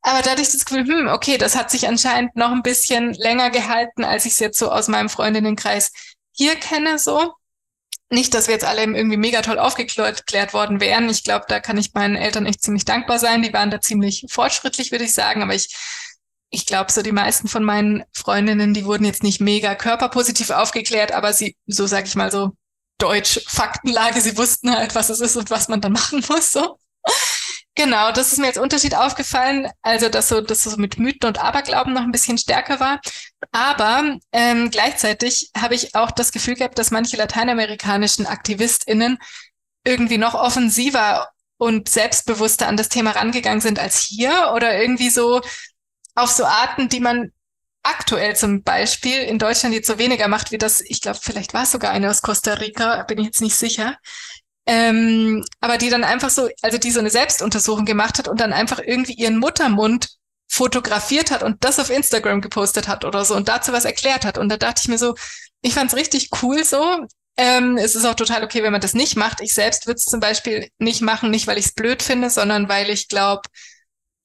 aber 0.00 0.22
dadurch 0.22 0.50
das 0.50 0.64
Gefühl, 0.64 0.86
hm, 0.86 1.08
okay, 1.08 1.38
das 1.38 1.54
hat 1.54 1.70
sich 1.70 1.86
anscheinend 1.86 2.34
noch 2.34 2.50
ein 2.50 2.62
bisschen 2.62 3.12
länger 3.14 3.50
gehalten, 3.50 4.04
als 4.04 4.26
ich 4.26 4.32
es 4.32 4.38
jetzt 4.38 4.58
so 4.58 4.70
aus 4.70 4.88
meinem 4.88 5.08
Freundinnenkreis 5.08 5.92
hier 6.32 6.56
kenne, 6.56 6.98
so. 6.98 7.32
Nicht, 8.10 8.34
dass 8.34 8.46
wir 8.46 8.54
jetzt 8.54 8.64
alle 8.64 8.82
irgendwie 8.82 9.16
mega 9.16 9.42
toll 9.42 9.58
aufgeklärt 9.58 10.52
worden 10.52 10.80
wären. 10.80 11.08
Ich 11.08 11.24
glaube, 11.24 11.46
da 11.48 11.58
kann 11.60 11.78
ich 11.78 11.94
meinen 11.94 12.16
Eltern 12.16 12.46
echt 12.46 12.62
ziemlich 12.62 12.84
dankbar 12.84 13.18
sein. 13.18 13.42
Die 13.42 13.52
waren 13.52 13.70
da 13.70 13.80
ziemlich 13.80 14.26
fortschrittlich, 14.28 14.92
würde 14.92 15.04
ich 15.04 15.14
sagen. 15.14 15.42
Aber 15.42 15.54
ich, 15.54 15.74
ich 16.50 16.66
glaube, 16.66 16.92
so 16.92 17.02
die 17.02 17.12
meisten 17.12 17.48
von 17.48 17.64
meinen 17.64 18.04
Freundinnen, 18.12 18.74
die 18.74 18.84
wurden 18.84 19.04
jetzt 19.04 19.22
nicht 19.22 19.40
mega 19.40 19.74
körperpositiv 19.74 20.50
aufgeklärt, 20.50 21.12
aber 21.12 21.32
sie, 21.32 21.56
so 21.66 21.86
sage 21.86 22.06
ich 22.06 22.14
mal 22.14 22.30
so, 22.30 22.52
Deutsch 22.98 23.40
Faktenlage, 23.46 24.20
sie 24.20 24.36
wussten 24.36 24.70
halt, 24.72 24.94
was 24.94 25.10
es 25.10 25.20
ist 25.20 25.36
und 25.36 25.50
was 25.50 25.68
man 25.68 25.80
da 25.80 25.88
machen 25.88 26.24
muss. 26.28 26.52
So. 26.52 26.78
Genau, 27.76 28.12
das 28.12 28.32
ist 28.32 28.38
mir 28.38 28.46
als 28.46 28.58
Unterschied 28.58 28.94
aufgefallen. 28.94 29.68
Also, 29.82 30.08
dass 30.08 30.28
so, 30.28 30.40
dass 30.40 30.62
so 30.62 30.76
mit 30.76 30.98
Mythen 30.98 31.26
und 31.26 31.38
Aberglauben 31.42 31.92
noch 31.92 32.02
ein 32.02 32.12
bisschen 32.12 32.38
stärker 32.38 32.78
war. 32.78 33.00
Aber 33.50 34.16
ähm, 34.32 34.70
gleichzeitig 34.70 35.50
habe 35.56 35.74
ich 35.74 35.94
auch 35.96 36.12
das 36.12 36.30
Gefühl 36.30 36.54
gehabt, 36.54 36.78
dass 36.78 36.92
manche 36.92 37.16
lateinamerikanischen 37.16 38.26
AktivistInnen 38.26 39.18
irgendwie 39.84 40.18
noch 40.18 40.34
offensiver 40.34 41.28
und 41.58 41.88
selbstbewusster 41.88 42.68
an 42.68 42.76
das 42.76 42.88
Thema 42.88 43.12
rangegangen 43.12 43.60
sind 43.60 43.78
als 43.80 44.00
hier 44.00 44.52
oder 44.54 44.78
irgendwie 44.80 45.10
so 45.10 45.40
auf 46.14 46.30
so 46.30 46.44
Arten, 46.44 46.88
die 46.88 47.00
man 47.00 47.32
aktuell 47.82 48.34
zum 48.34 48.62
Beispiel 48.62 49.18
in 49.22 49.38
Deutschland 49.38 49.74
jetzt 49.74 49.86
so 49.86 49.98
weniger 49.98 50.28
macht, 50.28 50.52
wie 50.52 50.58
das, 50.58 50.80
ich 50.80 51.00
glaube, 51.02 51.18
vielleicht 51.20 51.52
war 51.54 51.64
es 51.64 51.72
sogar 51.72 51.90
eine 51.90 52.08
aus 52.10 52.22
Costa 52.22 52.54
Rica, 52.54 53.02
bin 53.04 53.18
ich 53.18 53.26
jetzt 53.26 53.42
nicht 53.42 53.56
sicher, 53.56 53.98
ähm, 54.66 55.44
aber 55.60 55.78
die 55.78 55.90
dann 55.90 56.04
einfach 56.04 56.30
so, 56.30 56.48
also 56.62 56.78
die 56.78 56.90
so 56.90 57.00
eine 57.00 57.10
Selbstuntersuchung 57.10 57.84
gemacht 57.84 58.18
hat 58.18 58.28
und 58.28 58.40
dann 58.40 58.52
einfach 58.52 58.78
irgendwie 58.78 59.14
ihren 59.14 59.38
Muttermund 59.38 60.08
fotografiert 60.48 61.30
hat 61.30 61.42
und 61.42 61.64
das 61.64 61.78
auf 61.78 61.90
Instagram 61.90 62.40
gepostet 62.40 62.88
hat 62.88 63.04
oder 63.04 63.24
so 63.24 63.34
und 63.34 63.48
dazu 63.48 63.72
was 63.72 63.84
erklärt 63.84 64.24
hat. 64.24 64.38
Und 64.38 64.48
da 64.48 64.56
dachte 64.56 64.82
ich 64.82 64.88
mir 64.88 64.98
so, 64.98 65.14
ich 65.62 65.74
fand's 65.74 65.96
richtig 65.96 66.30
cool 66.42 66.64
so. 66.64 67.06
Ähm, 67.36 67.76
es 67.76 67.96
ist 67.96 68.04
auch 68.04 68.14
total 68.14 68.44
okay, 68.44 68.62
wenn 68.62 68.72
man 68.72 68.80
das 68.80 68.94
nicht 68.94 69.16
macht. 69.16 69.40
Ich 69.40 69.54
selbst 69.54 69.86
würde 69.86 69.98
es 69.98 70.04
zum 70.04 70.20
Beispiel 70.20 70.68
nicht 70.78 71.00
machen, 71.02 71.30
nicht 71.30 71.46
weil 71.46 71.58
ich 71.58 71.66
es 71.66 71.74
blöd 71.74 72.02
finde, 72.02 72.30
sondern 72.30 72.68
weil 72.68 72.90
ich 72.90 73.08
glaube, 73.08 73.42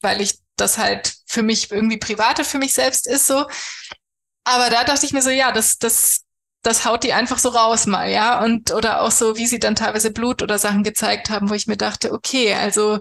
weil 0.02 0.22
ich 0.22 0.40
das 0.56 0.78
halt 0.78 1.16
für 1.26 1.42
mich 1.42 1.72
irgendwie 1.72 1.98
privater 1.98 2.46
für 2.46 2.60
mich 2.60 2.74
selbst 2.74 3.08
ist 3.08 3.28
so. 3.28 3.46
Aber 4.44 4.70
da 4.70 4.84
dachte 4.84 5.06
ich 5.06 5.14
mir 5.14 5.22
so, 5.22 5.30
ja, 5.30 5.52
das, 5.52 5.78
das 5.78 6.22
das 6.62 6.86
haut 6.86 7.04
die 7.04 7.14
einfach 7.14 7.38
so 7.38 7.50
raus 7.50 7.86
mal, 7.86 8.10
ja. 8.10 8.44
Und 8.44 8.72
oder 8.72 9.02
auch 9.02 9.12
so, 9.12 9.38
wie 9.38 9.48
sie 9.48 9.60
dann 9.60 9.76
teilweise 9.76 10.12
Blut 10.12 10.42
oder 10.42 10.60
Sachen 10.60 10.84
gezeigt 10.84 11.30
haben, 11.30 11.50
wo 11.50 11.54
ich 11.54 11.68
mir 11.68 11.78
dachte, 11.78 12.12
okay, 12.12 12.54
also 12.54 13.00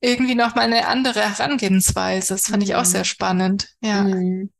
irgendwie 0.00 0.34
noch 0.34 0.54
mal 0.54 0.62
eine 0.62 0.86
andere 0.86 1.20
Herangehensweise. 1.20 2.34
Das 2.34 2.46
fand 2.46 2.62
ich 2.62 2.74
auch 2.74 2.80
mhm. 2.80 2.86
sehr 2.86 3.04
spannend. 3.04 3.68
Ja. 3.80 4.02
Mhm. 4.02 4.50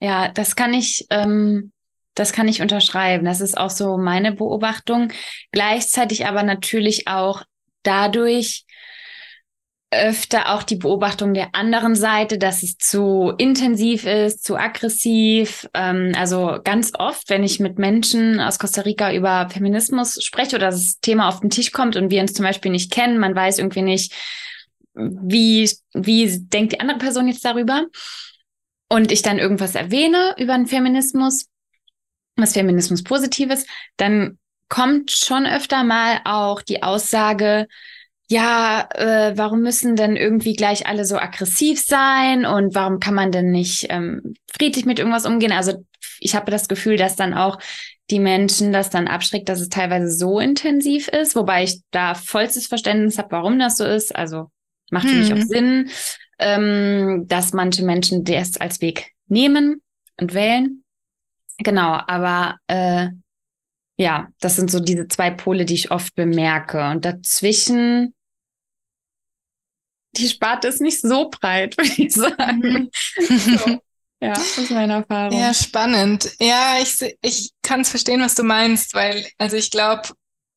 Ja, 0.00 0.28
das 0.28 0.56
kann 0.56 0.74
ich, 0.74 1.06
ähm, 1.10 1.72
das 2.14 2.32
kann 2.32 2.48
ich 2.48 2.60
unterschreiben. 2.60 3.24
Das 3.24 3.40
ist 3.40 3.56
auch 3.56 3.70
so 3.70 3.96
meine 3.96 4.32
Beobachtung. 4.32 5.12
Gleichzeitig 5.52 6.26
aber 6.26 6.42
natürlich 6.42 7.08
auch 7.08 7.44
dadurch, 7.82 8.66
öfter 9.92 10.54
auch 10.54 10.62
die 10.62 10.76
Beobachtung 10.76 11.34
der 11.34 11.54
anderen 11.54 11.94
Seite, 11.94 12.38
dass 12.38 12.62
es 12.62 12.78
zu 12.78 13.32
intensiv 13.36 14.06
ist, 14.06 14.42
zu 14.42 14.56
aggressiv. 14.56 15.68
Ähm, 15.74 16.12
also 16.16 16.58
ganz 16.64 16.92
oft, 16.98 17.28
wenn 17.28 17.44
ich 17.44 17.60
mit 17.60 17.78
Menschen 17.78 18.40
aus 18.40 18.58
Costa 18.58 18.80
Rica 18.80 19.12
über 19.12 19.48
Feminismus 19.50 20.22
spreche 20.24 20.56
oder 20.56 20.70
das 20.70 20.98
Thema 21.00 21.28
auf 21.28 21.40
den 21.40 21.50
Tisch 21.50 21.72
kommt 21.72 21.96
und 21.96 22.10
wir 22.10 22.22
uns 22.22 22.32
zum 22.32 22.44
Beispiel 22.44 22.72
nicht 22.72 22.90
kennen, 22.90 23.18
man 23.18 23.36
weiß 23.36 23.58
irgendwie 23.58 23.82
nicht, 23.82 24.12
wie, 24.94 25.70
wie 25.92 26.38
denkt 26.40 26.72
die 26.72 26.80
andere 26.80 26.98
Person 26.98 27.28
jetzt 27.28 27.44
darüber? 27.44 27.86
Und 28.88 29.12
ich 29.12 29.22
dann 29.22 29.38
irgendwas 29.38 29.74
erwähne 29.74 30.34
über 30.38 30.54
den 30.54 30.66
Feminismus, 30.66 31.46
was 32.36 32.54
Feminismus 32.54 33.02
Positives, 33.02 33.66
dann 33.96 34.38
kommt 34.68 35.10
schon 35.10 35.46
öfter 35.46 35.84
mal 35.84 36.20
auch 36.24 36.62
die 36.62 36.82
Aussage, 36.82 37.68
ja, 38.32 38.88
äh, 38.94 39.36
warum 39.36 39.60
müssen 39.60 39.94
denn 39.94 40.16
irgendwie 40.16 40.54
gleich 40.54 40.86
alle 40.86 41.04
so 41.04 41.18
aggressiv 41.18 41.82
sein 41.82 42.46
und 42.46 42.74
warum 42.74 42.98
kann 42.98 43.12
man 43.12 43.30
denn 43.30 43.50
nicht 43.50 43.88
ähm, 43.90 44.32
friedlich 44.50 44.86
mit 44.86 44.98
irgendwas 44.98 45.26
umgehen? 45.26 45.52
Also 45.52 45.84
ich 46.18 46.34
habe 46.34 46.50
das 46.50 46.66
Gefühl, 46.66 46.96
dass 46.96 47.14
dann 47.14 47.34
auch 47.34 47.58
die 48.10 48.20
Menschen 48.20 48.72
das 48.72 48.88
dann 48.88 49.06
abschreckt, 49.06 49.50
dass 49.50 49.60
es 49.60 49.68
teilweise 49.68 50.10
so 50.10 50.40
intensiv 50.40 51.08
ist, 51.08 51.36
wobei 51.36 51.64
ich 51.64 51.82
da 51.90 52.14
vollstes 52.14 52.68
Verständnis 52.68 53.18
habe, 53.18 53.32
warum 53.32 53.58
das 53.58 53.76
so 53.76 53.84
ist. 53.84 54.16
Also 54.16 54.46
macht 54.90 55.08
für 55.08 55.12
hm. 55.12 55.20
mich 55.20 55.34
auch 55.34 55.46
Sinn, 55.46 55.90
ähm, 56.38 57.24
dass 57.28 57.52
manche 57.52 57.84
Menschen 57.84 58.24
das 58.24 58.56
als 58.56 58.80
Weg 58.80 59.10
nehmen 59.26 59.82
und 60.18 60.32
wählen. 60.32 60.84
Genau, 61.58 62.00
aber 62.06 62.56
äh, 62.66 63.08
ja, 63.98 64.28
das 64.40 64.56
sind 64.56 64.70
so 64.70 64.80
diese 64.80 65.06
zwei 65.06 65.30
Pole, 65.30 65.66
die 65.66 65.74
ich 65.74 65.90
oft 65.90 66.14
bemerke. 66.14 66.82
Und 66.88 67.04
dazwischen 67.04 68.14
die 70.12 70.28
Sparte 70.28 70.68
ist 70.68 70.80
nicht 70.80 71.00
so 71.00 71.30
breit, 71.30 71.76
würde 71.78 71.92
ich 71.96 72.12
sagen. 72.12 72.90
so. 73.18 73.80
Ja, 74.20 74.34
aus 74.34 74.70
meiner 74.70 74.98
Erfahrung. 74.98 75.36
Ja, 75.36 75.52
spannend. 75.52 76.30
Ja, 76.40 76.76
ich, 76.80 77.16
ich 77.22 77.50
kann 77.62 77.80
es 77.80 77.88
verstehen, 77.88 78.20
was 78.20 78.36
du 78.36 78.44
meinst, 78.44 78.94
weil, 78.94 79.26
also 79.36 79.56
ich 79.56 79.72
glaube, 79.72 80.10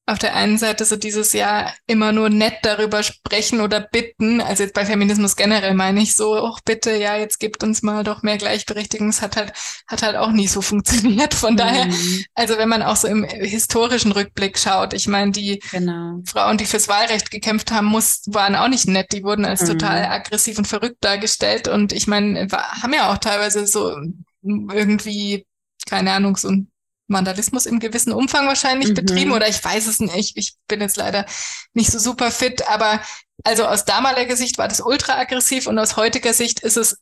auf 0.08 0.20
der 0.20 0.36
einen 0.36 0.60
Seite 0.60 0.86
so 0.86 0.98
dieses 0.98 1.34
Jahr 1.34 1.74
immer 1.88 2.12
nur 2.12 2.30
nett 2.30 2.58
darüber 2.62 3.02
sprechen 3.02 3.60
oder 3.60 3.82
bitten, 3.82 4.40
also 4.40 4.62
jetzt 4.62 4.76
bei 4.76 4.86
Feminismus 4.86 5.36
generell 5.36 5.74
meine 5.74 6.02
ich 6.02 6.16
so, 6.16 6.40
oh 6.40 6.56
bitte, 6.64 6.96
ja, 6.96 7.16
jetzt 7.16 7.40
gibt 7.40 7.64
uns 7.64 7.82
mal 7.82 8.04
doch 8.04 8.22
mehr 8.22 8.38
Gleichberechtigung. 8.38 9.10
Es 9.10 9.24
hat 9.24 9.36
halt, 9.36 9.54
hat 9.88 10.04
halt 10.04 10.16
auch 10.16 10.32
nie 10.32 10.48
so 10.48 10.62
funktioniert. 10.62 11.34
Von 11.34 11.54
mhm. 11.54 11.58
daher, 11.58 11.88
also 12.36 12.58
wenn 12.58 12.70
man 12.70 12.84
auch 12.84 12.96
so 12.96 13.08
im 13.08 13.24
historischen 13.24 14.12
Rückblick 14.12 14.60
schaut, 14.60 14.94
ich 14.94 15.08
meine, 15.08 15.32
die 15.32 15.60
genau. 15.72 16.22
Frauen, 16.26 16.58
die 16.58 16.66
fürs 16.66 16.88
Wahlrecht 16.88 17.32
gekämpft 17.32 17.72
haben, 17.72 17.88
muss, 17.88 18.22
waren 18.28 18.56
auch 18.56 18.68
nicht 18.68 18.88
nett. 18.88 19.12
Die 19.12 19.24
wurden 19.24 19.46
als 19.46 19.62
mhm. 19.62 19.68
total 19.68 20.06
aggressiv 20.06 20.60
und 20.60 20.68
verrückt 20.68 21.04
dargestellt. 21.04 21.68
Und 21.68 21.94
ich 21.94 22.06
meine, 22.06 22.48
haben 22.52 22.94
ja 22.94 23.12
auch 23.12 23.18
teilweise 23.18 23.66
so 23.66 23.96
irgendwie, 24.44 25.48
keine 25.88 26.12
Ahnung, 26.12 26.38
so 26.38 26.50
ein 26.50 26.72
Vandalismus 27.08 27.66
im 27.66 27.80
gewissen 27.80 28.14
Umfang 28.14 28.48
wahrscheinlich 28.48 28.90
mhm. 28.90 28.96
betrieben 28.96 29.32
oder 29.32 29.48
ich 29.48 29.64
weiß 29.64 29.88
es 29.88 30.00
nicht. 30.00 30.38
Ich 30.38 30.56
bin 30.68 30.82
jetzt 30.82 30.98
leider 30.98 31.26
nicht 31.74 31.92
so 31.92 32.00
super 32.00 32.32
fit, 32.32 32.68
aber 32.68 33.02
also 33.44 33.66
aus 33.66 33.86
damaliger 33.86 34.36
Sicht 34.36 34.58
war 34.58 34.68
das 34.68 34.82
ultra 34.82 35.18
aggressiv 35.20 35.68
und 35.68 35.78
aus 35.78 35.98
heutiger 35.98 36.34
Sicht 36.34 36.62
ist 36.62 36.78
es 36.78 36.98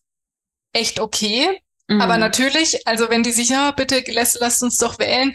echt 0.73 0.99
okay. 0.99 1.61
Mhm. 1.87 2.01
Aber 2.01 2.17
natürlich, 2.17 2.87
also 2.87 3.09
wenn 3.09 3.23
die 3.23 3.31
sich, 3.31 3.49
ja, 3.49 3.71
bitte 3.71 4.03
lasst, 4.07 4.37
lasst 4.39 4.63
uns 4.63 4.77
doch 4.77 4.99
wählen, 4.99 5.33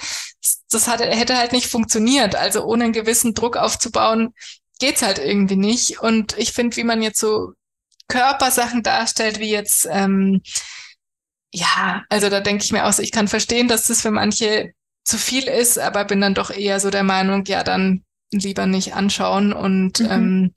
das 0.71 0.89
hat, 0.89 1.01
hätte 1.01 1.37
halt 1.37 1.53
nicht 1.53 1.69
funktioniert. 1.69 2.35
Also 2.35 2.65
ohne 2.65 2.85
einen 2.85 2.93
gewissen 2.93 3.35
Druck 3.35 3.57
aufzubauen, 3.57 4.35
geht's 4.79 5.03
halt 5.03 5.19
irgendwie 5.19 5.57
nicht. 5.57 6.01
Und 6.01 6.37
ich 6.39 6.53
finde, 6.53 6.77
wie 6.77 6.85
man 6.85 7.03
jetzt 7.03 7.21
so 7.21 7.53
Körpersachen 8.09 8.83
darstellt, 8.83 9.39
wie 9.39 9.51
jetzt 9.51 9.87
ähm, 9.91 10.43
ja, 11.53 12.05
also 12.09 12.29
da 12.29 12.41
denke 12.41 12.65
ich 12.65 12.73
mir 12.73 12.87
auch 12.87 12.93
so, 12.93 13.03
ich 13.03 13.13
kann 13.13 13.29
verstehen, 13.29 13.69
dass 13.69 13.87
das 13.87 14.03
für 14.03 14.11
manche 14.11 14.73
zu 15.05 15.17
viel 15.17 15.45
ist, 15.45 15.79
aber 15.79 16.05
bin 16.05 16.21
dann 16.21 16.35
doch 16.35 16.51
eher 16.51 16.81
so 16.81 16.91
der 16.91 17.05
Meinung, 17.05 17.45
ja, 17.47 17.65
dann 17.65 18.05
lieber 18.33 18.67
nicht 18.67 18.95
anschauen 18.95 19.53
und 19.53 20.01
mhm. 20.01 20.11
ähm, 20.11 20.55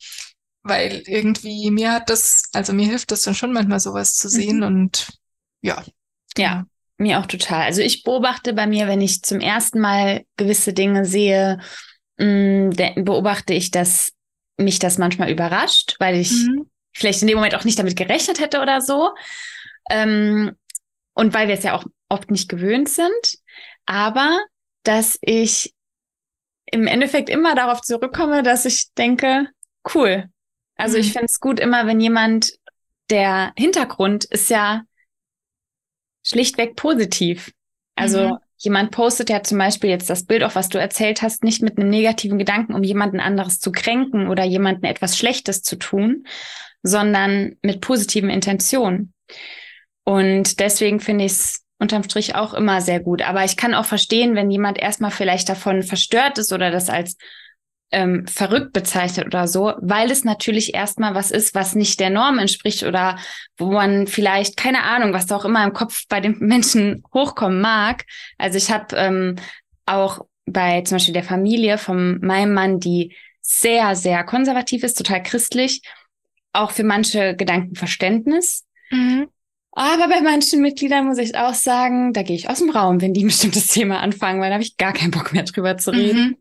weil 0.63 1.03
irgendwie 1.05 1.71
mir 1.71 1.93
hat 1.93 2.09
das, 2.09 2.43
also 2.53 2.73
mir 2.73 2.85
hilft 2.85 3.11
das 3.11 3.21
dann 3.21 3.33
schon 3.33 3.53
manchmal 3.53 3.79
sowas 3.79 4.15
zu 4.15 4.29
sehen 4.29 4.57
mhm. 4.57 4.63
und 4.63 5.07
ja. 5.61 5.83
Ja, 6.37 6.65
mir 6.97 7.19
auch 7.19 7.25
total. 7.25 7.63
Also 7.63 7.81
ich 7.81 8.03
beobachte 8.03 8.53
bei 8.53 8.67
mir, 8.67 8.87
wenn 8.87 9.01
ich 9.01 9.21
zum 9.23 9.39
ersten 9.39 9.79
Mal 9.79 10.23
gewisse 10.37 10.73
Dinge 10.73 11.05
sehe, 11.05 11.59
mh, 12.17 12.25
mm, 12.25 13.03
beobachte 13.03 13.53
ich, 13.53 13.71
dass 13.71 14.11
mich 14.57 14.79
das 14.79 14.97
manchmal 14.97 15.31
überrascht, 15.31 15.95
weil 15.99 16.15
ich 16.15 16.31
mhm. 16.31 16.69
vielleicht 16.93 17.21
in 17.21 17.27
dem 17.27 17.37
Moment 17.37 17.55
auch 17.55 17.63
nicht 17.63 17.79
damit 17.79 17.95
gerechnet 17.95 18.39
hätte 18.39 18.61
oder 18.61 18.81
so. 18.81 19.11
Ähm, 19.89 20.55
und 21.13 21.33
weil 21.33 21.47
wir 21.47 21.55
es 21.55 21.63
ja 21.63 21.75
auch 21.75 21.85
oft 22.09 22.31
nicht 22.31 22.49
gewöhnt 22.49 22.89
sind. 22.89 23.37
Aber 23.85 24.39
dass 24.83 25.17
ich 25.21 25.73
im 26.65 26.87
Endeffekt 26.87 27.29
immer 27.29 27.55
darauf 27.55 27.81
zurückkomme, 27.81 28.43
dass 28.43 28.65
ich 28.65 28.93
denke, 28.93 29.47
cool. 29.93 30.25
Also 30.75 30.97
mhm. 30.97 31.01
ich 31.01 31.11
finde 31.11 31.25
es 31.25 31.39
gut 31.39 31.59
immer, 31.59 31.85
wenn 31.85 31.99
jemand, 31.99 32.53
der 33.09 33.51
Hintergrund 33.57 34.23
ist 34.25 34.49
ja 34.49 34.83
schlichtweg 36.23 36.75
positiv. 36.75 37.51
Also 37.95 38.29
mhm. 38.29 38.37
jemand 38.57 38.91
postet 38.91 39.29
ja 39.29 39.43
zum 39.43 39.57
Beispiel 39.57 39.89
jetzt 39.89 40.09
das 40.09 40.25
Bild, 40.25 40.43
auch 40.43 40.55
was 40.55 40.69
du 40.69 40.79
erzählt 40.79 41.21
hast, 41.21 41.43
nicht 41.43 41.61
mit 41.61 41.77
einem 41.77 41.89
negativen 41.89 42.37
Gedanken, 42.37 42.73
um 42.73 42.83
jemanden 42.83 43.19
anderes 43.19 43.59
zu 43.59 43.71
kränken 43.71 44.27
oder 44.27 44.43
jemanden 44.43 44.85
etwas 44.85 45.17
Schlechtes 45.17 45.61
zu 45.61 45.75
tun, 45.75 46.25
sondern 46.83 47.57
mit 47.61 47.81
positiven 47.81 48.29
Intentionen. 48.29 49.13
Und 50.11 50.59
deswegen 50.59 50.99
finde 50.99 51.23
ich 51.23 51.31
es 51.31 51.63
unterm 51.79 52.03
Strich 52.03 52.35
auch 52.35 52.53
immer 52.53 52.81
sehr 52.81 52.99
gut. 52.99 53.21
Aber 53.21 53.45
ich 53.45 53.55
kann 53.55 53.73
auch 53.73 53.85
verstehen, 53.85 54.35
wenn 54.35 54.51
jemand 54.51 54.77
erstmal 54.77 55.09
vielleicht 55.09 55.47
davon 55.47 55.83
verstört 55.83 56.37
ist 56.37 56.51
oder 56.51 56.69
das 56.69 56.89
als 56.89 57.15
ähm, 57.93 58.27
verrückt 58.27 58.73
bezeichnet 58.73 59.25
oder 59.25 59.47
so, 59.47 59.73
weil 59.79 60.11
es 60.11 60.25
natürlich 60.25 60.73
erstmal 60.73 61.15
was 61.15 61.31
ist, 61.31 61.55
was 61.55 61.75
nicht 61.75 62.01
der 62.01 62.09
Norm 62.09 62.39
entspricht 62.39 62.83
oder 62.83 63.19
wo 63.57 63.71
man 63.71 64.05
vielleicht, 64.05 64.57
keine 64.57 64.83
Ahnung, 64.83 65.13
was 65.13 65.27
da 65.27 65.37
auch 65.37 65.45
immer 65.45 65.63
im 65.63 65.71
Kopf 65.71 66.03
bei 66.09 66.19
den 66.19 66.37
Menschen 66.39 67.05
hochkommen 67.13 67.61
mag. 67.61 68.03
Also 68.37 68.57
ich 68.57 68.69
habe 68.69 68.93
ähm, 68.97 69.37
auch 69.85 70.25
bei 70.45 70.81
zum 70.81 70.95
Beispiel 70.95 71.13
der 71.13 71.23
Familie 71.23 71.77
von 71.77 72.19
meinem 72.19 72.53
Mann, 72.53 72.81
die 72.81 73.15
sehr, 73.39 73.95
sehr 73.95 74.25
konservativ 74.25 74.83
ist, 74.83 74.97
total 74.97 75.23
christlich, 75.23 75.81
auch 76.51 76.71
für 76.71 76.83
manche 76.83 77.33
Gedanken 77.33 77.75
Verständnis. 77.75 78.65
Mhm. 78.89 79.29
Aber 79.73 80.09
bei 80.09 80.21
manchen 80.21 80.61
Mitgliedern 80.61 81.05
muss 81.05 81.17
ich 81.17 81.35
auch 81.35 81.53
sagen, 81.53 82.11
da 82.13 82.23
gehe 82.23 82.35
ich 82.35 82.49
aus 82.49 82.59
dem 82.59 82.69
Raum, 82.69 82.99
wenn 83.01 83.13
die 83.13 83.23
ein 83.23 83.27
bestimmtes 83.27 83.67
Thema 83.67 84.01
anfangen, 84.01 84.41
weil 84.41 84.49
da 84.49 84.55
habe 84.55 84.63
ich 84.63 84.77
gar 84.77 84.93
keinen 84.93 85.11
Bock 85.11 85.31
mehr 85.31 85.43
drüber 85.43 85.77
zu 85.77 85.91
reden. 85.91 86.21
Mhm. 86.21 86.37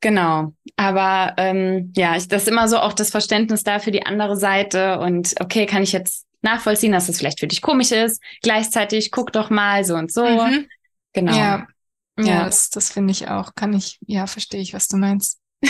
Genau. 0.00 0.54
Aber 0.76 1.34
ähm, 1.36 1.92
ja, 1.96 2.16
ich, 2.16 2.28
das 2.28 2.42
ist 2.42 2.48
immer 2.48 2.68
so 2.68 2.78
auch 2.78 2.92
das 2.92 3.10
Verständnis 3.10 3.62
da 3.62 3.78
für 3.78 3.90
die 3.90 4.04
andere 4.04 4.36
Seite. 4.36 4.98
Und 4.98 5.34
okay, 5.40 5.66
kann 5.66 5.82
ich 5.82 5.92
jetzt 5.92 6.26
nachvollziehen, 6.40 6.92
dass 6.92 7.06
das 7.06 7.18
vielleicht 7.18 7.40
für 7.40 7.46
dich 7.46 7.62
komisch 7.62 7.92
ist. 7.92 8.20
Gleichzeitig 8.42 9.10
guck 9.12 9.32
doch 9.32 9.50
mal 9.50 9.84
so 9.84 9.94
und 9.94 10.12
so. 10.12 10.26
Mhm. 10.26 10.66
Genau. 11.12 11.36
Ja, 11.36 11.66
ja, 12.18 12.24
ja. 12.24 12.44
das, 12.44 12.70
das 12.70 12.90
finde 12.90 13.12
ich 13.12 13.28
auch. 13.28 13.54
Kann 13.54 13.74
ich, 13.74 13.98
ja, 14.06 14.26
verstehe 14.26 14.60
ich, 14.60 14.74
was 14.74 14.88
du 14.88 14.96
meinst. 14.96 15.38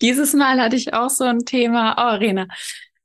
Dieses 0.00 0.32
Mal 0.32 0.60
hatte 0.60 0.76
ich 0.76 0.92
auch 0.92 1.10
so 1.10 1.24
ein 1.24 1.40
Thema. 1.40 1.94
Oh, 1.98 2.16
Rena. 2.16 2.48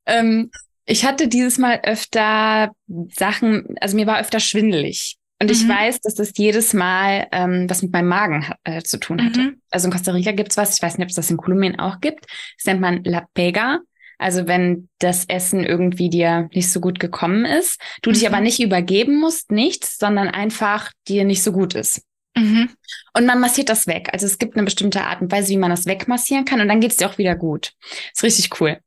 Ähm, 0.06 0.50
ich 0.92 1.06
hatte 1.06 1.30
dieses 1.30 1.58
Mal 1.58 1.80
öfter 1.84 2.72
Sachen, 3.16 3.76
also 3.80 3.96
mir 3.96 4.08
war 4.08 4.20
öfter 4.20 4.42
schwindelig. 4.42 5.18
Und 5.42 5.48
mhm. 5.48 5.54
ich 5.54 5.68
weiß, 5.68 6.02
dass 6.02 6.16
das 6.16 6.34
jedes 6.36 6.74
Mal 6.74 7.28
ähm, 7.32 7.70
was 7.70 7.82
mit 7.82 7.94
meinem 7.94 8.10
Magen 8.10 8.46
äh, 8.66 8.82
zu 8.82 9.00
tun 9.00 9.24
hatte. 9.24 9.40
Mhm. 9.40 9.62
Also 9.72 9.88
in 9.88 9.94
Costa 9.94 10.12
Rica 10.12 10.34
gibt's 10.34 10.58
was, 10.58 10.76
ich 10.76 10.84
weiß 10.84 10.98
nicht, 10.98 11.06
ob 11.06 11.10
es 11.10 11.16
das 11.16 11.32
in 11.32 11.38
Kolumbien 11.38 11.80
auch 11.80 12.02
gibt. 12.02 12.26
Das 12.58 12.66
nennt 12.66 12.82
man 12.82 13.04
La 13.06 13.26
Pega. 13.34 13.80
Also 14.18 14.48
wenn 14.48 14.90
das 15.00 15.26
Essen 15.26 15.64
irgendwie 15.64 16.10
dir 16.10 16.50
nicht 16.54 16.70
so 16.70 16.82
gut 16.82 17.00
gekommen 17.00 17.46
ist, 17.46 17.82
du 18.02 18.10
mhm. 18.10 18.14
dich 18.14 18.28
aber 18.28 18.42
nicht 18.42 18.60
übergeben 18.60 19.18
musst, 19.20 19.50
nichts, 19.50 19.98
sondern 19.98 20.28
einfach 20.28 20.92
dir 21.08 21.24
nicht 21.24 21.42
so 21.42 21.54
gut 21.54 21.74
ist. 21.74 22.04
Mhm. 22.36 22.70
Und 23.14 23.26
man 23.26 23.40
massiert 23.40 23.70
das 23.70 23.88
weg. 23.88 24.10
Also 24.14 24.26
es 24.26 24.38
gibt 24.38 24.56
eine 24.56 24.64
bestimmte 24.64 25.02
Art 25.04 25.22
und 25.22 25.32
Weise, 25.32 25.50
wie 25.50 25.58
man 25.58 25.70
das 25.70 25.86
wegmassieren 25.86 26.46
kann 26.46 26.62
und 26.62 26.70
dann 26.70 26.80
geht 26.80 26.92
es 26.92 26.98
dir 26.98 27.10
auch 27.10 27.18
wieder 27.18 27.36
gut. 27.36 27.74
Ist 28.14 28.24
richtig 28.24 28.62
cool. 28.62 28.80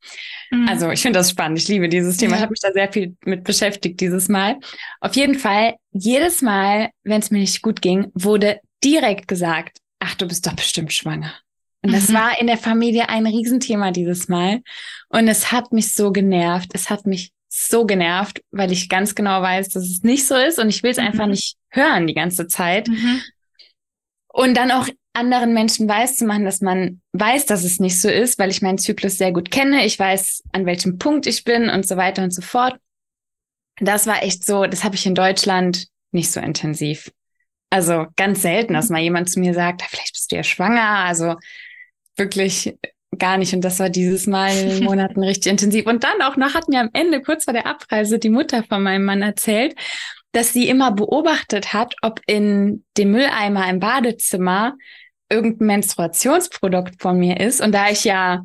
Mhm. 0.51 0.69
Also 0.69 0.91
ich 0.91 1.03
finde 1.03 1.19
das 1.19 1.31
spannend. 1.31 1.59
Ich 1.59 1.69
liebe 1.69 1.89
dieses 1.89 2.17
Thema. 2.17 2.33
Ja. 2.33 2.37
Ich 2.37 2.43
habe 2.43 2.53
mich 2.53 2.61
da 2.61 2.73
sehr 2.73 2.93
viel 2.93 3.17
mit 3.25 3.45
beschäftigt 3.45 4.01
dieses 4.01 4.29
Mal. 4.29 4.57
Auf 5.01 5.15
jeden 5.15 5.35
Fall, 5.35 5.75
jedes 5.93 6.41
Mal, 6.41 6.91
wenn 7.03 7.21
es 7.21 7.31
mir 7.31 7.39
nicht 7.39 7.61
gut 7.61 7.83
ging, 7.83 8.11
wurde 8.15 8.61
direkt 8.83 9.29
gesagt, 9.29 9.79
ach, 9.99 10.15
du 10.15 10.27
bist 10.27 10.47
doch 10.47 10.55
bestimmt 10.55 10.93
schwanger. 10.93 11.35
Und 11.83 11.93
das 11.93 12.09
mhm. 12.09 12.15
war 12.15 12.41
in 12.41 12.47
der 12.47 12.57
Familie 12.57 13.11
ein 13.11 13.27
Riesenthema 13.27 13.91
dieses 13.91 14.29
Mal. 14.29 14.63
Und 15.11 15.29
es 15.29 15.53
hat 15.53 15.73
mich 15.73 15.95
so 15.95 16.13
genervt. 16.13 16.71
Es 16.73 16.89
hat 16.89 17.05
mich 17.05 17.31
so 17.49 17.85
genervt, 17.85 18.41
weil 18.51 18.73
ich 18.73 18.89
ganz 18.89 19.15
genau 19.15 19.41
weiß, 19.41 19.69
dass 19.69 19.85
es 19.85 20.03
nicht 20.03 20.27
so 20.27 20.35
ist 20.35 20.59
und 20.59 20.71
ich 20.71 20.83
will 20.83 20.91
es 20.91 20.97
mhm. 20.97 21.05
einfach 21.05 21.27
nicht 21.27 21.57
hören 21.69 22.07
die 22.07 22.15
ganze 22.15 22.49
Zeit. 22.49 22.89
Mhm. 22.89 23.21
Und 24.35 24.57
dann 24.57 24.73
auch 24.73 24.89
anderen 25.13 25.55
Menschen 25.55 25.89
weiß 25.89 26.17
zu 26.17 26.25
machen, 26.25 26.45
dass 26.45 26.61
man 26.61 27.01
weiß, 27.13 27.47
dass 27.47 27.63
es 27.63 27.79
nicht 27.79 28.01
so 28.01 28.09
ist, 28.09 28.37
weil 28.41 28.51
ich 28.51 28.63
meinen 28.63 28.79
Zyklus 28.79 29.17
sehr 29.17 29.31
gut 29.31 29.53
kenne. 29.53 29.87
Ich 29.87 29.97
weiß, 29.97 30.43
an 30.51 30.67
welchem 30.67 30.99
Punkt 30.99 31.29
ich 31.29 31.45
bin 31.45 31.71
und 31.71 31.87
so 31.87 31.97
weiter 31.97 32.25
und 32.25 32.35
so 32.35 32.43
fort. 32.43 32.75
Das 33.79 34.09
war 34.09 34.25
echt 34.25 34.45
so, 34.45 34.67
das 34.67 34.83
habe 34.83 34.97
ich 34.97 35.07
in 35.07 35.15
Deutschland 35.15 35.87
nicht 36.11 36.33
so 36.33 36.41
intensiv. 36.41 37.13
Also 37.71 38.07
ganz 38.17 38.43
selten, 38.43 38.75
dass 38.75 38.89
mal 38.89 39.01
jemand 39.01 39.31
zu 39.31 39.39
mir 39.39 39.55
sagt, 39.55 39.83
vielleicht 39.83 40.15
bist 40.15 40.33
du 40.33 40.37
ja 40.37 40.43
schwanger. 40.43 41.05
Also 41.05 41.37
wirklich 42.17 42.77
gar 43.17 43.39
nicht. 43.39 43.55
Und 43.55 43.61
das 43.61 43.79
war 43.79 43.89
dieses 43.89 44.27
Mal 44.27 44.51
in 44.51 44.83
Monaten 44.85 45.23
richtig 45.23 45.53
intensiv. 45.53 45.87
Und 45.87 46.03
dann 46.03 46.23
auch 46.23 46.37
noch 46.37 46.55
hat 46.55 46.69
mir 46.69 46.81
am 46.81 46.91
Ende, 46.93 47.23
kurz 47.23 47.45
vor 47.45 47.53
der 47.53 47.67
Abreise, 47.67 48.19
die 48.19 48.31
Mutter 48.31 48.65
von 48.65 48.83
meinem 48.83 49.05
Mann 49.05 49.23
erzählt, 49.23 49.77
dass 50.35 50.53
sie 50.53 50.69
immer 50.69 50.91
beobachtet 50.91 51.73
hat, 51.73 51.95
ob 52.03 52.21
in 52.27 52.85
dem 52.97 53.13
Mülleimer 53.13 53.69
im 53.71 53.79
Badezimmer 53.79 54.75
irgendein 55.31 55.67
Menstruationsprodukt 55.67 57.01
von 57.01 57.19
mir 57.19 57.41
ist. 57.41 57.61
Und 57.61 57.73
da 57.73 57.89
ich 57.89 58.05
ja 58.05 58.45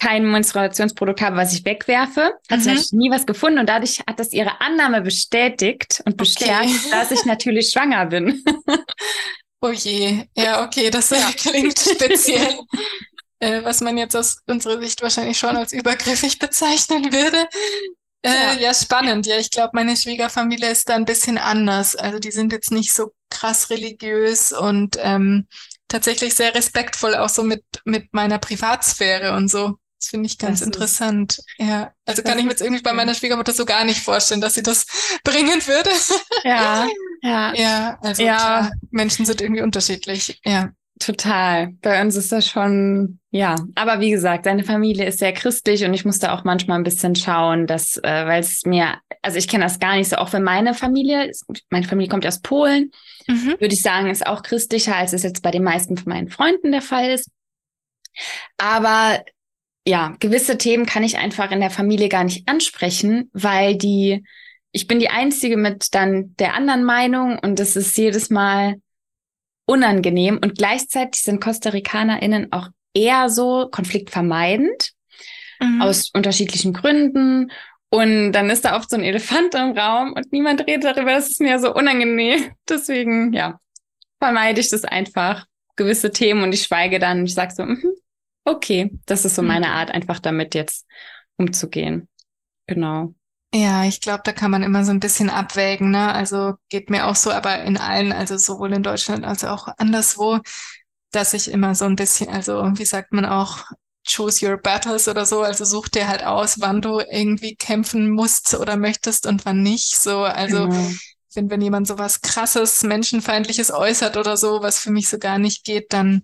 kein 0.00 0.28
Menstruationsprodukt 0.30 1.20
habe, 1.20 1.36
was 1.36 1.52
ich 1.52 1.64
wegwerfe, 1.64 2.34
hat 2.50 2.60
mhm. 2.60 2.76
sie 2.76 2.96
nie 2.96 3.10
was 3.10 3.24
gefunden. 3.24 3.60
Und 3.60 3.68
dadurch 3.68 4.00
hat 4.00 4.18
das 4.18 4.32
ihre 4.32 4.60
Annahme 4.60 5.00
bestätigt 5.00 6.02
und 6.04 6.16
bestärkt, 6.16 6.64
okay. 6.64 6.90
dass 6.90 7.10
ich 7.12 7.24
natürlich 7.24 7.70
schwanger 7.70 8.06
bin. 8.06 8.42
oh 9.60 9.70
je, 9.70 10.24
ja, 10.36 10.64
okay, 10.64 10.90
das 10.90 11.10
ja. 11.10 11.30
klingt 11.36 11.78
speziell. 11.78 12.58
äh, 13.38 13.62
was 13.62 13.80
man 13.80 13.96
jetzt 13.96 14.16
aus 14.16 14.38
unserer 14.46 14.80
Sicht 14.80 15.02
wahrscheinlich 15.02 15.38
schon 15.38 15.56
als 15.56 15.72
übergriffig 15.72 16.38
bezeichnen 16.38 17.12
würde. 17.12 17.48
Äh, 18.22 18.30
ja. 18.30 18.52
ja. 18.54 18.74
spannend. 18.74 19.26
Ja, 19.26 19.36
ich 19.38 19.50
glaube, 19.50 19.70
meine 19.74 19.96
Schwiegerfamilie 19.96 20.70
ist 20.70 20.88
da 20.88 20.94
ein 20.94 21.04
bisschen 21.04 21.38
anders. 21.38 21.96
Also 21.96 22.18
die 22.18 22.30
sind 22.30 22.52
jetzt 22.52 22.70
nicht 22.70 22.92
so 22.92 23.12
krass 23.30 23.70
religiös 23.70 24.52
und 24.52 24.96
ähm, 25.00 25.46
tatsächlich 25.88 26.34
sehr 26.34 26.54
respektvoll 26.54 27.14
auch 27.14 27.28
so 27.28 27.42
mit, 27.42 27.64
mit 27.84 28.12
meiner 28.12 28.38
Privatsphäre 28.38 29.34
und 29.34 29.48
so. 29.48 29.76
Das 29.98 30.08
finde 30.08 30.26
ich 30.26 30.36
ganz 30.38 30.58
das 30.58 30.66
interessant. 30.66 31.38
Ist, 31.38 31.46
ja, 31.58 31.92
also 32.06 32.22
kann 32.22 32.36
ich 32.36 32.44
mir 32.44 32.50
jetzt 32.50 32.60
irgendwie 32.60 32.82
bei 32.82 32.92
meiner 32.92 33.14
Schwiegermutter 33.14 33.52
so 33.52 33.64
gar 33.64 33.84
nicht 33.84 34.02
vorstellen, 34.02 34.40
dass 34.40 34.54
sie 34.54 34.62
das 34.62 34.86
bringen 35.24 35.64
würde. 35.66 35.90
Ja, 36.44 36.86
ja. 37.22 37.54
Ja, 37.54 37.98
also 38.02 38.22
ja. 38.22 38.36
Klar, 38.36 38.72
Menschen 38.90 39.26
sind 39.26 39.40
irgendwie 39.40 39.62
unterschiedlich. 39.62 40.40
Ja. 40.44 40.72
Total. 41.04 41.72
Bei 41.82 42.00
uns 42.00 42.14
ist 42.14 42.30
das 42.30 42.46
schon, 42.46 43.18
ja. 43.30 43.56
Aber 43.74 43.98
wie 43.98 44.12
gesagt, 44.12 44.44
seine 44.44 44.62
Familie 44.62 45.04
ist 45.06 45.18
sehr 45.18 45.32
christlich 45.32 45.84
und 45.84 45.92
ich 45.94 46.04
musste 46.04 46.32
auch 46.32 46.44
manchmal 46.44 46.78
ein 46.78 46.84
bisschen 46.84 47.16
schauen, 47.16 47.66
dass, 47.66 47.96
äh, 47.96 48.26
weil 48.26 48.38
es 48.38 48.64
mir, 48.64 48.98
also 49.20 49.36
ich 49.36 49.48
kenne 49.48 49.64
das 49.64 49.80
gar 49.80 49.96
nicht 49.96 50.08
so, 50.08 50.16
auch 50.16 50.32
wenn 50.32 50.44
meine 50.44 50.74
Familie, 50.74 51.32
meine 51.70 51.88
Familie 51.88 52.08
kommt 52.08 52.24
aus 52.24 52.40
Polen, 52.40 52.92
mhm. 53.26 53.56
würde 53.58 53.74
ich 53.74 53.82
sagen, 53.82 54.10
ist 54.10 54.24
auch 54.24 54.44
christlicher, 54.44 54.94
als 54.94 55.12
es 55.12 55.24
jetzt 55.24 55.42
bei 55.42 55.50
den 55.50 55.64
meisten 55.64 55.96
von 55.96 56.12
meinen 56.12 56.28
Freunden 56.28 56.70
der 56.70 56.82
Fall 56.82 57.10
ist. 57.10 57.28
Aber 58.56 59.24
ja, 59.84 60.14
gewisse 60.20 60.56
Themen 60.56 60.86
kann 60.86 61.02
ich 61.02 61.18
einfach 61.18 61.50
in 61.50 61.58
der 61.58 61.70
Familie 61.70 62.08
gar 62.08 62.22
nicht 62.22 62.48
ansprechen, 62.48 63.28
weil 63.32 63.76
die, 63.76 64.24
ich 64.70 64.86
bin 64.86 65.00
die 65.00 65.10
Einzige 65.10 65.56
mit 65.56 65.96
dann 65.96 66.36
der 66.36 66.54
anderen 66.54 66.84
Meinung 66.84 67.40
und 67.40 67.58
das 67.58 67.74
ist 67.74 67.98
jedes 67.98 68.30
Mal 68.30 68.76
unangenehm 69.66 70.38
und 70.42 70.56
gleichzeitig 70.56 71.22
sind 71.22 71.40
Costa 71.40 71.70
RicanerInnen 71.70 72.52
auch 72.52 72.68
eher 72.94 73.30
so 73.30 73.68
konfliktvermeidend 73.70 74.92
mhm. 75.60 75.82
aus 75.82 76.10
unterschiedlichen 76.12 76.72
Gründen. 76.72 77.50
Und 77.90 78.32
dann 78.32 78.48
ist 78.48 78.64
da 78.64 78.76
oft 78.76 78.90
so 78.90 78.96
ein 78.96 79.04
Elefant 79.04 79.54
im 79.54 79.76
Raum 79.76 80.14
und 80.14 80.32
niemand 80.32 80.66
redet 80.66 80.84
darüber. 80.84 81.12
Das 81.12 81.28
ist 81.28 81.40
mir 81.40 81.58
so 81.58 81.74
unangenehm. 81.74 82.52
Deswegen, 82.68 83.32
ja, 83.32 83.60
vermeide 84.18 84.60
ich 84.60 84.70
das 84.70 84.84
einfach, 84.84 85.46
gewisse 85.76 86.10
Themen 86.10 86.42
und 86.42 86.52
ich 86.52 86.62
schweige 86.62 86.98
dann. 86.98 87.24
Ich 87.24 87.34
sage 87.34 87.54
so, 87.54 87.64
mm 87.64 87.82
okay, 88.44 88.90
das 89.06 89.24
ist 89.24 89.34
so 89.34 89.42
meine 89.42 89.66
mhm. 89.66 89.72
Art, 89.72 89.90
einfach 89.90 90.18
damit 90.18 90.54
jetzt 90.54 90.86
umzugehen. 91.36 92.08
Genau. 92.66 93.14
Ja, 93.54 93.84
ich 93.84 94.00
glaube, 94.00 94.22
da 94.24 94.32
kann 94.32 94.50
man 94.50 94.62
immer 94.62 94.84
so 94.84 94.92
ein 94.92 95.00
bisschen 95.00 95.28
abwägen, 95.28 95.90
ne? 95.90 96.14
Also 96.14 96.54
geht 96.70 96.88
mir 96.88 97.06
auch 97.06 97.16
so, 97.16 97.30
aber 97.30 97.62
in 97.64 97.76
allen, 97.76 98.12
also 98.12 98.38
sowohl 98.38 98.72
in 98.72 98.82
Deutschland 98.82 99.26
als 99.26 99.44
auch 99.44 99.68
anderswo, 99.76 100.38
dass 101.10 101.34
ich 101.34 101.50
immer 101.50 101.74
so 101.74 101.84
ein 101.84 101.96
bisschen, 101.96 102.30
also 102.30 102.62
wie 102.76 102.86
sagt 102.86 103.12
man 103.12 103.26
auch, 103.26 103.64
choose 104.06 104.44
your 104.44 104.56
battles 104.56 105.06
oder 105.06 105.26
so, 105.26 105.42
also 105.42 105.64
such 105.66 105.88
dir 105.88 106.08
halt 106.08 106.24
aus, 106.24 106.60
wann 106.60 106.80
du 106.80 107.00
irgendwie 107.00 107.54
kämpfen 107.54 108.10
musst 108.10 108.54
oder 108.54 108.76
möchtest 108.76 109.26
und 109.26 109.44
wann 109.44 109.62
nicht. 109.62 109.96
So, 110.00 110.24
also 110.24 110.68
genau. 110.68 110.88
ich 110.88 111.14
finde, 111.34 111.50
wenn 111.52 111.60
jemand 111.60 111.86
so 111.86 111.98
was 111.98 112.22
krasses, 112.22 112.82
menschenfeindliches 112.82 113.70
äußert 113.70 114.16
oder 114.16 114.38
so, 114.38 114.62
was 114.62 114.78
für 114.78 114.90
mich 114.90 115.08
so 115.10 115.18
gar 115.18 115.38
nicht 115.38 115.64
geht, 115.64 115.92
dann 115.92 116.22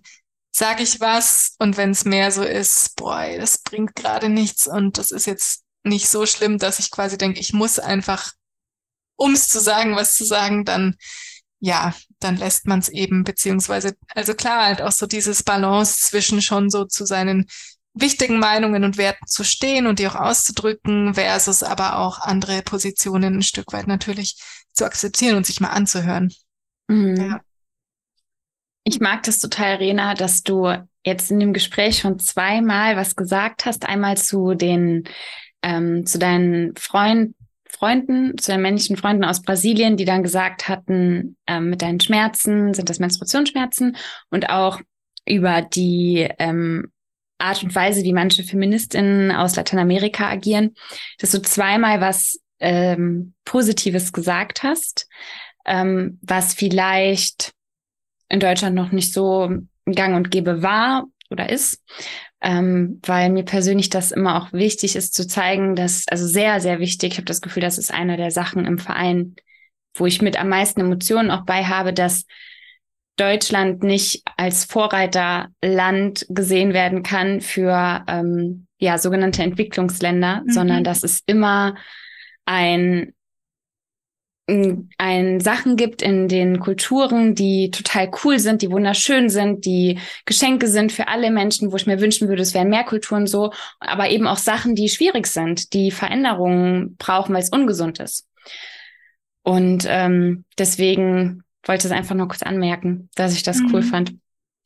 sage 0.51 0.81
ich 0.81 0.99
was 0.99 1.55
und 1.59 1.77
wenn 1.77 1.91
es 1.91 2.05
mehr 2.05 2.31
so 2.31 2.43
ist, 2.43 2.95
boah, 2.95 3.25
das 3.37 3.59
bringt 3.59 3.95
gerade 3.95 4.29
nichts 4.29 4.67
und 4.67 4.97
das 4.97 5.11
ist 5.11 5.27
jetzt 5.27 5.63
nicht 5.83 6.09
so 6.09 6.25
schlimm, 6.25 6.57
dass 6.57 6.79
ich 6.79 6.91
quasi 6.91 7.17
denke, 7.17 7.39
ich 7.39 7.53
muss 7.53 7.79
einfach, 7.79 8.31
um 9.15 9.33
es 9.33 9.49
zu 9.49 9.59
sagen, 9.59 9.95
was 9.95 10.15
zu 10.15 10.25
sagen, 10.25 10.65
dann 10.65 10.95
ja, 11.59 11.93
dann 12.19 12.37
lässt 12.37 12.67
man 12.67 12.79
es 12.79 12.89
eben, 12.89 13.23
beziehungsweise, 13.23 13.95
also 14.15 14.33
klar, 14.33 14.65
halt 14.65 14.81
auch 14.81 14.91
so 14.91 15.05
dieses 15.05 15.43
Balance 15.43 15.99
zwischen 15.99 16.41
schon 16.41 16.69
so 16.69 16.85
zu 16.85 17.05
seinen 17.05 17.47
wichtigen 17.93 18.39
Meinungen 18.39 18.83
und 18.83 18.97
Werten 18.97 19.27
zu 19.27 19.43
stehen 19.43 19.87
und 19.87 19.99
die 19.99 20.07
auch 20.07 20.15
auszudrücken, 20.15 21.15
versus 21.15 21.63
aber 21.63 21.99
auch 21.99 22.19
andere 22.19 22.61
Positionen 22.61 23.37
ein 23.37 23.41
Stück 23.41 23.73
weit 23.73 23.87
natürlich 23.87 24.41
zu 24.73 24.85
akzeptieren 24.85 25.35
und 25.35 25.45
sich 25.45 25.59
mal 25.59 25.69
anzuhören. 25.69 26.33
Mhm. 26.87 27.15
Ja. 27.15 27.41
Ich 28.85 28.99
mag 28.99 29.23
das 29.23 29.39
total, 29.39 29.75
Rena, 29.75 30.13
dass 30.13 30.41
du 30.43 30.73
jetzt 31.03 31.29
in 31.29 31.39
dem 31.39 31.53
Gespräch 31.53 31.99
schon 31.99 32.19
zweimal 32.19 32.95
was 32.95 33.15
gesagt 33.15 33.65
hast. 33.65 33.85
Einmal 33.85 34.17
zu 34.17 34.53
den, 34.53 35.03
ähm, 35.61 36.05
zu 36.05 36.19
deinen 36.19 36.75
Freund, 36.75 37.35
Freunden, 37.69 38.37
zu 38.37 38.51
den 38.51 38.61
männlichen 38.61 38.97
Freunden 38.97 39.23
aus 39.23 39.41
Brasilien, 39.41 39.95
die 39.95 40.05
dann 40.05 40.23
gesagt 40.23 40.67
hatten, 40.67 41.37
ähm, 41.47 41.69
mit 41.69 41.81
deinen 41.81 41.99
Schmerzen 41.99 42.73
sind 42.73 42.89
das 42.89 42.99
Menstruationsschmerzen 42.99 43.95
und 44.31 44.49
auch 44.49 44.81
über 45.25 45.61
die 45.61 46.27
ähm, 46.39 46.91
Art 47.37 47.63
und 47.63 47.73
Weise, 47.73 48.03
wie 48.03 48.13
manche 48.13 48.43
Feministinnen 48.43 49.31
aus 49.31 49.55
Lateinamerika 49.55 50.29
agieren, 50.29 50.75
dass 51.19 51.31
du 51.31 51.41
zweimal 51.41 52.01
was 52.01 52.39
ähm, 52.59 53.33
Positives 53.45 54.11
gesagt 54.11 54.63
hast, 54.63 55.07
ähm, 55.65 56.19
was 56.21 56.53
vielleicht 56.53 57.51
in 58.27 58.39
Deutschland 58.39 58.75
noch 58.75 58.91
nicht 58.91 59.13
so 59.13 59.49
gang 59.85 60.15
und 60.15 60.31
gäbe 60.31 60.61
war 60.61 61.05
oder 61.29 61.49
ist, 61.49 61.81
ähm, 62.41 62.99
weil 63.05 63.29
mir 63.29 63.43
persönlich 63.43 63.89
das 63.89 64.11
immer 64.11 64.41
auch 64.41 64.53
wichtig 64.53 64.95
ist 64.95 65.13
zu 65.13 65.27
zeigen, 65.27 65.75
dass, 65.75 66.07
also 66.07 66.25
sehr, 66.25 66.59
sehr 66.61 66.79
wichtig, 66.79 67.13
ich 67.13 67.17
habe 67.17 67.25
das 67.25 67.41
Gefühl, 67.41 67.61
das 67.61 67.77
ist 67.77 67.93
einer 67.93 68.17
der 68.17 68.31
Sachen 68.31 68.65
im 68.65 68.77
Verein, 68.77 69.35
wo 69.95 70.05
ich 70.05 70.21
mit 70.21 70.39
am 70.39 70.49
meisten 70.49 70.79
Emotionen 70.79 71.31
auch 71.31 71.45
bei 71.45 71.65
habe, 71.65 71.93
dass 71.93 72.25
Deutschland 73.17 73.83
nicht 73.83 74.23
als 74.37 74.63
Vorreiterland 74.63 76.25
gesehen 76.29 76.73
werden 76.73 77.03
kann 77.03 77.41
für 77.41 78.05
ähm, 78.07 78.67
ja 78.77 78.97
sogenannte 78.97 79.43
Entwicklungsländer, 79.43 80.43
mhm. 80.45 80.51
sondern 80.51 80.83
dass 80.85 81.03
es 81.03 81.21
immer 81.25 81.75
ein 82.45 83.13
ein 84.97 85.39
Sachen 85.39 85.75
gibt 85.75 86.01
in 86.01 86.27
den 86.27 86.59
Kulturen, 86.59 87.35
die 87.35 87.71
total 87.71 88.09
cool 88.23 88.39
sind, 88.39 88.61
die 88.61 88.71
wunderschön 88.71 89.29
sind, 89.29 89.65
die 89.65 89.99
Geschenke 90.25 90.67
sind 90.67 90.91
für 90.91 91.07
alle 91.07 91.31
Menschen, 91.31 91.71
wo 91.71 91.75
ich 91.75 91.85
mir 91.85 92.01
wünschen 92.01 92.27
würde, 92.27 92.41
es 92.41 92.53
wären 92.53 92.69
mehr 92.69 92.83
Kulturen 92.83 93.27
so, 93.27 93.51
aber 93.79 94.09
eben 94.09 94.27
auch 94.27 94.37
Sachen, 94.37 94.75
die 94.75 94.89
schwierig 94.89 95.27
sind, 95.27 95.73
die 95.73 95.91
Veränderungen 95.91 96.95
brauchen, 96.97 97.33
weil 97.33 97.43
es 97.43 97.49
ungesund 97.49 97.99
ist. 97.99 98.27
Und 99.43 99.85
ähm, 99.87 100.45
deswegen 100.57 101.43
wollte 101.63 101.87
ich 101.87 101.91
es 101.91 101.97
einfach 101.97 102.15
nur 102.15 102.27
kurz 102.27 102.43
anmerken, 102.43 103.09
dass 103.15 103.33
ich 103.33 103.43
das 103.43 103.59
mhm. 103.59 103.73
cool 103.73 103.83
fand, 103.83 104.13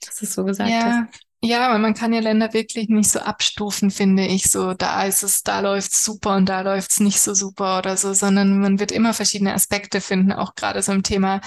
dass 0.05 0.21
es 0.21 0.33
so 0.33 0.43
gesagt 0.43 0.69
ja, 0.69 1.07
hast. 1.11 1.23
Ja, 1.45 1.71
weil 1.71 1.79
man 1.79 1.93
kann 1.93 2.13
ja 2.13 2.21
Länder 2.21 2.53
wirklich 2.53 2.87
nicht 2.87 3.09
so 3.09 3.19
abstufen, 3.19 3.91
finde 3.91 4.25
ich. 4.25 4.49
So, 4.49 4.73
da 4.73 5.03
ist 5.03 5.23
es, 5.23 5.43
da 5.43 5.59
läuft's 5.59 6.03
super 6.03 6.37
und 6.37 6.47
da 6.47 6.61
läuft's 6.61 7.01
nicht 7.01 7.19
so 7.19 7.33
super 7.33 7.79
oder 7.79 7.97
so, 7.97 8.13
sondern 8.13 8.59
man 8.59 8.79
wird 8.79 8.93
immer 8.93 9.13
verschiedene 9.13 9.53
Aspekte 9.53 9.99
finden, 9.99 10.31
auch 10.31 10.55
gerade 10.55 10.81
so 10.81 10.93
im 10.93 11.03
Thema 11.03 11.41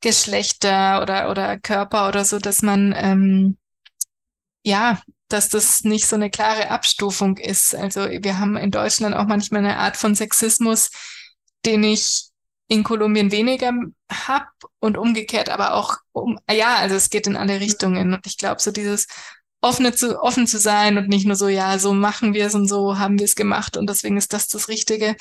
Geschlechter 0.00 1.02
oder, 1.02 1.30
oder 1.30 1.58
Körper 1.58 2.08
oder 2.08 2.24
so, 2.24 2.38
dass 2.38 2.62
man, 2.62 2.94
ähm, 2.96 3.58
ja, 4.64 5.00
dass 5.28 5.48
das 5.48 5.84
nicht 5.84 6.06
so 6.06 6.16
eine 6.16 6.30
klare 6.30 6.70
Abstufung 6.70 7.36
ist. 7.36 7.74
Also 7.74 8.08
wir 8.08 8.38
haben 8.38 8.56
in 8.56 8.70
Deutschland 8.70 9.14
auch 9.14 9.26
manchmal 9.26 9.60
eine 9.64 9.78
Art 9.78 9.96
von 9.96 10.14
Sexismus, 10.14 10.90
den 11.64 11.82
ich 11.84 12.25
in 12.68 12.82
Kolumbien 12.82 13.30
weniger 13.30 13.72
hab 14.10 14.48
und 14.80 14.96
umgekehrt 14.96 15.48
aber 15.48 15.74
auch 15.74 15.96
um, 16.12 16.38
ja, 16.50 16.76
also 16.76 16.96
es 16.96 17.10
geht 17.10 17.26
in 17.26 17.36
alle 17.36 17.60
Richtungen 17.60 18.12
und 18.12 18.26
ich 18.26 18.38
glaube 18.38 18.60
so 18.60 18.70
dieses 18.72 19.06
offene 19.60 19.92
zu, 19.92 20.20
offen 20.20 20.46
zu 20.46 20.58
sein 20.58 20.98
und 20.98 21.08
nicht 21.08 21.26
nur 21.26 21.36
so, 21.36 21.48
ja, 21.48 21.78
so 21.78 21.92
machen 21.92 22.34
wir 22.34 22.46
es 22.46 22.54
und 22.54 22.68
so 22.68 22.98
haben 22.98 23.18
wir 23.18 23.24
es 23.24 23.34
gemacht 23.34 23.76
und 23.76 23.88
deswegen 23.88 24.16
ist 24.16 24.32
das 24.32 24.48
das 24.48 24.68
Richtige. 24.68 25.16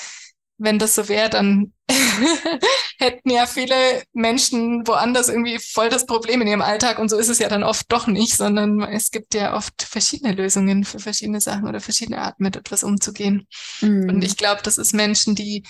Wenn 0.57 0.79
das 0.79 0.95
so 0.95 1.09
wäre, 1.09 1.29
dann 1.29 1.73
hätten 2.97 3.29
ja 3.29 3.45
viele 3.45 3.75
Menschen 4.13 4.87
woanders 4.87 5.27
irgendwie 5.27 5.59
voll 5.59 5.89
das 5.89 6.05
Problem 6.05 6.41
in 6.41 6.47
ihrem 6.47 6.61
Alltag 6.61 6.97
und 6.97 7.09
so 7.09 7.17
ist 7.17 7.27
es 7.27 7.39
ja 7.39 7.49
dann 7.49 7.63
oft 7.63 7.91
doch 7.91 8.07
nicht, 8.07 8.37
sondern 8.37 8.81
es 8.81 9.11
gibt 9.11 9.33
ja 9.33 9.55
oft 9.55 9.83
verschiedene 9.83 10.33
Lösungen 10.33 10.85
für 10.85 10.99
verschiedene 10.99 11.41
Sachen 11.41 11.67
oder 11.67 11.81
verschiedene 11.81 12.21
Arten 12.21 12.43
mit 12.43 12.55
etwas 12.55 12.83
umzugehen. 12.83 13.47
Mhm. 13.81 14.09
Und 14.09 14.23
ich 14.23 14.37
glaube, 14.37 14.61
das 14.63 14.77
ist 14.77 14.93
Menschen, 14.93 15.35
die 15.35 15.63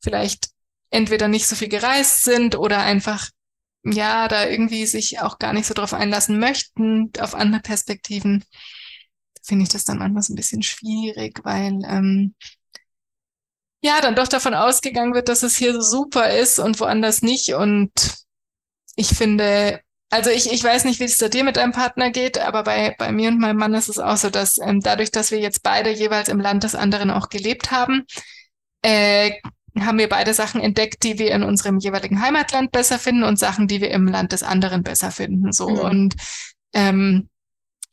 vielleicht 0.00 0.50
entweder 0.90 1.28
nicht 1.28 1.46
so 1.46 1.56
viel 1.56 1.68
gereist 1.68 2.24
sind 2.24 2.56
oder 2.56 2.78
einfach, 2.80 3.30
ja, 3.84 4.28
da 4.28 4.46
irgendwie 4.46 4.86
sich 4.86 5.20
auch 5.20 5.38
gar 5.38 5.52
nicht 5.52 5.66
so 5.66 5.74
drauf 5.74 5.94
einlassen 5.94 6.38
möchten, 6.38 7.10
auf 7.18 7.34
andere 7.34 7.62
Perspektiven, 7.62 8.44
finde 9.42 9.64
ich 9.64 9.70
das 9.70 9.84
dann 9.84 9.98
manchmal 9.98 10.22
so 10.22 10.32
ein 10.32 10.36
bisschen 10.36 10.62
schwierig, 10.62 11.40
weil 11.44 11.80
ähm, 11.88 12.34
ja, 13.82 14.00
dann 14.00 14.14
doch 14.14 14.28
davon 14.28 14.54
ausgegangen 14.54 15.14
wird, 15.14 15.28
dass 15.28 15.42
es 15.42 15.56
hier 15.56 15.72
so 15.72 15.80
super 15.80 16.30
ist 16.30 16.58
und 16.58 16.80
woanders 16.80 17.22
nicht. 17.22 17.54
Und 17.54 17.90
ich 18.96 19.08
finde, 19.08 19.80
also 20.10 20.30
ich, 20.30 20.52
ich 20.52 20.62
weiß 20.62 20.84
nicht, 20.84 21.00
wie 21.00 21.04
es 21.04 21.16
da 21.16 21.28
dir 21.28 21.44
mit 21.44 21.56
deinem 21.56 21.72
Partner 21.72 22.10
geht, 22.10 22.38
aber 22.38 22.64
bei, 22.64 22.94
bei 22.98 23.10
mir 23.12 23.28
und 23.30 23.38
meinem 23.38 23.56
Mann 23.56 23.74
ist 23.74 23.88
es 23.88 23.98
auch 23.98 24.16
so, 24.16 24.28
dass 24.28 24.58
ähm, 24.58 24.80
dadurch, 24.80 25.10
dass 25.10 25.30
wir 25.30 25.38
jetzt 25.38 25.62
beide 25.62 25.90
jeweils 25.90 26.28
im 26.28 26.40
Land 26.40 26.64
des 26.64 26.74
anderen 26.74 27.10
auch 27.10 27.28
gelebt 27.30 27.70
haben, 27.70 28.04
äh, 28.82 29.32
haben 29.86 29.98
wir 29.98 30.08
beide 30.08 30.34
Sachen 30.34 30.60
entdeckt, 30.60 31.02
die 31.02 31.18
wir 31.18 31.32
in 31.32 31.42
unserem 31.42 31.78
jeweiligen 31.78 32.20
Heimatland 32.22 32.72
besser 32.72 32.98
finden 32.98 33.24
und 33.24 33.38
Sachen, 33.38 33.68
die 33.68 33.80
wir 33.80 33.90
im 33.90 34.06
Land 34.06 34.32
des 34.32 34.42
anderen 34.42 34.82
besser 34.82 35.10
finden. 35.10 35.52
So 35.52 35.68
mhm. 35.68 35.78
und 35.78 36.14
ähm, 36.72 37.28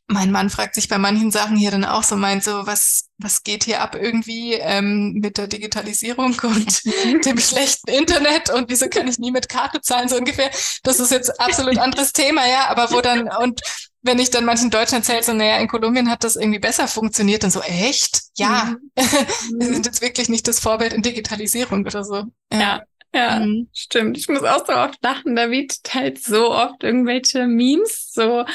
mein 0.10 0.32
Mann 0.32 0.50
fragt 0.50 0.76
sich 0.76 0.88
bei 0.88 0.98
manchen 0.98 1.32
Sachen 1.32 1.58
hier 1.58 1.70
dann 1.70 1.84
auch 1.84 2.04
so, 2.04 2.16
meint 2.16 2.42
so, 2.44 2.66
was, 2.66 3.10
was 3.18 3.44
geht 3.44 3.66
hier 3.66 3.82
ab 3.82 3.94
irgendwie 3.94 4.54
ähm, 4.54 5.14
mit 5.22 5.38
der 5.38 5.48
Digitalisierung 5.48 6.40
und 6.44 6.82
dem 7.26 7.38
schlechten 7.38 7.92
Internet 7.92 8.50
und 8.50 8.70
wieso 8.70 8.88
kann 8.88 9.08
ich 9.08 9.20
nie 9.20 9.32
mit 9.32 9.50
Karte 9.50 9.82
zahlen, 9.82 10.08
so 10.08 10.16
ungefähr. 10.16 10.50
Das 10.84 11.00
ist 11.00 11.12
jetzt 11.12 11.40
absolut 11.42 11.78
anderes 11.78 12.14
Thema, 12.14 12.48
ja, 12.48 12.68
aber 12.70 12.92
wo 12.92 13.02
dann, 13.02 13.30
und 13.42 13.62
wenn 14.08 14.20
ich 14.20 14.32
dann 14.32 14.46
manchen 14.46 14.72
Deutschen 14.72 14.96
erzähle, 14.96 15.22
so, 15.22 15.34
naja, 15.34 15.58
in 15.58 15.68
Kolumbien 15.68 16.10
hat 16.10 16.24
das 16.24 16.36
irgendwie 16.36 16.60
besser 16.60 16.88
funktioniert, 16.88 17.44
dann 17.44 17.52
so, 17.52 17.62
echt? 17.62 18.22
Ja, 18.38 18.76
mhm. 18.76 18.92
wir 19.60 19.68
sind 19.68 19.86
jetzt 19.86 20.02
wirklich 20.02 20.30
nicht 20.30 20.48
das 20.48 20.60
Vorbild 20.60 20.94
in 20.94 21.04
Digitalisierung 21.04 21.86
oder 21.86 22.04
so. 22.04 22.24
Ja. 22.52 22.60
ja. 22.60 22.84
Ja, 23.14 23.40
mhm. 23.40 23.70
stimmt. 23.74 24.18
Ich 24.18 24.28
muss 24.28 24.44
auch 24.44 24.66
so 24.68 24.74
oft 24.74 25.02
lachen. 25.02 25.36
David 25.36 25.84
teilt 25.84 26.22
so 26.22 26.52
oft 26.52 26.84
irgendwelche 26.84 27.48
Memes, 27.48 28.12
so 28.14 28.46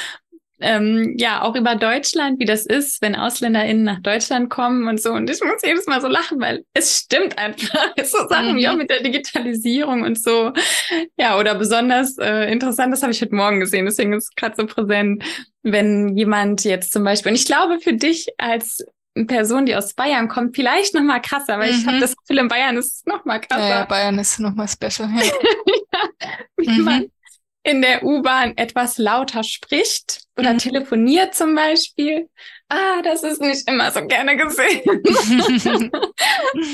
ähm, 0.62 1.14
ja, 1.18 1.42
auch 1.42 1.56
über 1.56 1.74
Deutschland, 1.74 2.38
wie 2.38 2.44
das 2.44 2.66
ist, 2.66 3.02
wenn 3.02 3.16
AusländerInnen 3.16 3.82
nach 3.82 4.00
Deutschland 4.00 4.48
kommen 4.48 4.88
und 4.88 5.00
so. 5.00 5.12
Und 5.12 5.28
ich 5.28 5.40
muss 5.42 5.62
jedes 5.62 5.86
Mal 5.86 6.00
so 6.00 6.08
lachen, 6.08 6.40
weil 6.40 6.64
es 6.72 6.98
stimmt 6.98 7.36
einfach. 7.38 7.88
so 8.04 8.26
Sachen 8.28 8.52
mhm. 8.52 8.56
wie 8.56 8.68
auch 8.68 8.76
mit 8.76 8.90
der 8.90 9.02
Digitalisierung 9.02 10.02
und 10.02 10.22
so. 10.22 10.52
Ja, 11.18 11.38
oder 11.38 11.54
besonders 11.56 12.16
äh, 12.18 12.50
interessant, 12.50 12.92
das 12.92 13.02
habe 13.02 13.12
ich 13.12 13.20
heute 13.20 13.34
Morgen 13.34 13.60
gesehen, 13.60 13.84
deswegen 13.84 14.12
ist 14.12 14.24
es 14.24 14.34
gerade 14.34 14.54
so 14.56 14.66
präsent, 14.66 15.24
wenn 15.62 16.16
jemand 16.16 16.64
jetzt 16.64 16.92
zum 16.92 17.04
Beispiel, 17.04 17.30
und 17.30 17.36
ich 17.36 17.46
glaube 17.46 17.78
für 17.80 17.94
dich 17.94 18.28
als 18.38 18.84
Person, 19.26 19.66
die 19.66 19.76
aus 19.76 19.94
Bayern 19.94 20.28
kommt, 20.28 20.56
vielleicht 20.56 20.94
noch 20.94 21.02
mal 21.02 21.20
krasser, 21.20 21.58
weil 21.58 21.72
mhm. 21.72 21.78
ich 21.78 21.86
habe 21.86 22.00
das 22.00 22.16
Gefühl, 22.16 22.38
in 22.38 22.48
Bayern 22.48 22.76
ist 22.76 22.96
es 22.96 23.06
noch 23.06 23.24
mal 23.24 23.40
krasser. 23.40 23.68
Ja, 23.68 23.80
ja 23.80 23.84
Bayern 23.84 24.18
ist 24.18 24.40
noch 24.40 24.54
mal 24.54 24.68
special. 24.68 25.10
Ja. 25.10 25.22
ja, 26.22 26.28
wie 26.56 26.70
mhm. 26.70 26.84
man 26.84 27.06
in 27.64 27.80
der 27.80 28.02
U-Bahn 28.02 28.56
etwas 28.56 28.98
lauter 28.98 29.44
spricht 29.44 30.22
oder 30.36 30.54
mhm. 30.54 30.58
telefoniert 30.58 31.34
zum 31.34 31.54
Beispiel. 31.54 32.28
Ah, 32.68 33.02
das 33.02 33.22
ist 33.22 33.40
nicht 33.40 33.68
immer 33.68 33.90
so 33.92 34.06
gerne 34.06 34.36
gesehen. 34.36 34.82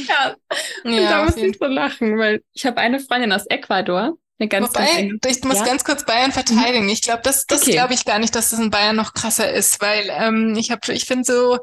ja. 0.09 0.37
Und 0.85 0.93
ja, 0.93 1.11
da 1.11 1.25
muss 1.25 1.37
ich 1.37 1.57
so 1.59 1.67
lachen, 1.67 2.17
weil 2.19 2.43
ich 2.53 2.65
habe 2.65 2.79
eine 2.79 3.01
Freundin 3.01 3.33
aus 3.33 3.47
Ecuador. 3.47 4.17
Eine 4.39 4.49
ganz, 4.49 4.69
Wobei, 4.69 5.19
ganz 5.21 5.37
ich 5.37 5.45
muss 5.45 5.59
ja? 5.59 5.65
ganz 5.65 5.83
kurz 5.83 6.07
Bayern 6.07 6.31
verteidigen. 6.31 6.89
Ich 6.89 7.03
glaube, 7.03 7.23
das, 7.25 7.45
das 7.47 7.63
okay. 7.63 7.73
glaube 7.73 7.95
ich 7.95 8.05
gar 8.05 8.21
nicht, 8.21 8.35
dass 8.37 8.51
das 8.51 8.61
in 8.61 8.71
Bayern 8.71 8.95
noch 8.95 9.13
krasser 9.13 9.53
ist, 9.53 9.81
weil 9.81 10.09
ähm, 10.11 10.55
ich 10.57 10.71
habe, 10.71 10.93
ich 10.93 11.07
finde 11.07 11.25
so, 11.25 11.59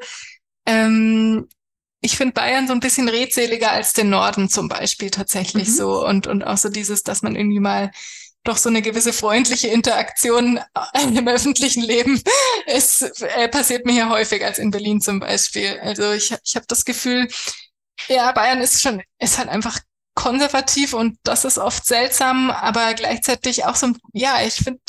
ähm, 0.66 1.48
ich 2.02 2.18
finde 2.18 2.34
Bayern 2.34 2.66
so 2.66 2.74
ein 2.74 2.80
bisschen 2.80 3.08
redseliger 3.08 3.72
als 3.72 3.94
den 3.94 4.10
Norden 4.10 4.50
zum 4.50 4.68
Beispiel 4.68 5.10
tatsächlich 5.10 5.68
mhm. 5.68 5.72
so 5.72 6.06
und, 6.06 6.26
und 6.26 6.42
auch 6.42 6.58
so 6.58 6.68
dieses, 6.68 7.02
dass 7.02 7.22
man 7.22 7.34
irgendwie 7.34 7.60
mal 7.60 7.90
doch 8.46 8.56
so 8.56 8.68
eine 8.68 8.82
gewisse 8.82 9.12
freundliche 9.12 9.68
Interaktion 9.68 10.60
im 11.02 11.28
öffentlichen 11.28 11.82
Leben 11.82 12.22
ist, 12.66 13.02
äh, 13.22 13.48
passiert 13.48 13.86
mir 13.86 13.92
hier 13.92 14.08
häufig 14.08 14.44
als 14.44 14.58
in 14.58 14.70
Berlin 14.70 15.00
zum 15.00 15.20
Beispiel. 15.20 15.78
Also 15.80 16.12
ich, 16.12 16.34
ich 16.44 16.56
habe 16.56 16.66
das 16.68 16.84
Gefühl, 16.84 17.28
ja, 18.08 18.32
Bayern 18.32 18.60
ist 18.60 18.82
schon, 18.82 19.02
ist 19.18 19.38
halt 19.38 19.48
einfach 19.48 19.78
konservativ 20.14 20.94
und 20.94 21.18
das 21.24 21.44
ist 21.44 21.58
oft 21.58 21.86
seltsam, 21.86 22.50
aber 22.50 22.94
gleichzeitig 22.94 23.64
auch 23.66 23.76
so, 23.76 23.92
ja, 24.12 24.40
ich 24.42 24.54
finde, 24.54 24.80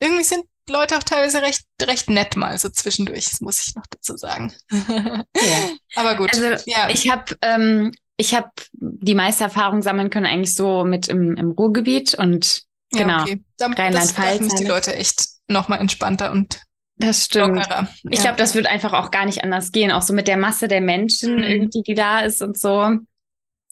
irgendwie 0.00 0.24
sind 0.24 0.44
Leute 0.68 0.96
auch 0.96 1.02
teilweise 1.02 1.42
recht, 1.42 1.64
recht 1.80 2.08
nett 2.08 2.36
mal 2.36 2.58
so 2.58 2.68
zwischendurch, 2.68 3.30
das 3.30 3.40
muss 3.40 3.66
ich 3.66 3.74
noch 3.74 3.86
dazu 3.88 4.16
sagen. 4.16 4.52
Ja. 5.34 5.70
Aber 5.96 6.16
gut. 6.16 6.32
Also 6.32 6.70
ja. 6.70 6.88
ich 6.88 7.10
habe 7.10 7.36
ähm, 7.42 7.92
ich 8.16 8.34
habe 8.34 8.50
die 8.72 9.14
meiste 9.14 9.44
Erfahrung 9.44 9.82
sammeln 9.82 10.10
können 10.10 10.26
eigentlich 10.26 10.54
so 10.54 10.84
mit 10.84 11.08
im, 11.08 11.36
im 11.36 11.50
Ruhrgebiet 11.50 12.14
und 12.14 12.62
ja, 12.94 13.02
genau 13.02 13.22
okay. 13.22 13.40
Rheinland-Pfalz. 13.60 14.48
Da 14.48 14.56
die 14.56 14.64
Leute 14.64 14.94
echt 14.94 15.26
noch 15.48 15.68
mal 15.68 15.76
entspannter 15.76 16.32
und 16.32 16.60
das 16.96 17.24
stimmt. 17.24 17.56
Lockerer. 17.56 17.88
Ich 18.10 18.20
glaube, 18.20 18.36
das 18.36 18.54
wird 18.54 18.66
einfach 18.66 18.92
auch 18.92 19.10
gar 19.10 19.24
nicht 19.24 19.42
anders 19.42 19.72
gehen, 19.72 19.90
auch 19.90 20.02
so 20.02 20.12
mit 20.12 20.28
der 20.28 20.36
Masse 20.36 20.68
der 20.68 20.80
Menschen 20.80 21.36
mhm. 21.36 21.42
irgendwie, 21.42 21.82
die 21.82 21.94
da 21.94 22.20
ist 22.20 22.42
und 22.42 22.58
so. 22.58 22.96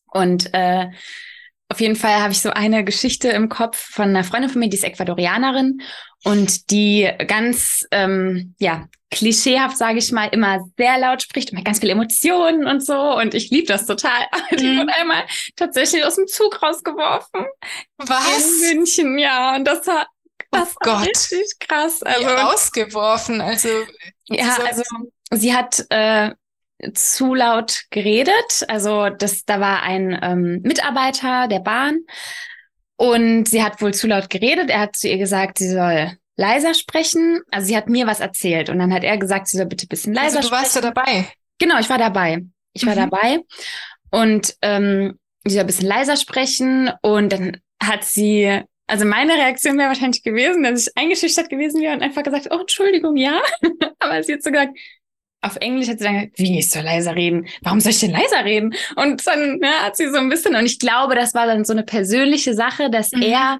Und 0.06 0.52
äh, 0.52 0.88
auf 1.70 1.80
jeden 1.80 1.96
Fall 1.96 2.20
habe 2.20 2.32
ich 2.32 2.40
so 2.40 2.50
eine 2.50 2.84
Geschichte 2.84 3.28
im 3.28 3.48
Kopf 3.48 3.78
von 3.78 4.08
einer 4.08 4.24
Freundin 4.24 4.50
von 4.50 4.58
mir, 4.58 4.68
die 4.68 4.76
ist 4.76 4.84
Ecuadorianerin 4.84 5.80
und 6.24 6.70
die 6.70 7.08
ganz, 7.26 7.86
ähm, 7.92 8.54
ja, 8.58 8.88
klischeehaft, 9.10 9.76
sage 9.76 9.98
ich 9.98 10.12
mal, 10.12 10.28
immer 10.28 10.60
sehr 10.76 10.98
laut 10.98 11.22
spricht 11.22 11.50
und 11.50 11.56
mit 11.56 11.64
ganz 11.64 11.80
viel 11.80 11.90
Emotionen 11.90 12.66
und 12.66 12.84
so. 12.84 13.16
Und 13.16 13.34
ich 13.34 13.50
liebe 13.50 13.66
das 13.66 13.86
total. 13.86 14.26
Die 14.52 14.66
mhm. 14.66 14.78
wurde 14.80 14.94
einmal 14.94 15.24
tatsächlich 15.56 16.04
aus 16.04 16.16
dem 16.16 16.26
Zug 16.28 16.62
rausgeworfen. 16.62 17.46
Was? 17.98 18.62
In 18.62 18.76
München, 18.78 19.18
ja. 19.18 19.56
Und 19.56 19.64
das 19.64 19.86
war, 19.86 20.06
das 20.52 20.74
oh 20.80 20.86
war 20.86 21.02
richtig 21.02 21.58
krass. 21.58 22.02
Also, 22.02 22.28
rausgeworfen, 22.28 23.40
also. 23.40 23.68
Ja, 24.28 24.56
also 24.64 24.82
sie 25.32 25.54
hat 25.54 25.84
äh, 25.90 26.30
zu 26.94 27.34
laut 27.34 27.84
geredet. 27.90 28.64
Also 28.68 29.08
das, 29.08 29.44
da 29.44 29.60
war 29.60 29.82
ein 29.82 30.18
ähm, 30.22 30.60
Mitarbeiter 30.62 31.48
der 31.48 31.60
Bahn 31.60 32.00
und 32.96 33.46
sie 33.48 33.62
hat 33.62 33.80
wohl 33.80 33.94
zu 33.94 34.06
laut 34.06 34.30
geredet. 34.30 34.70
Er 34.70 34.80
hat 34.80 34.96
zu 34.96 35.08
ihr 35.08 35.18
gesagt, 35.18 35.58
sie 35.58 35.70
soll 35.70 36.12
leiser 36.36 36.74
sprechen. 36.74 37.40
Also 37.50 37.68
sie 37.68 37.76
hat 37.76 37.88
mir 37.88 38.06
was 38.06 38.20
erzählt 38.20 38.70
und 38.70 38.78
dann 38.78 38.92
hat 38.92 39.04
er 39.04 39.18
gesagt, 39.18 39.48
sie 39.48 39.56
soll 39.56 39.66
bitte 39.66 39.86
ein 39.86 39.88
bisschen 39.88 40.14
leiser 40.14 40.38
also 40.38 40.40
du 40.40 40.46
sprechen. 40.46 40.62
warst 40.62 40.76
ja 40.76 40.82
dabei. 40.82 41.28
Genau, 41.58 41.78
ich 41.78 41.90
war 41.90 41.98
dabei. 41.98 42.42
Ich 42.72 42.86
war 42.86 42.94
mhm. 42.94 43.10
dabei 43.10 43.40
und 44.10 44.54
ähm, 44.62 45.18
sie 45.44 45.54
soll 45.54 45.60
ein 45.60 45.66
bisschen 45.66 45.88
leiser 45.88 46.16
sprechen 46.16 46.90
und 47.02 47.32
dann 47.32 47.56
hat 47.82 48.04
sie 48.04 48.62
also 48.90 49.04
meine 49.04 49.34
Reaktion 49.34 49.78
wäre 49.78 49.88
wahrscheinlich 49.88 50.24
gewesen, 50.24 50.64
dass 50.64 50.88
ich 50.88 50.96
eingeschüchtert 50.96 51.48
gewesen 51.48 51.80
wäre 51.80 51.94
und 51.94 52.02
einfach 52.02 52.24
gesagt, 52.24 52.48
oh, 52.50 52.58
Entschuldigung, 52.58 53.16
ja. 53.16 53.40
Aber 54.00 54.20
sie 54.24 54.32
hat 54.32 54.42
so 54.42 54.50
gesagt, 54.50 54.76
auf 55.42 55.56
Englisch 55.56 55.88
hat 55.88 55.98
sie 55.98 56.04
dann 56.04 56.14
gesagt, 56.14 56.38
wie, 56.38 56.58
ich 56.58 56.70
soll 56.70 56.82
leiser 56.82 57.16
reden? 57.16 57.46
Warum 57.62 57.80
soll 57.80 57.92
ich 57.92 58.00
denn 58.00 58.10
leiser 58.10 58.44
reden? 58.44 58.74
Und 58.96 59.26
dann 59.26 59.58
ja, 59.62 59.84
hat 59.84 59.96
sie 59.96 60.10
so 60.10 60.18
ein 60.18 60.28
bisschen, 60.28 60.54
und 60.54 60.66
ich 60.66 60.78
glaube, 60.78 61.14
das 61.14 61.34
war 61.34 61.46
dann 61.46 61.64
so 61.64 61.72
eine 61.72 61.82
persönliche 61.82 62.54
Sache, 62.54 62.90
dass 62.90 63.12
mhm. 63.12 63.22
er 63.22 63.58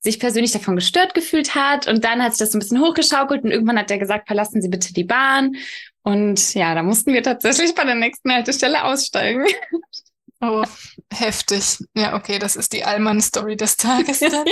sich 0.00 0.18
persönlich 0.18 0.52
davon 0.52 0.76
gestört 0.76 1.14
gefühlt 1.14 1.54
hat. 1.54 1.86
Und 1.86 2.04
dann 2.04 2.22
hat 2.22 2.32
sich 2.32 2.40
das 2.40 2.52
so 2.52 2.58
ein 2.58 2.60
bisschen 2.60 2.80
hochgeschaukelt 2.80 3.44
und 3.44 3.50
irgendwann 3.50 3.78
hat 3.78 3.90
er 3.90 3.98
gesagt, 3.98 4.26
verlassen 4.26 4.60
Sie 4.60 4.68
bitte 4.68 4.92
die 4.92 5.04
Bahn. 5.04 5.54
Und 6.02 6.54
ja, 6.54 6.74
da 6.74 6.82
mussten 6.82 7.12
wir 7.12 7.22
tatsächlich 7.22 7.74
bei 7.74 7.84
der 7.84 7.94
nächsten 7.94 8.32
Haltestelle 8.32 8.84
aussteigen. 8.84 9.46
Oh, 10.44 10.64
heftig. 11.12 11.78
Ja, 11.94 12.16
okay, 12.16 12.40
das 12.40 12.56
ist 12.56 12.72
die 12.72 12.84
Allmann-Story 12.84 13.56
des 13.56 13.76
Tages. 13.76 14.18
ja, 14.20 14.28
das, 14.28 14.44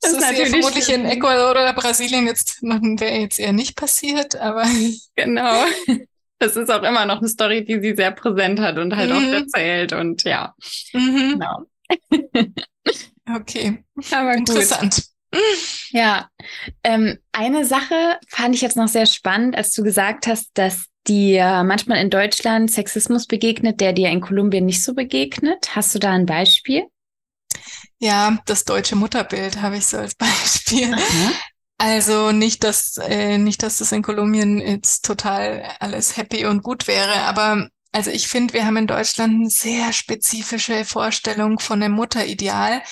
das 0.00 0.12
ist, 0.12 0.38
ja 0.38 0.46
vermutlich 0.46 0.84
schön. 0.84 1.00
in 1.00 1.06
Ecuador 1.06 1.50
oder 1.50 1.72
Brasilien 1.72 2.26
jetzt 2.26 2.62
wäre 2.62 3.18
jetzt 3.20 3.40
eher 3.40 3.52
nicht 3.52 3.74
passiert, 3.76 4.36
aber. 4.36 4.64
Genau. 5.16 5.64
Das 6.40 6.56
ist 6.56 6.70
auch 6.70 6.82
immer 6.82 7.06
noch 7.06 7.18
eine 7.18 7.28
Story, 7.28 7.64
die 7.64 7.80
sie 7.80 7.94
sehr 7.94 8.10
präsent 8.10 8.58
hat 8.58 8.76
und 8.76 8.94
halt 8.94 9.08
mhm. 9.08 9.16
auch 9.16 9.32
erzählt 9.32 9.92
und 9.92 10.24
ja. 10.24 10.52
Mhm. 10.92 11.38
Genau. 11.38 12.52
okay. 13.36 13.84
Aber 14.10 14.34
Interessant. 14.34 14.96
Gut. 15.32 15.40
Ja, 15.90 16.28
ähm, 16.82 17.18
eine 17.32 17.64
Sache 17.64 18.18
fand 18.28 18.54
ich 18.54 18.60
jetzt 18.60 18.76
noch 18.76 18.88
sehr 18.88 19.06
spannend, 19.06 19.56
als 19.56 19.72
du 19.72 19.84
gesagt 19.84 20.26
hast, 20.26 20.50
dass 20.54 20.86
dir 21.06 21.62
manchmal 21.64 21.98
in 21.98 22.10
Deutschland 22.10 22.70
Sexismus 22.70 23.26
begegnet, 23.26 23.80
der 23.80 23.92
dir 23.92 24.10
in 24.10 24.20
Kolumbien 24.20 24.66
nicht 24.66 24.82
so 24.82 24.94
begegnet. 24.94 25.76
Hast 25.76 25.94
du 25.94 25.98
da 25.98 26.12
ein 26.12 26.26
Beispiel? 26.26 26.84
Ja, 27.98 28.38
das 28.46 28.64
deutsche 28.64 28.96
Mutterbild 28.96 29.60
habe 29.62 29.76
ich 29.76 29.86
so 29.86 29.98
als 29.98 30.14
Beispiel. 30.16 30.88
Mhm. 30.88 31.32
Also 31.78 32.32
nicht, 32.32 32.64
dass 32.64 32.96
äh, 32.98 33.36
nicht, 33.36 33.62
dass 33.62 33.78
das 33.78 33.92
in 33.92 34.02
Kolumbien 34.02 34.60
jetzt 34.60 35.04
total 35.04 35.64
alles 35.80 36.16
happy 36.16 36.46
und 36.46 36.62
gut 36.62 36.86
wäre, 36.86 37.22
aber 37.22 37.68
also 37.92 38.10
ich 38.10 38.26
finde, 38.26 38.54
wir 38.54 38.66
haben 38.66 38.76
in 38.76 38.86
Deutschland 38.88 39.34
eine 39.34 39.50
sehr 39.50 39.92
spezifische 39.92 40.84
Vorstellung 40.84 41.60
von 41.60 41.80
einem 41.80 41.94
Mutterideal, 41.94 42.82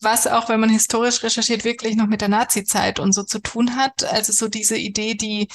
was 0.00 0.26
auch, 0.28 0.48
wenn 0.48 0.60
man 0.60 0.70
historisch 0.70 1.24
recherchiert, 1.24 1.64
wirklich 1.64 1.96
noch 1.96 2.06
mit 2.06 2.20
der 2.20 2.28
Nazi-Zeit 2.28 3.00
und 3.00 3.12
so 3.12 3.24
zu 3.24 3.40
tun 3.40 3.74
hat. 3.76 4.04
Also 4.04 4.32
so 4.32 4.48
diese 4.48 4.76
Idee, 4.76 5.14
die 5.14 5.48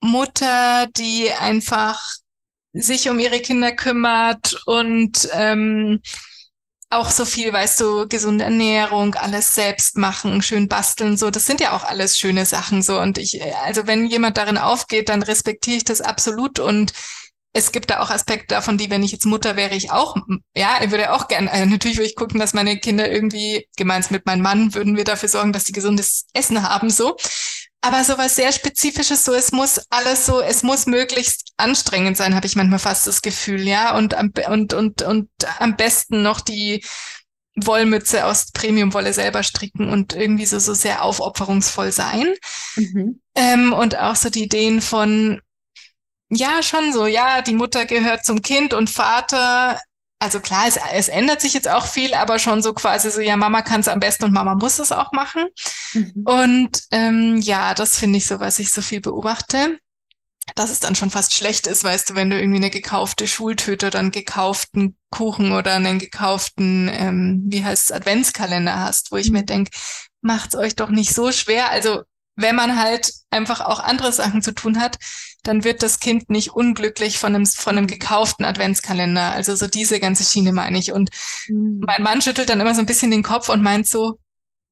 Mutter, 0.00 0.86
die 0.96 1.30
einfach 1.32 2.00
sich 2.72 3.08
um 3.08 3.18
ihre 3.18 3.40
Kinder 3.40 3.72
kümmert 3.72 4.62
und 4.66 5.28
ähm, 5.32 6.00
auch 6.90 7.10
so 7.10 7.24
viel, 7.24 7.52
weißt 7.52 7.80
du, 7.80 8.08
gesunde 8.08 8.44
Ernährung, 8.44 9.14
alles 9.14 9.54
selbst 9.54 9.96
machen, 9.96 10.42
schön 10.42 10.68
basteln, 10.68 11.16
so, 11.16 11.30
das 11.30 11.46
sind 11.46 11.60
ja 11.60 11.72
auch 11.72 11.84
alles 11.84 12.18
schöne 12.18 12.44
Sachen, 12.46 12.82
so. 12.82 13.00
Und 13.00 13.16
ich, 13.16 13.40
also 13.64 13.86
wenn 13.86 14.06
jemand 14.06 14.36
darin 14.36 14.58
aufgeht, 14.58 15.08
dann 15.08 15.22
respektiere 15.22 15.76
ich 15.76 15.84
das 15.84 16.00
absolut 16.00 16.58
und 16.58 16.92
es 17.52 17.72
gibt 17.72 17.90
da 17.90 18.00
auch 18.00 18.10
Aspekte 18.10 18.54
davon, 18.54 18.78
die, 18.78 18.90
wenn 18.90 19.02
ich 19.02 19.12
jetzt 19.12 19.24
Mutter 19.26 19.56
wäre, 19.56 19.74
ich 19.74 19.90
auch, 19.90 20.16
ja, 20.54 20.78
ich 20.82 20.90
würde 20.90 21.12
auch 21.12 21.28
gerne, 21.28 21.50
also 21.50 21.66
natürlich 21.66 21.98
würde 21.98 22.08
ich 22.08 22.16
gucken, 22.16 22.40
dass 22.40 22.54
meine 22.54 22.78
Kinder 22.78 23.10
irgendwie, 23.10 23.66
gemeinsam 23.76 24.12
mit 24.14 24.26
meinem 24.26 24.42
Mann, 24.42 24.74
würden 24.74 24.96
wir 24.96 25.04
dafür 25.04 25.28
sorgen, 25.28 25.52
dass 25.52 25.64
die 25.64 25.72
gesundes 25.72 26.26
Essen 26.32 26.68
haben, 26.68 26.90
so. 26.90 27.16
Aber 27.82 28.04
so 28.04 28.18
was 28.18 28.36
sehr 28.36 28.52
Spezifisches, 28.52 29.24
so 29.24 29.32
es 29.32 29.52
muss 29.52 29.80
alles 29.88 30.26
so, 30.26 30.40
es 30.40 30.62
muss 30.62 30.86
möglichst 30.86 31.52
anstrengend 31.56 32.16
sein, 32.16 32.34
habe 32.34 32.46
ich 32.46 32.56
manchmal 32.56 32.78
fast 32.78 33.06
das 33.06 33.22
Gefühl, 33.22 33.66
ja. 33.66 33.96
Und, 33.96 34.14
und, 34.14 34.74
und, 34.74 35.02
und 35.02 35.30
am 35.58 35.76
besten 35.76 36.22
noch 36.22 36.40
die 36.40 36.84
Wollmütze 37.56 38.26
aus 38.26 38.52
Premiumwolle 38.52 39.12
selber 39.12 39.42
stricken 39.42 39.88
und 39.88 40.14
irgendwie 40.14 40.46
so, 40.46 40.58
so 40.58 40.74
sehr 40.74 41.02
aufopferungsvoll 41.02 41.90
sein. 41.92 42.34
Mhm. 42.76 43.20
Ähm, 43.34 43.72
und 43.72 43.98
auch 43.98 44.16
so 44.16 44.28
die 44.28 44.44
Ideen 44.44 44.82
von, 44.82 45.40
ja, 46.28 46.62
schon 46.62 46.92
so, 46.92 47.06
ja, 47.06 47.42
die 47.42 47.54
Mutter 47.54 47.86
gehört 47.86 48.24
zum 48.24 48.42
Kind 48.42 48.74
und 48.74 48.90
Vater 48.90 49.80
also 50.20 50.38
klar, 50.38 50.68
es, 50.68 50.78
es 50.92 51.08
ändert 51.08 51.40
sich 51.40 51.54
jetzt 51.54 51.68
auch 51.68 51.86
viel, 51.86 52.12
aber 52.12 52.38
schon 52.38 52.62
so 52.62 52.74
quasi 52.74 53.10
so, 53.10 53.20
ja, 53.20 53.36
Mama 53.36 53.62
kann 53.62 53.80
es 53.80 53.88
am 53.88 54.00
besten 54.00 54.24
und 54.24 54.32
Mama 54.32 54.54
muss 54.54 54.78
es 54.78 54.92
auch 54.92 55.12
machen. 55.12 55.46
Mhm. 55.94 56.22
Und 56.24 56.82
ähm, 56.90 57.38
ja, 57.38 57.74
das 57.74 57.98
finde 57.98 58.18
ich 58.18 58.26
so, 58.26 58.38
was 58.38 58.58
ich 58.58 58.70
so 58.70 58.82
viel 58.82 59.00
beobachte. 59.00 59.78
Dass 60.56 60.70
es 60.70 60.80
dann 60.80 60.94
schon 60.94 61.10
fast 61.10 61.32
schlecht 61.32 61.66
ist, 61.66 61.84
weißt 61.84 62.10
du, 62.10 62.14
wenn 62.16 62.28
du 62.28 62.38
irgendwie 62.38 62.56
eine 62.56 62.70
gekaufte 62.70 63.26
Schultüte 63.28 63.86
oder 63.86 64.00
einen 64.00 64.10
gekauften 64.10 64.96
Kuchen 65.10 65.52
oder 65.52 65.74
einen 65.74 65.98
gekauften, 65.98 66.90
ähm, 66.92 67.44
wie 67.46 67.64
heißt 67.64 67.84
es, 67.84 67.92
Adventskalender 67.92 68.78
hast, 68.78 69.12
wo 69.12 69.16
ich 69.16 69.30
mhm. 69.30 69.38
mir 69.38 69.44
denke, 69.44 69.70
macht's 70.20 70.54
euch 70.54 70.76
doch 70.76 70.90
nicht 70.90 71.14
so 71.14 71.32
schwer. 71.32 71.70
Also 71.70 72.02
wenn 72.40 72.56
man 72.56 72.78
halt 72.78 73.12
einfach 73.30 73.60
auch 73.60 73.80
andere 73.80 74.12
Sachen 74.12 74.42
zu 74.42 74.52
tun 74.52 74.80
hat, 74.80 74.98
dann 75.42 75.64
wird 75.64 75.82
das 75.82 76.00
Kind 76.00 76.30
nicht 76.30 76.50
unglücklich 76.50 77.18
von 77.18 77.34
einem, 77.34 77.46
von 77.46 77.76
einem 77.76 77.86
gekauften 77.86 78.44
Adventskalender. 78.44 79.32
Also 79.32 79.56
so 79.56 79.66
diese 79.66 80.00
ganze 80.00 80.24
Schiene 80.24 80.52
meine 80.52 80.78
ich. 80.78 80.92
Und 80.92 81.10
mhm. 81.48 81.82
mein 81.86 82.02
Mann 82.02 82.20
schüttelt 82.20 82.48
dann 82.48 82.60
immer 82.60 82.74
so 82.74 82.80
ein 82.80 82.86
bisschen 82.86 83.10
den 83.10 83.22
Kopf 83.22 83.48
und 83.48 83.62
meint 83.62 83.86
so, 83.86 84.18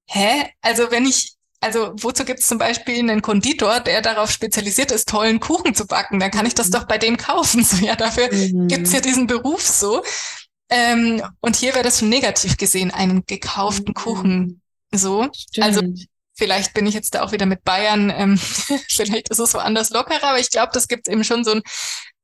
hä? 0.06 0.44
Also 0.60 0.90
wenn 0.90 1.06
ich, 1.06 1.34
also 1.60 1.92
wozu 2.00 2.24
gibt 2.24 2.40
es 2.40 2.46
zum 2.46 2.58
Beispiel 2.58 2.98
einen 2.98 3.22
Konditor, 3.22 3.80
der 3.80 4.02
darauf 4.02 4.30
spezialisiert 4.30 4.92
ist, 4.92 5.08
tollen 5.08 5.40
Kuchen 5.40 5.74
zu 5.74 5.86
backen? 5.86 6.20
Dann 6.20 6.30
kann 6.30 6.46
ich 6.46 6.54
das 6.54 6.68
mhm. 6.68 6.72
doch 6.72 6.84
bei 6.84 6.98
dem 6.98 7.16
kaufen. 7.16 7.64
So, 7.68 7.84
ja, 7.84 7.96
dafür 7.96 8.28
mhm. 8.32 8.68
gibt's 8.68 8.92
ja 8.92 9.00
diesen 9.00 9.26
Beruf 9.26 9.62
so. 9.62 10.02
Ähm, 10.70 11.22
und 11.40 11.56
hier 11.56 11.74
wäre 11.74 11.84
das 11.84 12.00
schon 12.00 12.10
negativ 12.10 12.58
gesehen, 12.58 12.90
einen 12.90 13.24
gekauften 13.24 13.88
mhm. 13.88 13.94
Kuchen. 13.94 14.62
So. 14.92 15.28
Stimmt. 15.34 15.66
Also 15.66 15.82
Vielleicht 16.38 16.72
bin 16.72 16.86
ich 16.86 16.94
jetzt 16.94 17.14
da 17.14 17.22
auch 17.22 17.32
wieder 17.32 17.46
mit 17.46 17.64
Bayern, 17.64 18.10
ähm, 18.10 18.38
vielleicht 18.88 19.28
ist 19.28 19.40
es 19.40 19.54
woanders 19.54 19.90
lockerer, 19.90 20.28
aber 20.28 20.38
ich 20.38 20.50
glaube, 20.50 20.70
das 20.72 20.86
gibt 20.88 21.08
eben 21.08 21.24
schon 21.24 21.44
so 21.44 21.50
ein, 21.50 21.62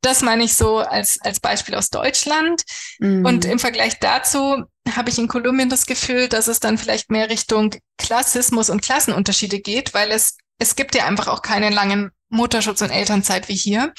das 0.02 0.22
meine 0.22 0.44
ich 0.44 0.54
so 0.54 0.78
als, 0.78 1.18
als 1.22 1.40
Beispiel 1.40 1.74
aus 1.74 1.90
Deutschland. 1.90 2.62
Mhm. 3.00 3.24
Und 3.24 3.44
im 3.44 3.58
Vergleich 3.58 3.98
dazu 3.98 4.62
habe 4.94 5.10
ich 5.10 5.18
in 5.18 5.28
Kolumbien 5.28 5.68
das 5.68 5.86
Gefühl, 5.86 6.28
dass 6.28 6.46
es 6.46 6.60
dann 6.60 6.78
vielleicht 6.78 7.10
mehr 7.10 7.28
Richtung 7.28 7.74
Klassismus 7.98 8.70
und 8.70 8.82
Klassenunterschiede 8.82 9.60
geht, 9.60 9.94
weil 9.94 10.10
es, 10.10 10.36
es 10.58 10.76
gibt 10.76 10.94
ja 10.94 11.06
einfach 11.06 11.26
auch 11.26 11.42
keinen 11.42 11.72
langen 11.72 12.10
Mutterschutz 12.28 12.82
und 12.82 12.90
Elternzeit 12.90 13.48
wie 13.48 13.56
hier. 13.56 13.92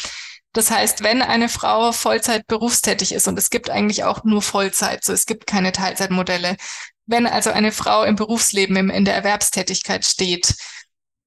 Das 0.54 0.72
heißt, 0.72 1.04
wenn 1.04 1.22
eine 1.22 1.50
Frau 1.50 1.92
Vollzeit 1.92 2.48
berufstätig 2.48 3.12
ist 3.12 3.28
und 3.28 3.38
es 3.38 3.50
gibt 3.50 3.70
eigentlich 3.70 4.06
auch 4.06 4.24
nur 4.24 4.42
Vollzeit, 4.42 5.04
so 5.04 5.12
es 5.12 5.26
gibt 5.26 5.48
keine 5.48 5.74
Teilzeitmodelle. 5.74 6.56
Wenn 7.06 7.28
also 7.28 7.52
eine 7.52 7.72
Frau 7.72 8.04
im 8.04 8.16
Berufsleben, 8.16 8.76
im, 8.76 8.90
in 8.90 9.06
der 9.06 9.16
Erwerbstätigkeit 9.16 10.06
steht 10.06 10.56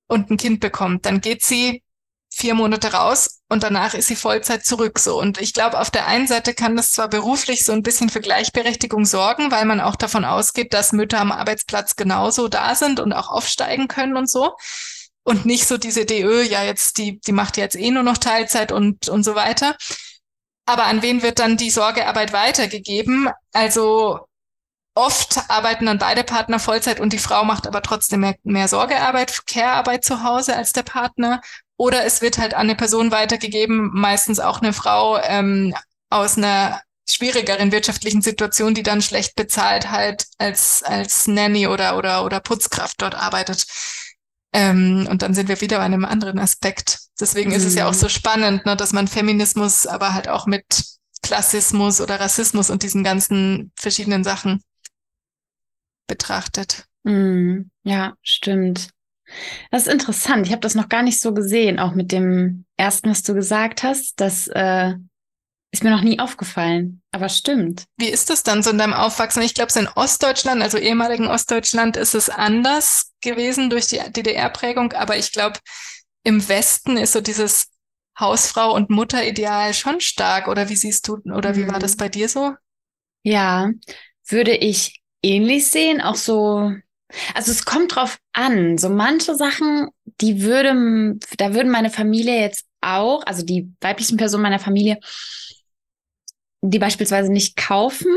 und 0.07 0.31
ein 0.31 0.37
Kind 0.37 0.61
bekommt, 0.61 1.07
dann 1.07 1.21
geht 1.21 1.45
sie 1.45 1.83
vier 2.31 2.55
Monate 2.55 2.93
raus 2.93 3.41
und 3.49 3.63
danach 3.63 3.95
ist 3.95 4.09
sie 4.09 4.17
Vollzeit 4.17 4.65
zurück 4.65 4.99
so. 4.99 5.19
Und 5.19 5.41
ich 5.41 5.55
glaube, 5.55 5.81
auf 5.81 5.91
der 5.91 6.07
einen 6.07 6.27
Seite 6.27 6.55
kann 6.55 6.77
das 6.77 6.93
zwar 6.93 7.09
beruflich 7.09 7.65
so 7.65 7.73
ein 7.73 7.83
bisschen 7.83 8.11
für 8.11 8.21
Gleichberechtigung 8.21 9.05
sorgen, 9.05 9.51
weil 9.51 9.65
man 9.65 9.81
auch 9.81 9.97
davon 9.97 10.25
ausgeht, 10.25 10.75
dass 10.75 10.93
Mütter 10.93 11.21
am 11.21 11.33
Arbeitsplatz 11.33 11.97
genauso 11.97 12.49
da 12.49 12.75
sind 12.75 13.01
und 13.01 13.13
auch 13.13 13.29
aufsteigen 13.29 13.89
können 13.89 14.17
und 14.17 14.31
so. 14.31 14.55
Und 15.25 15.47
nicht 15.47 15.67
so 15.67 15.77
diese 15.79 16.07
DÖ, 16.07 16.43
ja, 16.43 16.63
jetzt, 16.63 16.99
die, 16.99 17.21
die 17.21 17.33
macht 17.33 17.57
jetzt 17.57 17.77
eh 17.77 17.91
nur 17.91 18.03
noch 18.03 18.19
Teilzeit 18.19 18.73
und, 18.73 19.09
und 19.09 19.25
so 19.25 19.35
weiter. 19.35 19.77
Aber 20.65 20.85
an 20.85 21.03
wen 21.03 21.23
wird 21.23 21.39
dann 21.39 21.57
die 21.57 21.71
Sorgearbeit 21.71 22.33
weitergegeben? 22.33 23.31
Also 23.53 24.28
oft 24.99 25.39
arbeiten 25.49 25.87
dann 25.87 25.99
beide 25.99 26.25
Partner 26.25 26.59
Vollzeit 26.59 26.99
und 26.99 27.13
die 27.13 27.19
Frau 27.19 27.45
macht 27.45 27.69
aber 27.69 27.83
trotzdem 27.83 28.21
mehr, 28.21 28.35
mehr 28.43 28.67
Sorgearbeit, 28.67 29.47
Care-Arbeit 29.47 30.05
zu 30.05 30.25
Hause 30.25 30.57
als 30.57 30.73
der 30.73 30.83
Partner. 30.83 31.41
Oder 31.77 32.05
es 32.05 32.21
wird 32.21 32.39
halt 32.39 32.55
an 32.55 32.63
eine 32.63 32.75
Person 32.75 33.13
weitergegeben, 33.13 33.91
meistens 33.93 34.41
auch 34.41 34.61
eine 34.61 34.73
Frau 34.73 35.19
ähm, 35.23 35.73
aus 36.11 36.37
einer 36.37 36.81
schwierigeren 37.09 37.71
wirtschaftlichen 37.71 38.23
Situation, 38.23 38.75
die 38.75 38.83
dann 38.83 39.01
schlecht 39.01 39.37
bezahlt 39.37 39.91
halt 39.91 40.27
als, 40.37 40.83
als 40.83 41.29
Nanny 41.29 41.69
oder, 41.69 41.97
oder, 41.97 42.25
oder 42.25 42.41
Putzkraft 42.41 43.01
dort 43.01 43.15
arbeitet. 43.15 43.67
Ähm, 44.53 45.07
und 45.09 45.23
dann 45.23 45.33
sind 45.33 45.49
wir 45.49 45.61
wieder 45.61 45.79
bei 45.79 45.85
einem 45.85 46.05
anderen 46.05 46.41
Aspekt. 46.41 46.99
Deswegen 47.21 47.51
mhm. 47.51 47.57
ist 47.57 47.65
es 47.65 47.77
ja 47.77 47.89
auch 47.89 47.95
so 47.95 48.09
spannend, 48.09 48.67
ne, 48.67 48.77
dass 48.77 48.93
man 48.93 49.07
Feminismus 49.07 49.87
aber 49.87 50.13
halt 50.13 50.29
auch 50.29 50.47
mit 50.47 50.65
Klassismus 51.23 52.01
oder 52.01 52.19
Rassismus 52.19 52.69
und 52.69 52.83
diesen 52.83 53.05
ganzen 53.05 53.73
verschiedenen 53.77 54.25
Sachen 54.25 54.61
betrachtet. 56.09 56.87
Mhm. 57.05 57.71
Ja, 57.85 58.15
stimmt. 58.23 58.89
Das 59.71 59.87
ist 59.87 59.93
interessant. 59.93 60.47
Ich 60.47 60.53
habe 60.53 60.61
das 60.61 60.75
noch 60.75 60.89
gar 60.89 61.03
nicht 61.03 61.21
so 61.21 61.33
gesehen, 61.33 61.79
auch 61.79 61.95
mit 61.95 62.13
dem 62.13 62.65
ersten, 62.77 63.11
was 63.11 63.23
du 63.23 63.35
gesagt 63.35 63.83
hast. 63.83 64.21
Das 64.21 64.49
äh, 64.49 64.95
ist 65.71 65.85
mir 65.85 65.91
noch 65.91 66.03
nie 66.03 66.19
aufgefallen, 66.19 67.03
aber 67.13 67.29
stimmt. 67.29 67.85
Wie 67.99 68.09
ist 68.09 68.31
das 68.31 68.43
dann 68.43 68.63
so 68.63 68.71
in 68.71 68.79
deinem 68.79 68.95
Aufwachsen? 68.95 69.43
Ich 69.43 69.55
glaube, 69.55 69.71
so 69.71 69.81
in 69.81 69.89
Ostdeutschland, 69.89 70.63
also 70.63 70.79
ehemaligen 70.79 71.27
Ostdeutschland, 71.27 71.97
ist 71.97 72.15
es 72.15 72.31
anders 72.31 73.13
gewesen 73.21 73.69
durch 73.69 73.87
die 73.87 73.99
DDR-Prägung, 73.99 74.93
aber 74.95 75.19
ich 75.19 75.31
glaube, 75.33 75.59
im 76.25 76.49
Westen 76.49 76.97
ist 76.97 77.13
so 77.13 77.21
dieses 77.21 77.69
Hausfrau- 78.19 78.75
und 78.75 78.91
Mutterideal 78.91 79.75
schon 79.75 80.01
stark. 80.01 80.49
Oder 80.49 80.69
wie 80.69 80.77
siehst 80.77 81.07
du, 81.09 81.21
oder 81.33 81.57
wie 81.57 81.69
war 81.69 81.79
das 81.79 81.95
mhm. 81.95 81.99
bei 81.99 82.09
dir 82.09 82.29
so? 82.29 82.55
Ja, 83.23 83.71
würde 84.27 84.57
ich 84.57 85.01
ähnlich 85.23 85.69
sehen, 85.69 86.01
auch 86.01 86.17
so 86.17 86.73
also 87.35 87.51
es 87.51 87.65
kommt 87.65 87.95
drauf 87.95 88.19
an. 88.33 88.79
So 88.79 88.89
manche 88.89 89.35
Sachen, 89.35 89.89
die 90.21 90.43
würde, 90.43 91.17
da 91.39 91.55
würden 91.55 91.71
meine 91.71 91.91
Familie 91.91 92.41
jetzt 92.41 92.67
auch, 92.81 93.25
also 93.27 93.45
die 93.45 93.73
weiblichen 93.81 94.17
Personen 94.17 94.43
meiner 94.43 94.59
Familie, 94.59 94.99
die 96.61 96.79
beispielsweise 96.79 97.33
nicht 97.33 97.57
kaufen, 97.57 98.13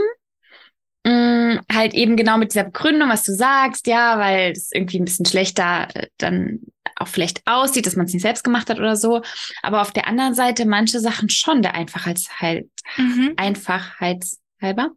mh, 1.06 1.14
mm, 1.14 1.60
halt 1.72 1.94
eben 1.94 2.18
genau 2.18 2.38
mit 2.38 2.52
dieser 2.52 2.66
Begründung, 2.66 3.10
was 3.10 3.24
du 3.24 3.34
sagst, 3.34 3.88
ja, 3.88 4.18
weil 4.20 4.52
es 4.52 4.72
irgendwie 4.72 5.00
ein 5.00 5.06
bisschen 5.06 5.26
schlechter 5.26 5.88
äh, 5.94 6.08
dann 6.18 6.60
auch 6.96 7.08
vielleicht 7.08 7.42
aussieht, 7.46 7.86
dass 7.86 7.96
man 7.96 8.06
es 8.06 8.14
nicht 8.14 8.22
selbst 8.22 8.44
gemacht 8.44 8.70
hat 8.70 8.78
oder 8.78 8.96
so. 8.96 9.22
Aber 9.64 9.82
auf 9.82 9.92
der 9.92 10.08
anderen 10.08 10.34
Seite 10.34 10.66
manche 10.66 11.00
Sachen 11.00 11.30
schon 11.30 11.62
der 11.62 11.74
Einfachheitshalber. 11.76 12.68
Mhm. 12.98 13.34
Einfachheitshalber. 13.38 14.92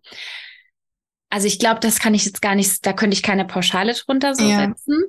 Also 1.35 1.49
ich 1.49 1.59
glaube, 1.59 1.81
das 1.81 1.99
kann 1.99 2.15
ich 2.15 2.25
jetzt 2.27 2.43
gar 2.43 2.55
nicht, 2.55 2.87
da 2.87 2.93
könnte 2.93 3.17
ich 3.17 3.25
keine 3.25 3.45
Pauschale 3.45 3.93
drunter 3.93 4.37
so 4.37 4.45
ja. 4.45 4.69
setzen. 4.69 5.03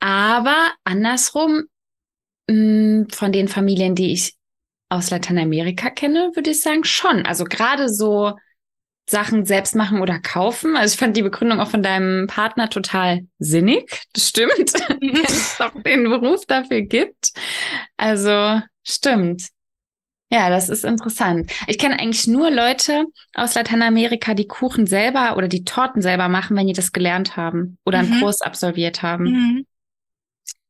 Aber 0.00 0.72
andersrum, 0.82 1.64
mh, 2.48 2.54
mm, 2.54 3.08
von 3.10 3.32
den 3.32 3.48
Familien, 3.48 3.94
die 3.94 4.14
ich 4.14 4.32
aus 4.88 5.10
Lateinamerika 5.10 5.90
kenne, 5.90 6.30
würde 6.34 6.52
ich 6.52 6.62
sagen, 6.62 6.84
schon. 6.84 7.26
Also 7.26 7.44
gerade 7.44 7.90
so 7.90 8.32
Sachen 9.10 9.44
selbst 9.44 9.76
machen 9.76 10.00
oder 10.00 10.18
kaufen. 10.20 10.74
Also 10.74 10.94
ich 10.94 10.98
fand 10.98 11.14
die 11.18 11.22
Begründung 11.22 11.60
auch 11.60 11.68
von 11.68 11.82
deinem 11.82 12.28
Partner 12.28 12.70
total 12.70 13.26
sinnig. 13.38 14.06
Das 14.14 14.30
stimmt. 14.30 14.72
Wenn 15.00 15.22
es 15.22 15.58
doch 15.58 15.82
den 15.82 16.04
Beruf 16.04 16.46
dafür 16.46 16.80
gibt. 16.80 17.32
Also 17.98 18.62
stimmt. 18.84 19.42
Ja, 20.30 20.50
das 20.50 20.68
ist 20.68 20.84
interessant. 20.84 21.50
Ich 21.66 21.78
kenne 21.78 21.98
eigentlich 21.98 22.26
nur 22.26 22.50
Leute 22.50 23.06
aus 23.34 23.54
Lateinamerika, 23.54 24.34
die 24.34 24.46
Kuchen 24.46 24.86
selber 24.86 25.36
oder 25.36 25.48
die 25.48 25.64
Torten 25.64 26.02
selber 26.02 26.28
machen, 26.28 26.56
wenn 26.56 26.66
die 26.66 26.74
das 26.74 26.92
gelernt 26.92 27.36
haben 27.36 27.78
oder 27.86 28.00
einen 28.00 28.10
mhm. 28.10 28.20
Kurs 28.20 28.42
absolviert 28.42 29.02
haben. 29.02 29.24
Mhm. 29.24 29.66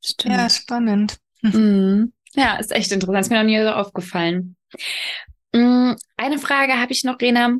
Stimmt. 0.00 0.34
Ja, 0.34 0.48
spannend. 0.48 1.18
Mhm. 1.42 2.12
Ja, 2.34 2.56
ist 2.56 2.70
echt 2.70 2.92
interessant. 2.92 3.20
Ist 3.20 3.30
mir 3.30 3.38
noch 3.38 3.44
nie 3.44 3.60
so 3.60 3.70
aufgefallen. 3.70 4.56
Mm, 5.52 5.92
eine 6.16 6.38
Frage 6.38 6.74
habe 6.74 6.92
ich 6.92 7.02
noch, 7.02 7.20
Rena. 7.20 7.56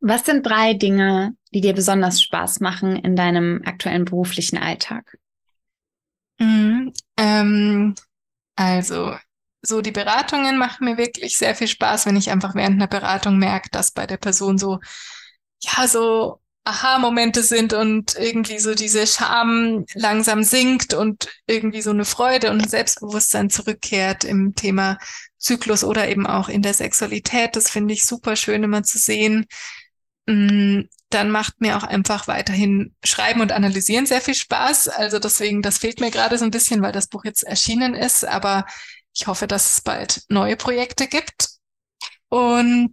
Was 0.00 0.24
sind 0.26 0.46
drei 0.46 0.74
Dinge, 0.74 1.34
die 1.52 1.60
dir 1.60 1.72
besonders 1.72 2.22
Spaß 2.22 2.60
machen 2.60 2.94
in 2.96 3.16
deinem 3.16 3.62
aktuellen 3.64 4.04
beruflichen 4.04 4.58
Alltag? 4.58 5.18
Mhm. 6.38 6.92
Ähm, 7.16 7.94
also 8.54 9.16
so 9.66 9.80
die 9.80 9.92
Beratungen 9.92 10.58
machen 10.58 10.84
mir 10.84 10.96
wirklich 10.96 11.36
sehr 11.36 11.54
viel 11.54 11.68
Spaß, 11.68 12.06
wenn 12.06 12.16
ich 12.16 12.30
einfach 12.30 12.54
während 12.54 12.76
einer 12.76 12.88
Beratung 12.88 13.38
merke, 13.38 13.68
dass 13.70 13.92
bei 13.92 14.06
der 14.06 14.18
Person 14.18 14.58
so, 14.58 14.78
ja, 15.60 15.88
so 15.88 16.40
Aha-Momente 16.64 17.42
sind 17.42 17.74
und 17.74 18.16
irgendwie 18.18 18.58
so 18.58 18.74
diese 18.74 19.06
Scham 19.06 19.84
langsam 19.94 20.42
sinkt 20.42 20.94
und 20.94 21.28
irgendwie 21.46 21.82
so 21.82 21.90
eine 21.90 22.06
Freude 22.06 22.50
und 22.50 22.62
ein 22.62 22.68
Selbstbewusstsein 22.68 23.50
zurückkehrt 23.50 24.24
im 24.24 24.54
Thema 24.54 24.98
Zyklus 25.38 25.84
oder 25.84 26.08
eben 26.08 26.26
auch 26.26 26.48
in 26.48 26.62
der 26.62 26.72
Sexualität. 26.72 27.54
Das 27.54 27.70
finde 27.70 27.92
ich 27.92 28.06
super 28.06 28.34
schön 28.34 28.62
immer 28.62 28.82
zu 28.82 28.96
sehen. 28.98 29.46
Mm, 30.26 30.82
dann 31.10 31.30
macht 31.30 31.60
mir 31.60 31.76
auch 31.76 31.84
einfach 31.84 32.28
weiterhin 32.28 32.94
Schreiben 33.04 33.42
und 33.42 33.52
Analysieren 33.52 34.06
sehr 34.06 34.22
viel 34.22 34.34
Spaß. 34.34 34.88
Also 34.88 35.18
deswegen, 35.18 35.60
das 35.60 35.78
fehlt 35.78 36.00
mir 36.00 36.10
gerade 36.10 36.38
so 36.38 36.44
ein 36.46 36.50
bisschen, 36.50 36.80
weil 36.82 36.92
das 36.92 37.08
Buch 37.08 37.24
jetzt 37.24 37.44
erschienen 37.44 37.94
ist. 37.94 38.24
Aber 38.24 38.64
ich 39.14 39.26
hoffe, 39.26 39.46
dass 39.46 39.74
es 39.74 39.80
bald 39.80 40.22
neue 40.28 40.56
Projekte 40.56 41.06
gibt. 41.06 41.48
Und 42.28 42.92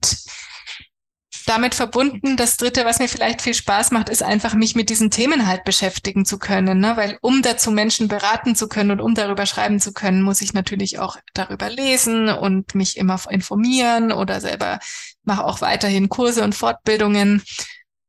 damit 1.48 1.74
verbunden, 1.74 2.38
das 2.38 2.58
Dritte, 2.58 2.86
was 2.86 3.00
mir 3.00 3.08
vielleicht 3.08 3.42
viel 3.42 3.56
Spaß 3.56 3.92
macht, 3.92 4.10
ist 4.10 4.22
einfach, 4.22 4.54
mich 4.54 4.76
mit 4.76 4.90
diesen 4.90 5.10
Themen 5.10 5.48
halt 5.48 5.64
beschäftigen 5.64 6.26
zu 6.26 6.38
können. 6.38 6.80
Ne? 6.80 6.96
Weil 6.96 7.18
um 7.22 7.42
dazu 7.42 7.72
Menschen 7.72 8.08
beraten 8.08 8.56
zu 8.56 8.68
können 8.68 8.92
und 8.92 9.02
um 9.02 9.16
darüber 9.16 9.46
schreiben 9.46 9.80
zu 9.80 9.94
können, 9.94 10.22
muss 10.22 10.42
ich 10.42 10.54
natürlich 10.54 11.00
auch 11.00 11.18
darüber 11.34 11.70
lesen 11.70 12.30
und 12.30 12.76
mich 12.76 12.98
immer 12.98 13.20
informieren 13.30 14.12
oder 14.12 14.40
selber 14.40 14.80
mache 15.24 15.44
auch 15.44 15.62
weiterhin 15.62 16.10
Kurse 16.10 16.44
und 16.44 16.54
Fortbildungen. 16.54 17.44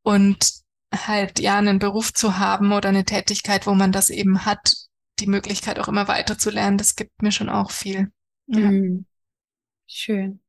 Und 0.03 0.63
halt 0.95 1.39
ja 1.41 1.57
einen 1.57 1.79
Beruf 1.79 2.13
zu 2.13 2.39
haben 2.39 2.73
oder 2.73 2.91
eine 2.91 3.05
Tätigkeit, 3.05 3.67
wo 3.67 3.75
man 3.75 3.93
das 3.93 4.11
eben 4.11 4.45
hat, 4.45 4.75
die 5.23 5.31
Möglichkeit 5.31 5.79
auch 5.79 5.89
immer 5.89 6.09
weiter 6.09 6.37
zu 6.37 6.51
lernen, 6.51 6.79
das 6.79 6.97
gibt 6.97 7.23
mir 7.23 7.33
schon 7.33 7.49
auch 7.49 7.71
viel. 7.71 8.11
Ja. 8.47 8.71
Mhm. 8.71 9.07
Schön. 9.87 10.41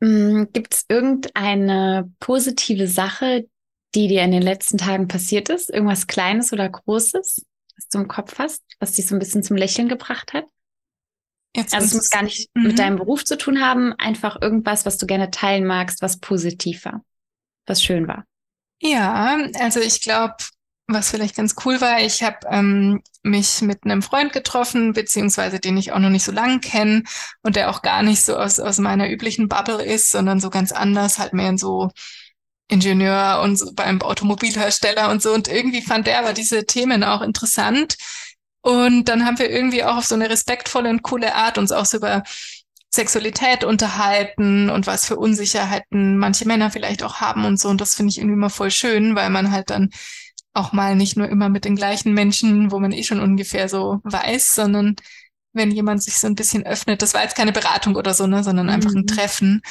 Mhm. 0.00 0.48
Gibt 0.52 0.74
es 0.74 0.84
irgendeine 0.88 2.12
positive 2.20 2.86
Sache, 2.86 3.48
die 3.94 4.08
dir 4.08 4.22
in 4.22 4.32
den 4.32 4.42
letzten 4.42 4.78
Tagen 4.78 5.08
passiert 5.08 5.48
ist? 5.48 5.70
Irgendwas 5.70 6.06
Kleines 6.06 6.52
oder 6.52 6.68
Großes, 6.68 7.44
was 7.76 7.88
du 7.88 7.98
im 7.98 8.08
Kopf 8.08 8.38
hast, 8.38 8.62
was 8.78 8.92
dich 8.92 9.06
so 9.06 9.14
ein 9.14 9.18
bisschen 9.18 9.42
zum 9.42 9.56
Lächeln 9.56 9.88
gebracht 9.88 10.32
hat? 10.32 10.44
Jetzt 11.56 11.74
also 11.74 11.86
es 11.86 11.94
muss 11.94 12.10
gar 12.10 12.22
nicht 12.22 12.50
mhm. 12.54 12.62
mit 12.64 12.78
deinem 12.78 12.96
Beruf 12.96 13.24
zu 13.24 13.36
tun 13.36 13.60
haben, 13.60 13.92
einfach 13.94 14.40
irgendwas, 14.40 14.86
was 14.86 14.98
du 14.98 15.06
gerne 15.06 15.30
teilen 15.30 15.66
magst, 15.66 16.02
was 16.02 16.20
positiv 16.20 16.84
war, 16.84 17.04
was 17.66 17.82
schön 17.82 18.06
war. 18.06 18.24
Ja, 18.80 19.38
also 19.58 19.80
ich 19.80 20.00
glaube, 20.02 20.36
was 20.88 21.10
vielleicht 21.10 21.36
ganz 21.36 21.54
cool 21.64 21.80
war, 21.80 22.00
ich 22.00 22.22
habe 22.22 22.38
ähm, 22.50 23.02
mich 23.22 23.60
mit 23.60 23.84
einem 23.84 24.00
Freund 24.02 24.32
getroffen, 24.32 24.94
beziehungsweise 24.94 25.60
den 25.60 25.76
ich 25.76 25.92
auch 25.92 25.98
noch 25.98 26.08
nicht 26.08 26.24
so 26.24 26.32
lange 26.32 26.60
kenne 26.60 27.02
und 27.42 27.56
der 27.56 27.70
auch 27.70 27.82
gar 27.82 28.02
nicht 28.02 28.24
so 28.24 28.36
aus, 28.36 28.58
aus 28.58 28.78
meiner 28.78 29.10
üblichen 29.10 29.48
Bubble 29.48 29.84
ist, 29.84 30.10
sondern 30.10 30.40
so 30.40 30.48
ganz 30.48 30.72
anders, 30.72 31.18
halt 31.18 31.34
mehr 31.34 31.50
in 31.50 31.58
so 31.58 31.90
Ingenieur 32.68 33.40
und 33.42 33.56
so 33.56 33.72
beim 33.74 34.00
Automobilhersteller 34.02 35.10
und 35.10 35.22
so. 35.22 35.32
Und 35.32 35.48
irgendwie 35.48 35.82
fand 35.82 36.06
der 36.06 36.20
aber 36.20 36.32
diese 36.32 36.64
Themen 36.66 37.04
auch 37.04 37.22
interessant. 37.22 37.96
Und 38.62 39.06
dann 39.06 39.24
haben 39.24 39.38
wir 39.38 39.50
irgendwie 39.50 39.84
auch 39.84 39.98
auf 39.98 40.04
so 40.06 40.14
eine 40.14 40.30
respektvolle 40.30 40.90
und 40.90 41.02
coole 41.02 41.34
Art 41.34 41.58
uns 41.58 41.72
auch 41.72 41.86
so 41.86 41.98
über 41.98 42.22
Sexualität 42.90 43.64
unterhalten 43.64 44.70
und 44.70 44.86
was 44.86 45.06
für 45.06 45.16
Unsicherheiten 45.16 46.18
manche 46.18 46.46
Männer 46.46 46.70
vielleicht 46.70 47.02
auch 47.02 47.16
haben 47.16 47.44
und 47.44 47.60
so. 47.60 47.68
Und 47.68 47.80
das 47.80 47.94
finde 47.94 48.10
ich 48.10 48.18
irgendwie 48.18 48.34
immer 48.34 48.50
voll 48.50 48.70
schön, 48.70 49.14
weil 49.14 49.30
man 49.30 49.50
halt 49.52 49.70
dann 49.70 49.90
auch 50.58 50.72
mal 50.72 50.96
nicht 50.96 51.16
nur 51.16 51.28
immer 51.28 51.48
mit 51.48 51.64
den 51.64 51.76
gleichen 51.76 52.12
Menschen, 52.12 52.70
wo 52.70 52.78
man 52.78 52.92
eh 52.92 53.04
schon 53.04 53.20
ungefähr 53.20 53.68
so 53.68 54.00
weiß, 54.04 54.54
sondern 54.54 54.96
wenn 55.52 55.70
jemand 55.70 56.02
sich 56.02 56.18
so 56.18 56.26
ein 56.26 56.34
bisschen 56.34 56.66
öffnet. 56.66 57.02
Das 57.02 57.14
war 57.14 57.22
jetzt 57.22 57.36
keine 57.36 57.52
Beratung 57.52 57.96
oder 57.96 58.14
so, 58.14 58.26
ne, 58.26 58.44
sondern 58.44 58.68
einfach 58.68 58.90
ein 58.90 59.02
mhm. 59.02 59.06
Treffen. 59.06 59.62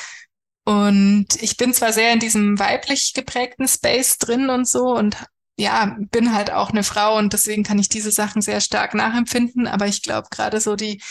Und 0.66 1.28
ich 1.42 1.58
bin 1.58 1.74
zwar 1.74 1.94
sehr 1.94 2.12
in 2.14 2.20
diesem 2.20 2.60
weiblich 2.60 3.14
geprägten 3.14 3.68
Space 3.68 4.18
drin 4.18 4.50
und 4.50 4.68
so 4.68 4.96
und 4.96 5.18
ja, 5.58 5.96
bin 6.12 6.34
halt 6.34 6.52
auch 6.52 6.70
eine 6.70 6.84
Frau 6.84 7.18
und 7.18 7.34
deswegen 7.34 7.64
kann 7.64 7.80
ich 7.80 7.90
diese 7.90 8.12
Sachen 8.12 8.42
sehr 8.42 8.62
stark 8.62 8.94
nachempfinden. 8.94 9.68
Aber 9.68 9.88
ich 9.88 10.04
glaube, 10.04 10.28
gerade 10.30 10.62
so 10.62 10.76
die, 10.76 11.02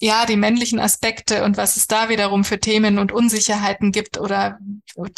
ja, 0.00 0.26
die 0.26 0.36
männlichen 0.36 0.80
Aspekte 0.80 1.44
und 1.44 1.56
was 1.56 1.76
es 1.76 1.86
da 1.86 2.08
wiederum 2.08 2.44
für 2.44 2.58
Themen 2.60 2.98
und 2.98 3.12
Unsicherheiten 3.12 3.92
gibt 3.92 4.18
oder 4.18 4.58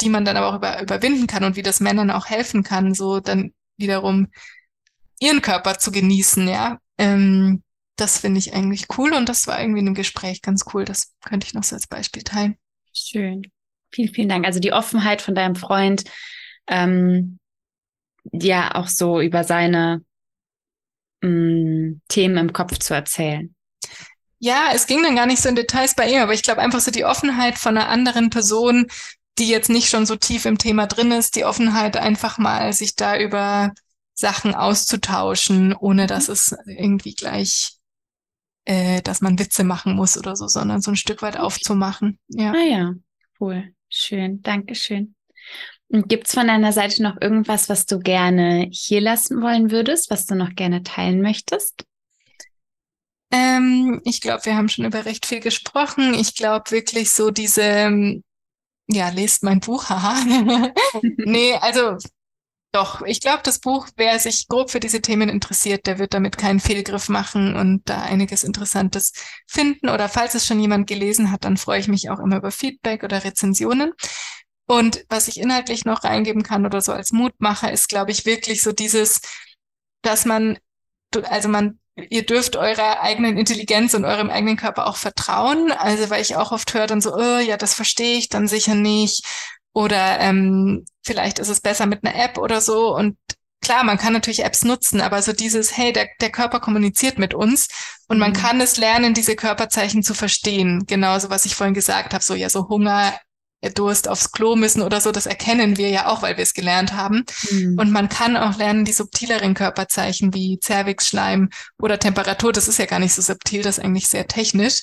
die 0.01 0.09
man 0.09 0.25
dann 0.25 0.37
aber 0.37 0.49
auch 0.49 0.55
über, 0.55 0.81
überwinden 0.81 1.27
kann 1.27 1.43
und 1.43 1.55
wie 1.55 1.63
das 1.63 1.79
Männern 1.79 2.11
auch 2.11 2.27
helfen 2.27 2.63
kann, 2.63 2.93
so 2.93 3.19
dann 3.19 3.53
wiederum 3.81 4.27
ihren 5.19 5.41
Körper 5.41 5.77
zu 5.77 5.91
genießen, 5.91 6.47
ja. 6.47 6.79
Ähm, 6.97 7.63
das 7.95 8.19
finde 8.19 8.39
ich 8.39 8.53
eigentlich 8.53 8.87
cool 8.97 9.13
und 9.13 9.29
das 9.29 9.47
war 9.47 9.59
irgendwie 9.59 9.79
in 9.79 9.87
einem 9.87 9.95
Gespräch 9.95 10.41
ganz 10.41 10.65
cool. 10.73 10.85
Das 10.85 11.13
könnte 11.23 11.45
ich 11.45 11.53
noch 11.53 11.63
so 11.63 11.75
als 11.75 11.87
Beispiel 11.87 12.23
teilen. 12.23 12.57
Schön. 12.93 13.43
Vielen, 13.91 14.13
vielen 14.13 14.29
Dank. 14.29 14.45
Also 14.45 14.59
die 14.59 14.73
Offenheit 14.73 15.21
von 15.21 15.35
deinem 15.35 15.55
Freund, 15.55 16.03
ähm, 16.67 17.39
ja, 18.31 18.75
auch 18.75 18.87
so 18.87 19.21
über 19.21 19.43
seine 19.43 20.03
mh, 21.21 21.29
mm, 21.29 22.01
Themen 22.07 22.37
im 22.37 22.53
Kopf 22.53 22.77
zu 22.79 22.93
erzählen. 22.93 23.53
Ja, 24.39 24.71
es 24.73 24.87
ging 24.87 25.03
dann 25.03 25.15
gar 25.15 25.27
nicht 25.27 25.41
so 25.41 25.49
in 25.49 25.55
Details 25.55 25.93
bei 25.93 26.09
ihm, 26.09 26.21
aber 26.21 26.33
ich 26.33 26.41
glaube 26.41 26.61
einfach 26.61 26.79
so 26.79 26.89
die 26.89 27.05
Offenheit 27.05 27.59
von 27.59 27.77
einer 27.77 27.89
anderen 27.89 28.31
Person, 28.31 28.87
die 29.37 29.47
jetzt 29.47 29.69
nicht 29.69 29.89
schon 29.89 30.05
so 30.05 30.15
tief 30.15 30.45
im 30.45 30.57
Thema 30.57 30.87
drin 30.87 31.11
ist, 31.11 31.35
die 31.35 31.45
Offenheit 31.45 31.97
einfach 31.97 32.37
mal 32.37 32.73
sich 32.73 32.95
da 32.95 33.17
über 33.17 33.71
Sachen 34.13 34.53
auszutauschen, 34.53 35.73
ohne 35.73 36.07
dass 36.07 36.27
mhm. 36.27 36.33
es 36.33 36.55
irgendwie 36.65 37.13
gleich, 37.13 37.77
äh, 38.65 39.01
dass 39.01 39.21
man 39.21 39.39
Witze 39.39 39.63
machen 39.63 39.95
muss 39.95 40.17
oder 40.17 40.35
so, 40.35 40.47
sondern 40.47 40.81
so 40.81 40.91
ein 40.91 40.97
Stück 40.97 41.21
weit 41.21 41.37
aufzumachen. 41.37 42.19
Ja. 42.27 42.51
Ah 42.51 42.63
ja, 42.63 42.93
cool. 43.39 43.73
Schön. 43.89 44.41
Dankeschön. 44.41 45.15
Und 45.89 46.07
gibt's 46.07 46.33
von 46.33 46.47
deiner 46.47 46.71
Seite 46.71 47.03
noch 47.03 47.19
irgendwas, 47.19 47.67
was 47.67 47.85
du 47.85 47.99
gerne 47.99 48.69
hier 48.71 49.01
lassen 49.01 49.41
wollen 49.41 49.71
würdest, 49.71 50.09
was 50.09 50.25
du 50.25 50.35
noch 50.35 50.55
gerne 50.55 50.83
teilen 50.83 51.21
möchtest? 51.21 51.83
Ähm, 53.31 54.01
ich 54.05 54.21
glaube, 54.21 54.45
wir 54.45 54.55
haben 54.55 54.69
schon 54.69 54.85
über 54.85 55.05
recht 55.05 55.25
viel 55.25 55.41
gesprochen. 55.41 56.13
Ich 56.13 56.35
glaube 56.35 56.71
wirklich 56.71 57.11
so 57.11 57.31
diese, 57.31 58.21
ja, 58.91 59.09
lest 59.09 59.43
mein 59.43 59.59
Buch, 59.59 59.89
haha. 59.89 60.23
nee, 61.01 61.53
also 61.55 61.97
doch, 62.73 63.01
ich 63.01 63.19
glaube, 63.19 63.41
das 63.43 63.59
Buch, 63.59 63.89
wer 63.97 64.17
sich 64.19 64.47
grob 64.47 64.71
für 64.71 64.79
diese 64.79 65.01
Themen 65.01 65.27
interessiert, 65.27 65.87
der 65.87 65.99
wird 65.99 66.13
damit 66.13 66.37
keinen 66.37 66.61
Fehlgriff 66.61 67.09
machen 67.09 67.55
und 67.57 67.81
da 67.89 68.01
einiges 68.01 68.45
Interessantes 68.45 69.11
finden. 69.45 69.89
Oder 69.89 70.07
falls 70.07 70.35
es 70.35 70.45
schon 70.45 70.59
jemand 70.61 70.87
gelesen 70.87 71.31
hat, 71.31 71.43
dann 71.43 71.57
freue 71.57 71.81
ich 71.81 71.89
mich 71.89 72.09
auch 72.09 72.19
immer 72.19 72.37
über 72.37 72.51
Feedback 72.51 73.03
oder 73.03 73.25
Rezensionen. 73.25 73.91
Und 74.67 75.05
was 75.09 75.27
ich 75.27 75.37
inhaltlich 75.41 75.83
noch 75.83 76.05
reingeben 76.05 76.43
kann 76.43 76.65
oder 76.65 76.79
so 76.79 76.93
als 76.93 77.11
Mutmacher, 77.11 77.69
ist, 77.73 77.89
glaube 77.89 78.11
ich, 78.11 78.25
wirklich 78.25 78.61
so 78.61 78.71
dieses, 78.71 79.19
dass 80.01 80.23
man, 80.23 80.57
also 81.23 81.49
man, 81.49 81.77
ihr 81.95 82.25
dürft 82.25 82.55
eurer 82.55 83.01
eigenen 83.01 83.37
Intelligenz 83.37 83.93
und 83.93 84.05
eurem 84.05 84.29
eigenen 84.29 84.57
Körper 84.57 84.87
auch 84.87 84.97
vertrauen. 84.97 85.71
Also, 85.71 86.09
weil 86.09 86.21
ich 86.21 86.35
auch 86.35 86.51
oft 86.51 86.73
höre 86.73 86.87
dann 86.87 87.01
so, 87.01 87.13
oh, 87.15 87.39
ja, 87.39 87.57
das 87.57 87.73
verstehe 87.73 88.17
ich 88.17 88.29
dann 88.29 88.47
sicher 88.47 88.75
nicht. 88.75 89.25
Oder 89.73 90.19
ähm, 90.19 90.85
vielleicht 91.03 91.39
ist 91.39 91.49
es 91.49 91.61
besser 91.61 91.85
mit 91.85 92.03
einer 92.03 92.15
App 92.15 92.37
oder 92.37 92.61
so. 92.61 92.95
Und 92.95 93.17
klar, 93.61 93.83
man 93.83 93.97
kann 93.97 94.13
natürlich 94.13 94.43
Apps 94.43 94.63
nutzen, 94.63 95.01
aber 95.01 95.21
so 95.21 95.33
dieses, 95.33 95.77
hey, 95.77 95.93
der, 95.93 96.09
der 96.19 96.31
Körper 96.31 96.59
kommuniziert 96.59 97.17
mit 97.17 97.33
uns 97.33 97.67
und 98.07 98.19
man 98.19 98.31
mhm. 98.31 98.35
kann 98.35 98.61
es 98.61 98.77
lernen, 98.77 99.13
diese 99.13 99.35
Körperzeichen 99.35 100.03
zu 100.03 100.13
verstehen. 100.13 100.83
Genauso, 100.87 101.29
was 101.29 101.45
ich 101.45 101.55
vorhin 101.55 101.73
gesagt 101.73 102.13
habe, 102.13 102.23
so 102.23 102.35
ja, 102.35 102.49
so 102.49 102.67
Hunger, 102.67 103.13
Durst 103.69 104.07
aufs 104.07 104.31
Klo 104.31 104.55
müssen 104.55 104.81
oder 104.81 104.99
so, 105.01 105.11
das 105.11 105.27
erkennen 105.27 105.77
wir 105.77 105.89
ja 105.89 106.07
auch, 106.07 106.23
weil 106.23 106.37
wir 106.37 106.43
es 106.43 106.53
gelernt 106.53 106.93
haben. 106.93 107.25
Mhm. 107.51 107.77
Und 107.77 107.91
man 107.91 108.09
kann 108.09 108.35
auch 108.35 108.57
lernen, 108.57 108.85
die 108.85 108.91
subtileren 108.91 109.53
Körperzeichen 109.53 110.33
wie 110.33 110.59
Zervixschleim 110.59 111.49
oder 111.79 111.99
Temperatur, 111.99 112.51
das 112.51 112.67
ist 112.67 112.79
ja 112.79 112.85
gar 112.85 112.99
nicht 112.99 113.13
so 113.13 113.21
subtil, 113.21 113.61
das 113.61 113.77
ist 113.77 113.83
eigentlich 113.83 114.07
sehr 114.07 114.27
technisch. 114.27 114.81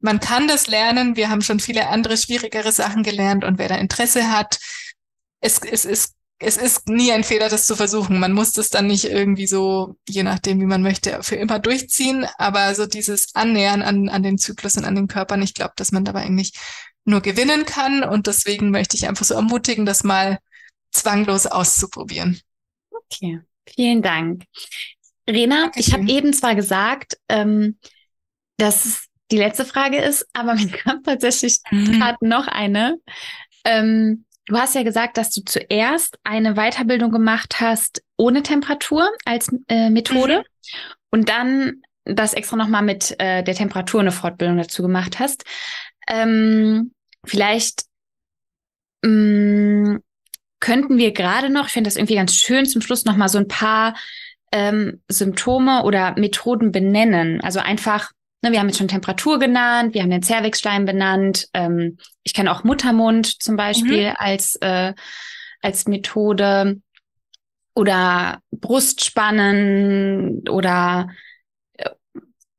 Man 0.00 0.20
kann 0.20 0.48
das 0.48 0.66
lernen. 0.66 1.16
Wir 1.16 1.30
haben 1.30 1.42
schon 1.42 1.60
viele 1.60 1.88
andere 1.88 2.16
schwierigere 2.16 2.72
Sachen 2.72 3.02
gelernt 3.02 3.44
und 3.44 3.58
wer 3.58 3.68
da 3.68 3.76
Interesse 3.76 4.30
hat, 4.30 4.58
es, 5.40 5.60
es 5.60 5.84
ist 5.84 6.16
es 6.38 6.58
ist 6.58 6.88
nie 6.88 7.12
ein 7.12 7.24
Fehler, 7.24 7.48
das 7.48 7.66
zu 7.66 7.76
versuchen. 7.76 8.18
Man 8.18 8.32
muss 8.32 8.52
das 8.52 8.68
dann 8.68 8.86
nicht 8.86 9.06
irgendwie 9.06 9.46
so, 9.46 9.96
je 10.06 10.22
nachdem, 10.22 10.60
wie 10.60 10.66
man 10.66 10.82
möchte, 10.82 11.22
für 11.22 11.36
immer 11.36 11.58
durchziehen. 11.58 12.26
Aber 12.36 12.74
so 12.74 12.84
dieses 12.86 13.34
Annähern 13.34 13.80
an, 13.82 14.10
an 14.10 14.22
den 14.22 14.36
Zyklus 14.36 14.76
und 14.76 14.84
an 14.84 14.94
den 14.94 15.08
Körpern, 15.08 15.40
ich 15.40 15.54
glaube, 15.54 15.72
dass 15.76 15.92
man 15.92 16.04
dabei 16.04 16.22
eigentlich 16.22 16.52
nur 17.06 17.22
gewinnen 17.22 17.64
kann. 17.64 18.04
Und 18.04 18.26
deswegen 18.26 18.70
möchte 18.70 18.96
ich 18.96 19.08
einfach 19.08 19.24
so 19.24 19.34
ermutigen, 19.34 19.86
das 19.86 20.04
mal 20.04 20.38
zwanglos 20.90 21.46
auszuprobieren. 21.46 22.40
Okay, 22.90 23.40
vielen 23.66 24.02
Dank. 24.02 24.44
Rena, 25.28 25.62
Dankeschön. 25.62 25.80
ich 25.80 25.92
habe 25.92 26.10
eben 26.10 26.32
zwar 26.32 26.54
gesagt, 26.54 27.18
ähm, 27.28 27.78
dass 28.58 28.84
es 28.84 29.06
die 29.30 29.38
letzte 29.38 29.64
Frage 29.64 29.98
ist, 29.98 30.26
aber 30.32 30.54
mir 30.54 30.68
kam 30.68 31.02
tatsächlich 31.02 31.60
mhm. 31.70 31.92
gerade 31.92 32.18
noch 32.20 32.46
eine. 32.46 32.98
Ähm, 33.64 34.24
du 34.46 34.56
hast 34.56 34.74
ja 34.74 34.82
gesagt, 34.82 35.16
dass 35.16 35.30
du 35.30 35.42
zuerst 35.44 36.18
eine 36.24 36.54
Weiterbildung 36.54 37.10
gemacht 37.10 37.60
hast 37.60 38.02
ohne 38.16 38.42
Temperatur 38.42 39.10
als 39.24 39.48
äh, 39.68 39.90
Methode 39.90 40.38
mhm. 40.38 40.70
und 41.10 41.28
dann 41.28 41.82
das 42.04 42.34
extra 42.34 42.56
nochmal 42.56 42.82
mit 42.82 43.16
äh, 43.18 43.42
der 43.42 43.54
Temperatur 43.54 44.00
eine 44.00 44.12
Fortbildung 44.12 44.58
dazu 44.58 44.82
gemacht 44.82 45.18
hast. 45.18 45.44
Ähm, 46.08 46.92
Vielleicht 47.26 47.82
mh, 49.02 49.10
mm, 49.10 50.02
könnten 50.60 50.98
wir 50.98 51.12
gerade 51.12 51.50
noch, 51.50 51.66
ich 51.66 51.72
finde 51.72 51.88
das 51.88 51.96
irgendwie 51.96 52.14
ganz 52.14 52.34
schön, 52.34 52.66
zum 52.66 52.80
Schluss 52.80 53.04
noch 53.04 53.16
mal 53.16 53.28
so 53.28 53.38
ein 53.38 53.48
paar 53.48 53.94
ähm, 54.52 55.02
Symptome 55.08 55.82
oder 55.82 56.14
Methoden 56.18 56.72
benennen. 56.72 57.40
Also 57.40 57.60
einfach, 57.60 58.10
ne, 58.42 58.52
wir 58.52 58.60
haben 58.60 58.68
jetzt 58.68 58.78
schon 58.78 58.88
Temperatur 58.88 59.38
genannt, 59.38 59.94
wir 59.94 60.02
haben 60.02 60.10
den 60.10 60.22
Zervixschleim 60.22 60.84
benannt. 60.84 61.46
Ähm, 61.52 61.98
ich 62.22 62.32
kenne 62.32 62.50
auch 62.50 62.64
Muttermund 62.64 63.42
zum 63.42 63.56
Beispiel 63.56 64.10
mhm. 64.10 64.16
als, 64.16 64.56
äh, 64.56 64.94
als 65.60 65.86
Methode 65.86 66.80
oder 67.74 68.40
Brustspannen 68.50 70.48
oder 70.48 71.08
äh, 71.74 71.90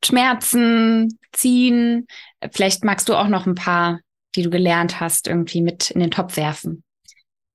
Schmerzen, 0.06 1.18
ziehen. 1.34 2.08
Vielleicht 2.52 2.84
magst 2.84 3.10
du 3.10 3.16
auch 3.16 3.28
noch 3.28 3.46
ein 3.46 3.56
paar 3.56 4.00
die 4.38 4.44
du 4.44 4.50
gelernt 4.50 5.00
hast, 5.00 5.28
irgendwie 5.28 5.62
mit 5.62 5.92
in 5.92 6.00
den 6.00 6.12
Topf 6.12 6.38
werfen? 6.38 6.84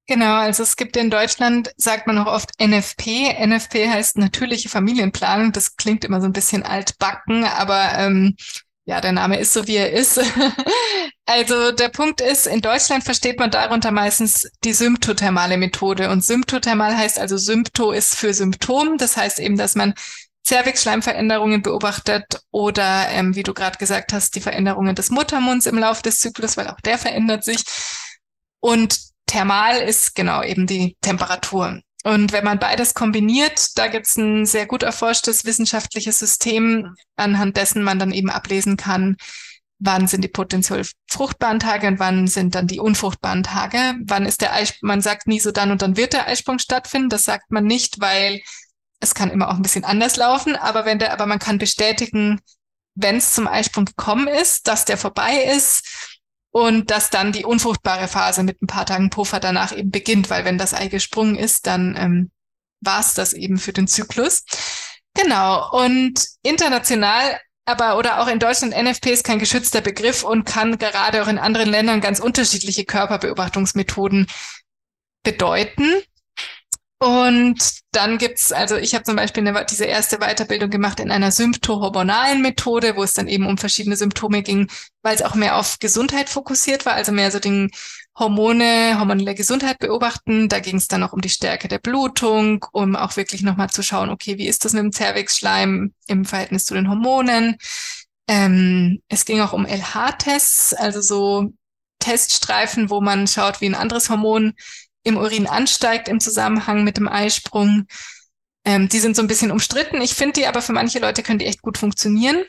Genau, 0.09 0.35
also 0.35 0.65
es 0.65 0.77
gibt 0.77 0.97
in 0.97 1.11
Deutschland, 1.11 1.73
sagt 1.77 2.07
man 2.07 2.19
auch 2.19 2.27
oft 2.27 2.51
NFP. 2.61 3.33
NFP 3.47 3.89
heißt 3.89 4.19
natürliche 4.19 4.69
Familienplanung. 4.69 5.53
Das 5.53 5.77
klingt 5.77 6.05
immer 6.05 6.21
so 6.21 6.27
ein 6.27 6.33
bisschen 6.33 6.65
altbacken, 6.65 7.45
aber 7.45 7.93
ähm, 7.97 8.37
ja, 8.85 9.01
der 9.01 9.13
Name 9.13 9.39
ist 9.39 9.53
so, 9.53 9.69
wie 9.69 9.77
er 9.77 9.93
ist. 9.93 10.21
also 11.25 11.71
der 11.71 11.89
Punkt 11.89 12.21
ist, 12.21 12.49
in 12.49 12.61
Deutschland 12.61 13.05
versteht 13.05 13.39
man 13.39 13.53
darunter 13.53 13.93
meistens 13.93 14.51
die 14.65 14.73
symptothermale 14.73 15.57
Methode. 15.57 16.11
Und 16.11 16.25
symptothermal 16.25 16.97
heißt 16.97 17.21
also 17.21 17.37
Sympto 17.37 17.93
ist 17.93 18.17
für 18.17 18.35
Symptom. 18.35 18.99
Das 18.99 19.17
heißt 19.17 19.39
eben, 19.39 19.57
dass 19.57 19.77
man 19.77 19.95
Zervixschleimveränderungen 20.45 21.63
beobachtet 21.63 22.41
oder, 22.51 23.09
ähm, 23.11 23.37
wie 23.37 23.43
du 23.43 23.55
gerade 23.55 23.79
gesagt 23.79 24.13
hast, 24.13 24.35
die 24.35 24.41
Veränderungen 24.41 24.95
des 24.95 25.11
Muttermunds 25.11 25.67
im 25.67 25.79
Laufe 25.79 26.03
des 26.03 26.21
Zyklus, 26.21 26.57
weil 26.57 26.69
auch 26.69 26.81
der 26.81 26.99
verändert 26.99 27.45
sich. 27.45 27.65
Und 28.61 28.99
thermal 29.27 29.79
ist 29.79 30.15
genau 30.15 30.43
eben 30.43 30.67
die 30.67 30.97
Temperatur. 31.01 31.81
Und 32.05 32.33
wenn 32.33 32.45
man 32.45 32.59
beides 32.59 32.95
kombiniert, 32.95 33.79
da 33.79 33.87
gibt 33.87 34.07
es 34.07 34.17
ein 34.17 34.45
sehr 34.45 34.67
gut 34.67 34.83
erforschtes 34.83 35.45
wissenschaftliches 35.45 36.19
System, 36.19 36.97
anhand 37.17 37.57
dessen 37.57 37.83
man 37.83 38.01
dann 38.01 38.13
eben 38.13 38.29
ablesen 38.29 38.77
kann, 38.77 39.17
wann 39.79 40.07
sind 40.07 40.23
die 40.23 40.29
potenziell 40.29 40.85
fruchtbaren 41.09 41.61
Tage 41.61 41.87
und 41.89 41.99
wann 41.99 42.27
sind 42.27 42.55
dann 42.55 42.67
die 42.67 42.81
unfruchtbaren 42.81 43.43
Tage. 43.43 43.95
Wann 44.05 44.27
ist 44.27 44.41
der 44.41 44.53
Eisprung, 44.53 44.89
man 44.89 45.01
sagt 45.01 45.27
nie 45.27 45.41
so 45.41 45.51
dann 45.51 45.71
und 45.71 45.83
dann 45.83 45.97
wird 45.97 46.13
der 46.13 46.29
Eisprung 46.29 46.59
stattfinden. 46.59 47.09
Das 47.09 47.25
sagt 47.25 47.51
man 47.51 47.65
nicht, 47.65 48.01
weil 48.01 48.41
es 49.03 49.15
kann 49.15 49.31
immer 49.31 49.49
auch 49.49 49.55
ein 49.55 49.63
bisschen 49.63 49.85
anders 49.85 50.17
laufen, 50.17 50.57
aber 50.57 50.85
wenn 50.85 50.99
der, 50.99 51.13
aber 51.13 51.27
man 51.27 51.39
kann 51.39 51.59
bestätigen, 51.59 52.41
wenn 52.95 53.17
es 53.17 53.35
zum 53.35 53.49
Eisprung 53.49 53.85
gekommen 53.85 54.29
ist, 54.29 54.69
dass 54.69 54.85
der 54.85 54.97
vorbei 54.97 55.45
ist 55.55 56.17
und 56.53 56.91
dass 56.91 57.11
dann 57.11 57.33
die 57.33 57.45
unfruchtbare 57.45 58.07
Phase 58.07 58.43
mit 58.45 58.63
ein 58.63 58.67
paar 58.67 58.87
Tagen 58.87 59.11
Puffer 59.11 59.41
danach 59.41 59.77
eben 59.77 59.91
beginnt, 59.91 60.31
weil 60.31 60.45
wenn 60.45 60.59
das 60.59 60.73
Ei 60.73 60.89
gesprungen 60.89 61.37
ist, 61.37 61.67
dann 61.67 61.97
ähm, 61.99 62.31
war 62.81 63.01
es 63.01 63.15
das 63.15 63.33
eben 63.33 63.59
für 63.59 63.73
den 63.73 63.89
Zyklus. 63.89 64.45
Genau. 65.15 65.71
Und 65.73 66.27
international 66.43 67.39
aber 67.65 67.97
oder 67.97 68.21
auch 68.21 68.29
in 68.29 68.41
Deutschland 68.41 68.75
NFP 68.75 69.13
ist 69.13 69.25
kein 69.25 69.39
geschützter 69.39 69.81
Begriff 69.81 70.25
und 70.25 70.45
kann 70.45 70.79
gerade 70.79 71.23
auch 71.23 71.29
in 71.29 71.39
anderen 71.39 71.71
Ländern 71.71 72.01
ganz 72.01 72.19
unterschiedliche 72.19 72.85
Körperbeobachtungsmethoden 72.85 74.27
bedeuten. 75.23 76.03
Und 77.03 77.81
dann 77.91 78.17
gibt's 78.17 78.53
also 78.53 78.77
ich 78.77 78.95
habe 78.95 79.03
zum 79.03 79.17
Beispiel 79.17 79.45
eine, 79.45 79.67
diese 79.69 79.87
erste 79.87 80.19
Weiterbildung 80.19 80.71
gemacht 80.71 81.01
in 81.01 81.11
einer 81.11 81.33
symptohormonalen 81.33 82.41
Methode, 82.41 82.95
wo 82.95 83.03
es 83.03 83.13
dann 83.13 83.27
eben 83.27 83.45
um 83.45 83.59
verschiedene 83.59 83.97
Symptome 83.97 84.45
ging, 84.45 84.71
weil 85.03 85.17
es 85.17 85.23
auch 85.23 85.35
mehr 85.35 85.57
auf 85.57 85.81
Gesundheit 85.81 86.29
fokussiert 86.29 86.87
war, 86.87 86.93
also 86.93 87.11
mehr 87.11 87.33
so 87.33 87.41
den 87.41 87.73
Hormone, 88.17 89.01
hormonelle 89.01 89.35
Gesundheit 89.35 89.81
beobachten. 89.81 90.49
Da 90.49 90.61
ging 90.61 90.77
es 90.77 90.87
dann 90.87 91.03
auch 91.03 91.13
um 91.13 91.21
die 91.21 91.29
Stärke 91.29 91.67
der 91.67 91.81
Blutung, 91.81 92.65
um 92.71 92.95
auch 92.95 93.17
wirklich 93.17 93.43
nochmal 93.43 93.71
zu 93.71 93.83
schauen, 93.83 94.09
okay, 94.09 94.39
wie 94.39 94.47
ist 94.47 94.65
das 94.65 94.73
mit 94.73 94.85
dem 94.85 94.93
Zervixschleim 94.93 95.93
im 96.07 96.25
Verhältnis 96.25 96.67
zu 96.67 96.75
den 96.75 96.89
Hormonen? 96.89 97.57
Ähm, 98.29 99.03
es 99.09 99.25
ging 99.25 99.41
auch 99.41 99.53
um 99.53 99.67
LH-Tests, 99.67 100.73
also 100.75 101.01
so 101.01 101.53
Teststreifen, 101.99 102.91
wo 102.91 103.01
man 103.01 103.27
schaut, 103.27 103.61
wie 103.61 103.67
ein 103.67 103.75
anderes 103.75 104.09
Hormon 104.09 104.55
im 105.05 105.17
Urin 105.17 105.47
ansteigt 105.47 106.09
im 106.09 106.21
Zusammenhang 106.21 106.85
mit 106.85 106.97
dem 106.97 107.09
Eisprung. 107.09 107.87
Ähm, 108.65 108.89
die 108.89 109.01
sind 109.01 109.17
so 109.17 109.23
ein 109.23 109.29
bisschen 109.29 109.51
umstritten. 109.51 110.01
Ich 110.01 110.15
finde 110.15 110.35
die 110.35 110.47
aber 110.47 110.63
für 110.63 110.73
manche 110.73 110.99
Leute 110.99 111.23
können 111.23 111.39
die 111.39 111.47
echt 111.47 111.63
gut 111.63 111.79
funktionieren. 111.79 112.45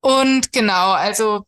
Und 0.00 0.52
genau, 0.52 0.92
also 0.92 1.44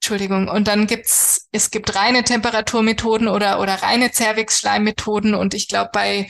Entschuldigung. 0.00 0.48
Und 0.48 0.68
dann 0.68 0.86
gibt's, 0.86 1.48
es 1.52 1.70
gibt 1.70 1.94
reine 1.94 2.24
Temperaturmethoden 2.24 3.28
oder, 3.28 3.60
oder 3.60 3.74
reine 3.82 4.10
Zervixschleimmethoden. 4.12 5.34
Und 5.34 5.54
ich 5.54 5.68
glaube, 5.68 5.90
bei 5.92 6.28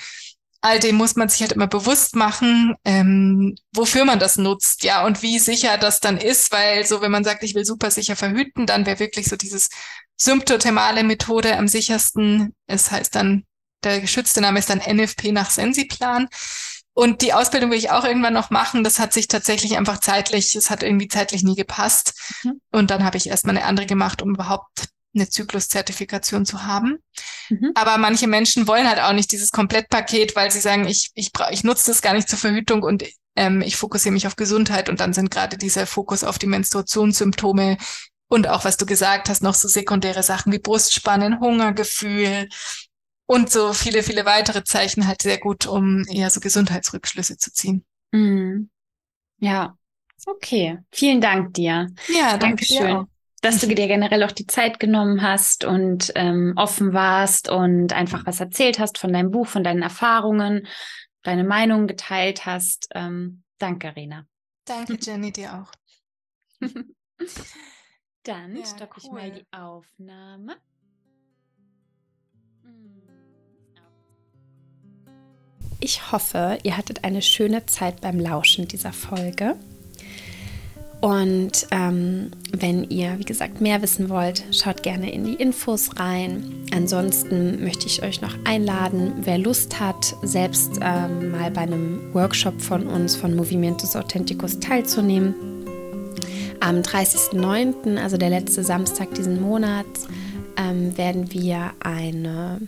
all 0.63 0.79
dem 0.79 0.97
muss 0.97 1.17
man 1.17 1.29
sich 1.29 1.41
halt 1.41 1.53
immer 1.53 1.67
bewusst 1.67 2.15
machen, 2.15 2.77
ähm, 2.85 3.57
wofür 3.75 4.05
man 4.05 4.21
das 4.21 4.37
nutzt, 4.37 4.85
ja, 4.85 5.05
und 5.05 5.21
wie 5.21 5.41
sicher 5.41 5.77
das 5.77 5.99
dann 5.99 6.19
ist, 6.19 6.53
weil 6.53 6.87
so, 6.87 7.01
wenn 7.01 7.11
man 7.11 7.25
sagt, 7.25 7.43
ich 7.43 7.55
will 7.57 7.65
super 7.65 7.91
sicher 7.91 8.15
verhüten, 8.15 8.65
dann 8.65 8.87
wäre 8.87 9.01
wirklich 9.01 9.27
so 9.27 9.37
dieses 9.37 9.71
symptothermale 10.23 11.05
Methode 11.05 11.57
am 11.57 11.69
sichersten. 11.69 12.55
Es 12.67 12.91
heißt 12.91 13.15
dann, 13.15 13.45
der 13.83 14.01
geschützte 14.01 14.41
Name 14.41 14.59
ist 14.59 14.71
dann 14.71 14.79
NFP 14.79 15.33
nach 15.33 15.51
Sensiplan. 15.51 16.29
Und 16.95 17.23
die 17.23 17.33
Ausbildung 17.33 17.71
will 17.71 17.79
ich 17.79 17.91
auch 17.91 18.05
irgendwann 18.05 18.35
noch 18.35 18.51
machen. 18.51 18.85
Das 18.85 18.99
hat 18.99 19.13
sich 19.13 19.27
tatsächlich 19.27 19.79
einfach 19.79 19.99
zeitlich, 19.99 20.55
es 20.55 20.71
hat 20.71 20.83
irgendwie 20.83 21.09
zeitlich 21.09 21.43
nie 21.43 21.57
gepasst. 21.57 22.15
Mhm. 22.45 22.61
Und 22.71 22.91
dann 22.91 23.05
habe 23.05 23.17
ich 23.17 23.29
erstmal 23.29 23.57
eine 23.57 23.67
andere 23.67 23.87
gemacht, 23.87 24.23
um 24.23 24.35
überhaupt 24.35 24.89
eine 25.15 25.29
Zykluszertifikation 25.29 26.47
zu 26.47 26.65
haben. 26.65 26.99
Mhm. 27.49 27.73
Aber 27.75 27.99
manche 27.99 28.27
Menschen 28.27 28.67
wollen 28.67 28.89
halt 28.89 29.01
auch 29.01 29.13
nicht 29.13 29.33
dieses 29.33 29.51
Komplettpaket, 29.51 30.37
weil 30.37 30.51
sie 30.51 30.61
sagen, 30.61 30.87
ich, 30.87 31.11
ich, 31.15 31.33
brauch, 31.33 31.51
ich 31.51 31.65
nutze 31.65 31.91
das 31.91 32.03
gar 32.03 32.15
nicht 32.15 32.29
zur 32.29 32.39
Verhütung 32.39 32.83
und 32.83 33.05
ähm, 33.35 33.63
ich 33.63 33.77
fokussiere 33.77 34.13
mich 34.13 34.27
auf 34.27 34.37
Gesundheit. 34.37 34.89
Und 34.89 35.01
dann 35.01 35.15
sind 35.15 35.31
gerade 35.31 35.57
dieser 35.57 35.87
Fokus 35.87 36.25
auf 36.25 36.39
die 36.39 36.47
Menstruationssymptome 36.47 37.79
und 38.33 38.49
auch, 38.49 38.65
was 38.65 38.79
du 38.79 38.87
gesagt 38.87 39.29
hast, 39.29 39.43
noch 39.43 39.55
so 39.55 39.69
sekundäre 39.69 40.23
Sachen 40.23 40.53
wie 40.53 40.59
Brustspannen, 40.59 41.39
Hungergefühl 41.39 42.49
und 43.27 43.51
so 43.51 43.75
viele, 43.75 44.03
viele 44.03 44.25
weitere 44.25 44.65
Zeichen 44.65 45.07
halt 45.07 45.21
sehr 45.21 45.39
gut, 45.39 45.67
um 45.67 46.07
eher 46.09 46.31
so 46.31 46.41
Gesundheitsrückschlüsse 46.41 47.37
zu 47.37 47.53
ziehen. 47.53 47.85
Mhm. 48.13 48.71
Ja, 49.39 49.77
okay. 50.27 50.79
Vielen 50.91 51.21
Dank 51.21 51.53
dir. 51.55 51.89
Ja, 52.09 52.31
danke 52.31 52.39
Dankeschön. 52.39 52.87
dir 52.87 52.99
auch. 53.01 53.07
Dass 53.43 53.59
du 53.59 53.67
dir 53.67 53.89
generell 53.89 54.23
auch 54.23 54.33
die 54.33 54.47
Zeit 54.47 54.81
genommen 54.81 55.21
hast 55.21 55.65
und 55.65 56.13
ähm, 56.15 56.55
offen 56.57 56.95
warst 56.95 57.51
und 57.51 57.93
einfach 57.93 58.25
was 58.25 58.41
erzählt 58.41 58.79
hast 58.79 58.99
von 58.99 59.13
deinem 59.13 59.31
Buch, 59.33 59.49
von 59.49 59.65
deinen 59.65 59.83
Erfahrungen, 59.83 60.67
deine 61.23 61.45
Meinung 61.45 61.87
geteilt 61.87 62.47
hast. 62.47 62.89
Ähm, 62.95 63.43
danke, 63.59 63.95
Rena. 63.95 64.27
Danke, 64.65 64.97
Jenny, 64.99 65.33
dir 65.33 65.53
auch. 65.55 65.73
Dann 68.25 68.57
ja, 68.57 68.65
stoppe 68.65 68.95
cool. 68.97 69.03
ich 69.03 69.13
mal 69.13 69.31
die 69.33 69.47
Aufnahme. 69.51 70.57
Hm, 72.63 73.03
ich 75.81 76.13
hoffe, 76.13 76.59
ihr 76.63 76.77
hattet 76.77 77.03
eine 77.03 77.23
schöne 77.23 77.67
Zeit 77.67 78.01
beim 78.01 78.21
Lauschen 78.21 78.69
dieser 78.69 78.93
Folge. 78.93 79.57
Und 81.01 81.67
ähm, 81.73 82.31
wenn 82.53 82.89
ihr, 82.89 83.19
wie 83.19 83.25
gesagt, 83.25 83.61
mehr 83.61 83.83
wissen 83.83 84.09
wollt, 84.09 84.45
schaut 84.53 84.85
gerne 84.85 85.13
in 85.13 85.25
die 85.25 85.35
Infos 85.35 85.99
rein. 85.99 86.65
Ansonsten 86.73 87.65
möchte 87.65 87.87
ich 87.87 88.05
euch 88.05 88.21
noch 88.21 88.37
einladen, 88.45 89.15
wer 89.17 89.39
Lust 89.39 89.81
hat, 89.81 90.15
selbst 90.23 90.79
ähm, 90.81 91.33
mal 91.33 91.51
bei 91.51 91.63
einem 91.63 92.15
Workshop 92.15 92.63
von 92.63 92.87
uns, 92.87 93.17
von 93.17 93.35
Movimientos 93.35 93.97
Authenticus, 93.97 94.61
teilzunehmen 94.61 95.52
am 96.63 96.77
30.09., 96.77 97.99
also 97.99 98.17
der 98.17 98.31
letzte 98.31 98.63
Samstag 98.63 99.15
diesen 99.15 99.41
Monats, 99.41 100.07
ähm, 100.57 100.97
werden 100.97 101.33
wir 101.33 101.73
eine, 101.81 102.61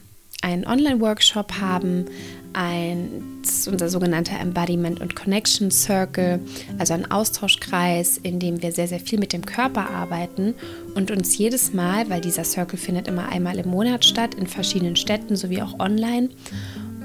einen 0.42 0.66
Online-Workshop 0.66 1.60
haben, 1.60 2.06
ein, 2.54 3.22
unser 3.70 3.88
sogenannter 3.88 4.38
Embodiment 4.40 5.00
und 5.00 5.14
Connection 5.14 5.70
Circle, 5.70 6.40
also 6.78 6.94
ein 6.94 7.08
Austauschkreis, 7.10 8.18
in 8.18 8.40
dem 8.40 8.62
wir 8.62 8.72
sehr, 8.72 8.88
sehr 8.88 9.00
viel 9.00 9.20
mit 9.20 9.32
dem 9.32 9.46
Körper 9.46 9.88
arbeiten 9.90 10.54
und 10.94 11.12
uns 11.12 11.38
jedes 11.38 11.72
Mal, 11.72 12.10
weil 12.10 12.20
dieser 12.20 12.44
Circle 12.44 12.78
findet 12.78 13.06
immer 13.06 13.28
einmal 13.28 13.58
im 13.58 13.68
Monat 13.68 14.04
statt, 14.04 14.34
in 14.34 14.48
verschiedenen 14.48 14.96
Städten 14.96 15.36
sowie 15.36 15.62
auch 15.62 15.78
online. 15.78 16.30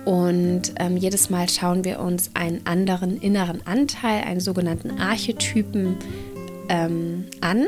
Und 0.05 0.73
ähm, 0.77 0.97
jedes 0.97 1.29
Mal 1.29 1.49
schauen 1.49 1.83
wir 1.83 1.99
uns 1.99 2.31
einen 2.33 2.65
anderen 2.65 3.21
inneren 3.21 3.61
Anteil, 3.67 4.23
einen 4.23 4.39
sogenannten 4.39 4.99
Archetypen 4.99 5.97
ähm, 6.69 7.25
an 7.41 7.67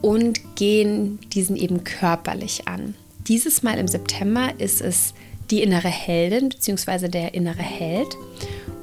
und 0.00 0.56
gehen 0.56 1.18
diesen 1.32 1.56
eben 1.56 1.84
körperlich 1.84 2.68
an. 2.68 2.94
Dieses 3.26 3.62
Mal 3.62 3.78
im 3.78 3.88
September 3.88 4.52
ist 4.58 4.80
es 4.80 5.12
die 5.50 5.62
innere 5.62 5.88
Heldin 5.88 6.48
bzw. 6.48 7.08
der 7.08 7.34
innere 7.34 7.62
Held. 7.62 8.16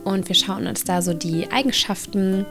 Und 0.03 0.28
wir 0.28 0.36
schauen 0.36 0.68
uns 0.68 0.84
da 0.84 1.01
so 1.01 1.13
die 1.13 1.51
Eigenschaften 1.51 2.45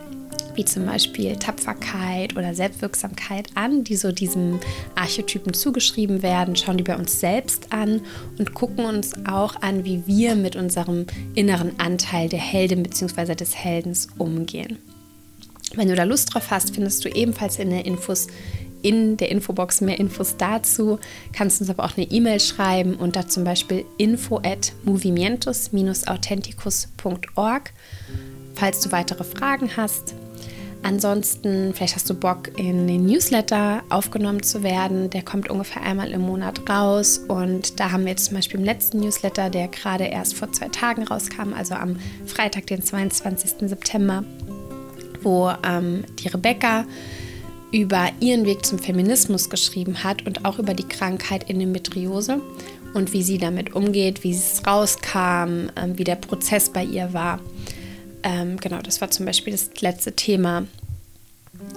wie 0.56 0.64
zum 0.64 0.86
Beispiel 0.86 1.36
Tapferkeit 1.36 2.36
oder 2.36 2.54
Selbstwirksamkeit 2.54 3.48
an, 3.54 3.84
die 3.84 3.96
so 3.96 4.12
diesem 4.12 4.60
Archetypen 4.94 5.52
zugeschrieben 5.52 6.22
werden, 6.22 6.56
schauen 6.56 6.76
die 6.76 6.84
bei 6.84 6.96
uns 6.96 7.18
selbst 7.20 7.72
an 7.72 8.00
und 8.38 8.54
gucken 8.54 8.84
uns 8.84 9.12
auch 9.26 9.60
an, 9.62 9.84
wie 9.84 10.06
wir 10.06 10.36
mit 10.36 10.56
unserem 10.56 11.06
inneren 11.34 11.78
Anteil 11.78 12.28
der 12.28 12.38
Heldin 12.38 12.82
bzw. 12.82 13.34
des 13.34 13.56
Heldens 13.56 14.08
umgehen. 14.18 14.78
Wenn 15.76 15.88
du 15.88 15.94
da 15.94 16.04
Lust 16.04 16.34
drauf 16.34 16.50
hast, 16.50 16.74
findest 16.74 17.04
du 17.04 17.08
ebenfalls 17.08 17.58
in 17.58 17.70
der 17.70 17.84
Infos 17.84 18.28
in 18.84 19.16
der 19.16 19.30
Infobox 19.30 19.80
mehr 19.80 19.98
Infos 19.98 20.36
dazu. 20.36 21.00
Kannst 21.32 21.62
uns 21.62 21.70
aber 21.70 21.84
auch 21.84 21.96
eine 21.96 22.10
E-Mail 22.10 22.38
schreiben 22.38 22.96
unter 22.96 23.26
zum 23.28 23.44
Beispiel 23.44 23.86
info 23.96 24.42
at 24.44 24.74
movimientus-authenticus.org, 24.84 27.72
falls 28.54 28.80
du 28.80 28.92
weitere 28.92 29.24
Fragen 29.24 29.74
hast. 29.76 30.14
Ansonsten, 30.84 31.72
vielleicht 31.72 31.96
hast 31.96 32.10
du 32.10 32.14
Bock, 32.14 32.58
in 32.58 32.86
den 32.86 33.06
Newsletter 33.06 33.82
aufgenommen 33.88 34.42
zu 34.42 34.62
werden. 34.62 35.08
Der 35.08 35.22
kommt 35.22 35.48
ungefähr 35.48 35.82
einmal 35.82 36.12
im 36.12 36.20
Monat 36.20 36.68
raus. 36.68 37.22
Und 37.26 37.80
da 37.80 37.90
haben 37.90 38.04
wir 38.04 38.10
jetzt 38.10 38.26
zum 38.26 38.34
Beispiel 38.34 38.60
im 38.60 38.66
letzten 38.66 39.00
Newsletter, 39.00 39.48
der 39.48 39.68
gerade 39.68 40.04
erst 40.04 40.34
vor 40.34 40.52
zwei 40.52 40.68
Tagen 40.68 41.04
rauskam, 41.04 41.54
also 41.56 41.74
am 41.74 41.96
Freitag, 42.26 42.66
den 42.66 42.82
22. 42.82 43.66
September, 43.66 44.24
wo 45.24 45.52
ähm, 45.66 46.04
die 46.18 46.28
Rebecca 46.28 46.84
über 47.72 48.10
ihren 48.20 48.46
Weg 48.46 48.64
zum 48.64 48.78
Feminismus 48.78 49.50
geschrieben 49.50 50.04
hat 50.04 50.24
und 50.26 50.44
auch 50.44 50.58
über 50.58 50.74
die 50.74 50.86
Krankheit 50.86 51.50
Endometriose 51.50 52.40
und 52.94 53.12
wie 53.12 53.22
sie 53.22 53.38
damit 53.38 53.74
umgeht, 53.74 54.22
wie 54.22 54.30
es 54.30 54.62
rauskam, 54.66 55.70
ähm, 55.76 55.96
wie 55.98 56.04
der 56.04 56.14
Prozess 56.14 56.70
bei 56.70 56.84
ihr 56.84 57.12
war. 57.12 57.40
Ähm, 58.22 58.58
genau, 58.58 58.80
das 58.80 59.00
war 59.00 59.10
zum 59.10 59.26
Beispiel 59.26 59.52
das 59.52 59.70
letzte 59.80 60.12
Thema. 60.14 60.64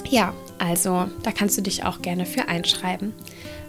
Ja, 0.10 0.34
also 0.60 1.08
da 1.24 1.32
kannst 1.32 1.58
du 1.58 1.62
dich 1.62 1.84
auch 1.84 2.02
gerne 2.02 2.26
für 2.26 2.48
einschreiben. 2.48 3.14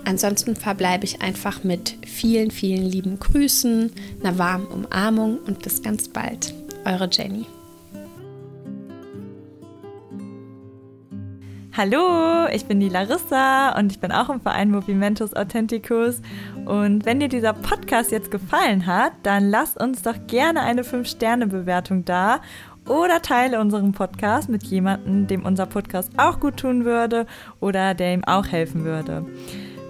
Ansonsten 0.05 0.55
verbleibe 0.55 1.05
ich 1.05 1.21
einfach 1.23 1.65
mit 1.65 1.97
vielen, 2.07 2.51
vielen 2.51 2.85
lieben 2.85 3.19
Grüßen, 3.19 3.91
einer 4.23 4.39
warmen 4.39 4.67
Umarmung 4.67 5.39
und 5.47 5.63
bis 5.63 5.83
ganz 5.83 6.09
bald. 6.09 6.55
Eure 6.85 7.09
Jenny. 7.11 7.47
Hallo, 11.79 12.49
ich 12.53 12.67
bin 12.67 12.81
die 12.81 12.89
Larissa 12.89 13.79
und 13.79 13.93
ich 13.93 14.01
bin 14.01 14.11
auch 14.11 14.31
im 14.31 14.41
Verein 14.41 14.73
Movimentus 14.73 15.37
Authenticus. 15.37 16.21
Und 16.65 17.07
wenn 17.07 17.21
dir 17.21 17.29
dieser 17.29 17.53
Podcast 17.53 18.11
jetzt 18.11 18.33
gefallen 18.33 18.85
hat, 18.85 19.13
dann 19.23 19.49
lass 19.49 19.77
uns 19.77 20.03
doch 20.03 20.17
gerne 20.27 20.63
eine 20.63 20.83
5-Sterne-Bewertung 20.83 22.05
da 22.05 22.41
oder 22.89 23.23
teile 23.23 23.61
unseren 23.61 23.93
Podcast 23.93 24.49
mit 24.49 24.65
jemandem, 24.65 25.29
dem 25.29 25.47
unser 25.47 25.67
Podcast 25.67 26.11
auch 26.17 26.41
gut 26.41 26.57
tun 26.57 26.85
würde 26.85 27.27
oder 27.61 27.95
der 27.95 28.13
ihm 28.13 28.25
auch 28.25 28.49
helfen 28.49 28.83
würde. 28.83 29.25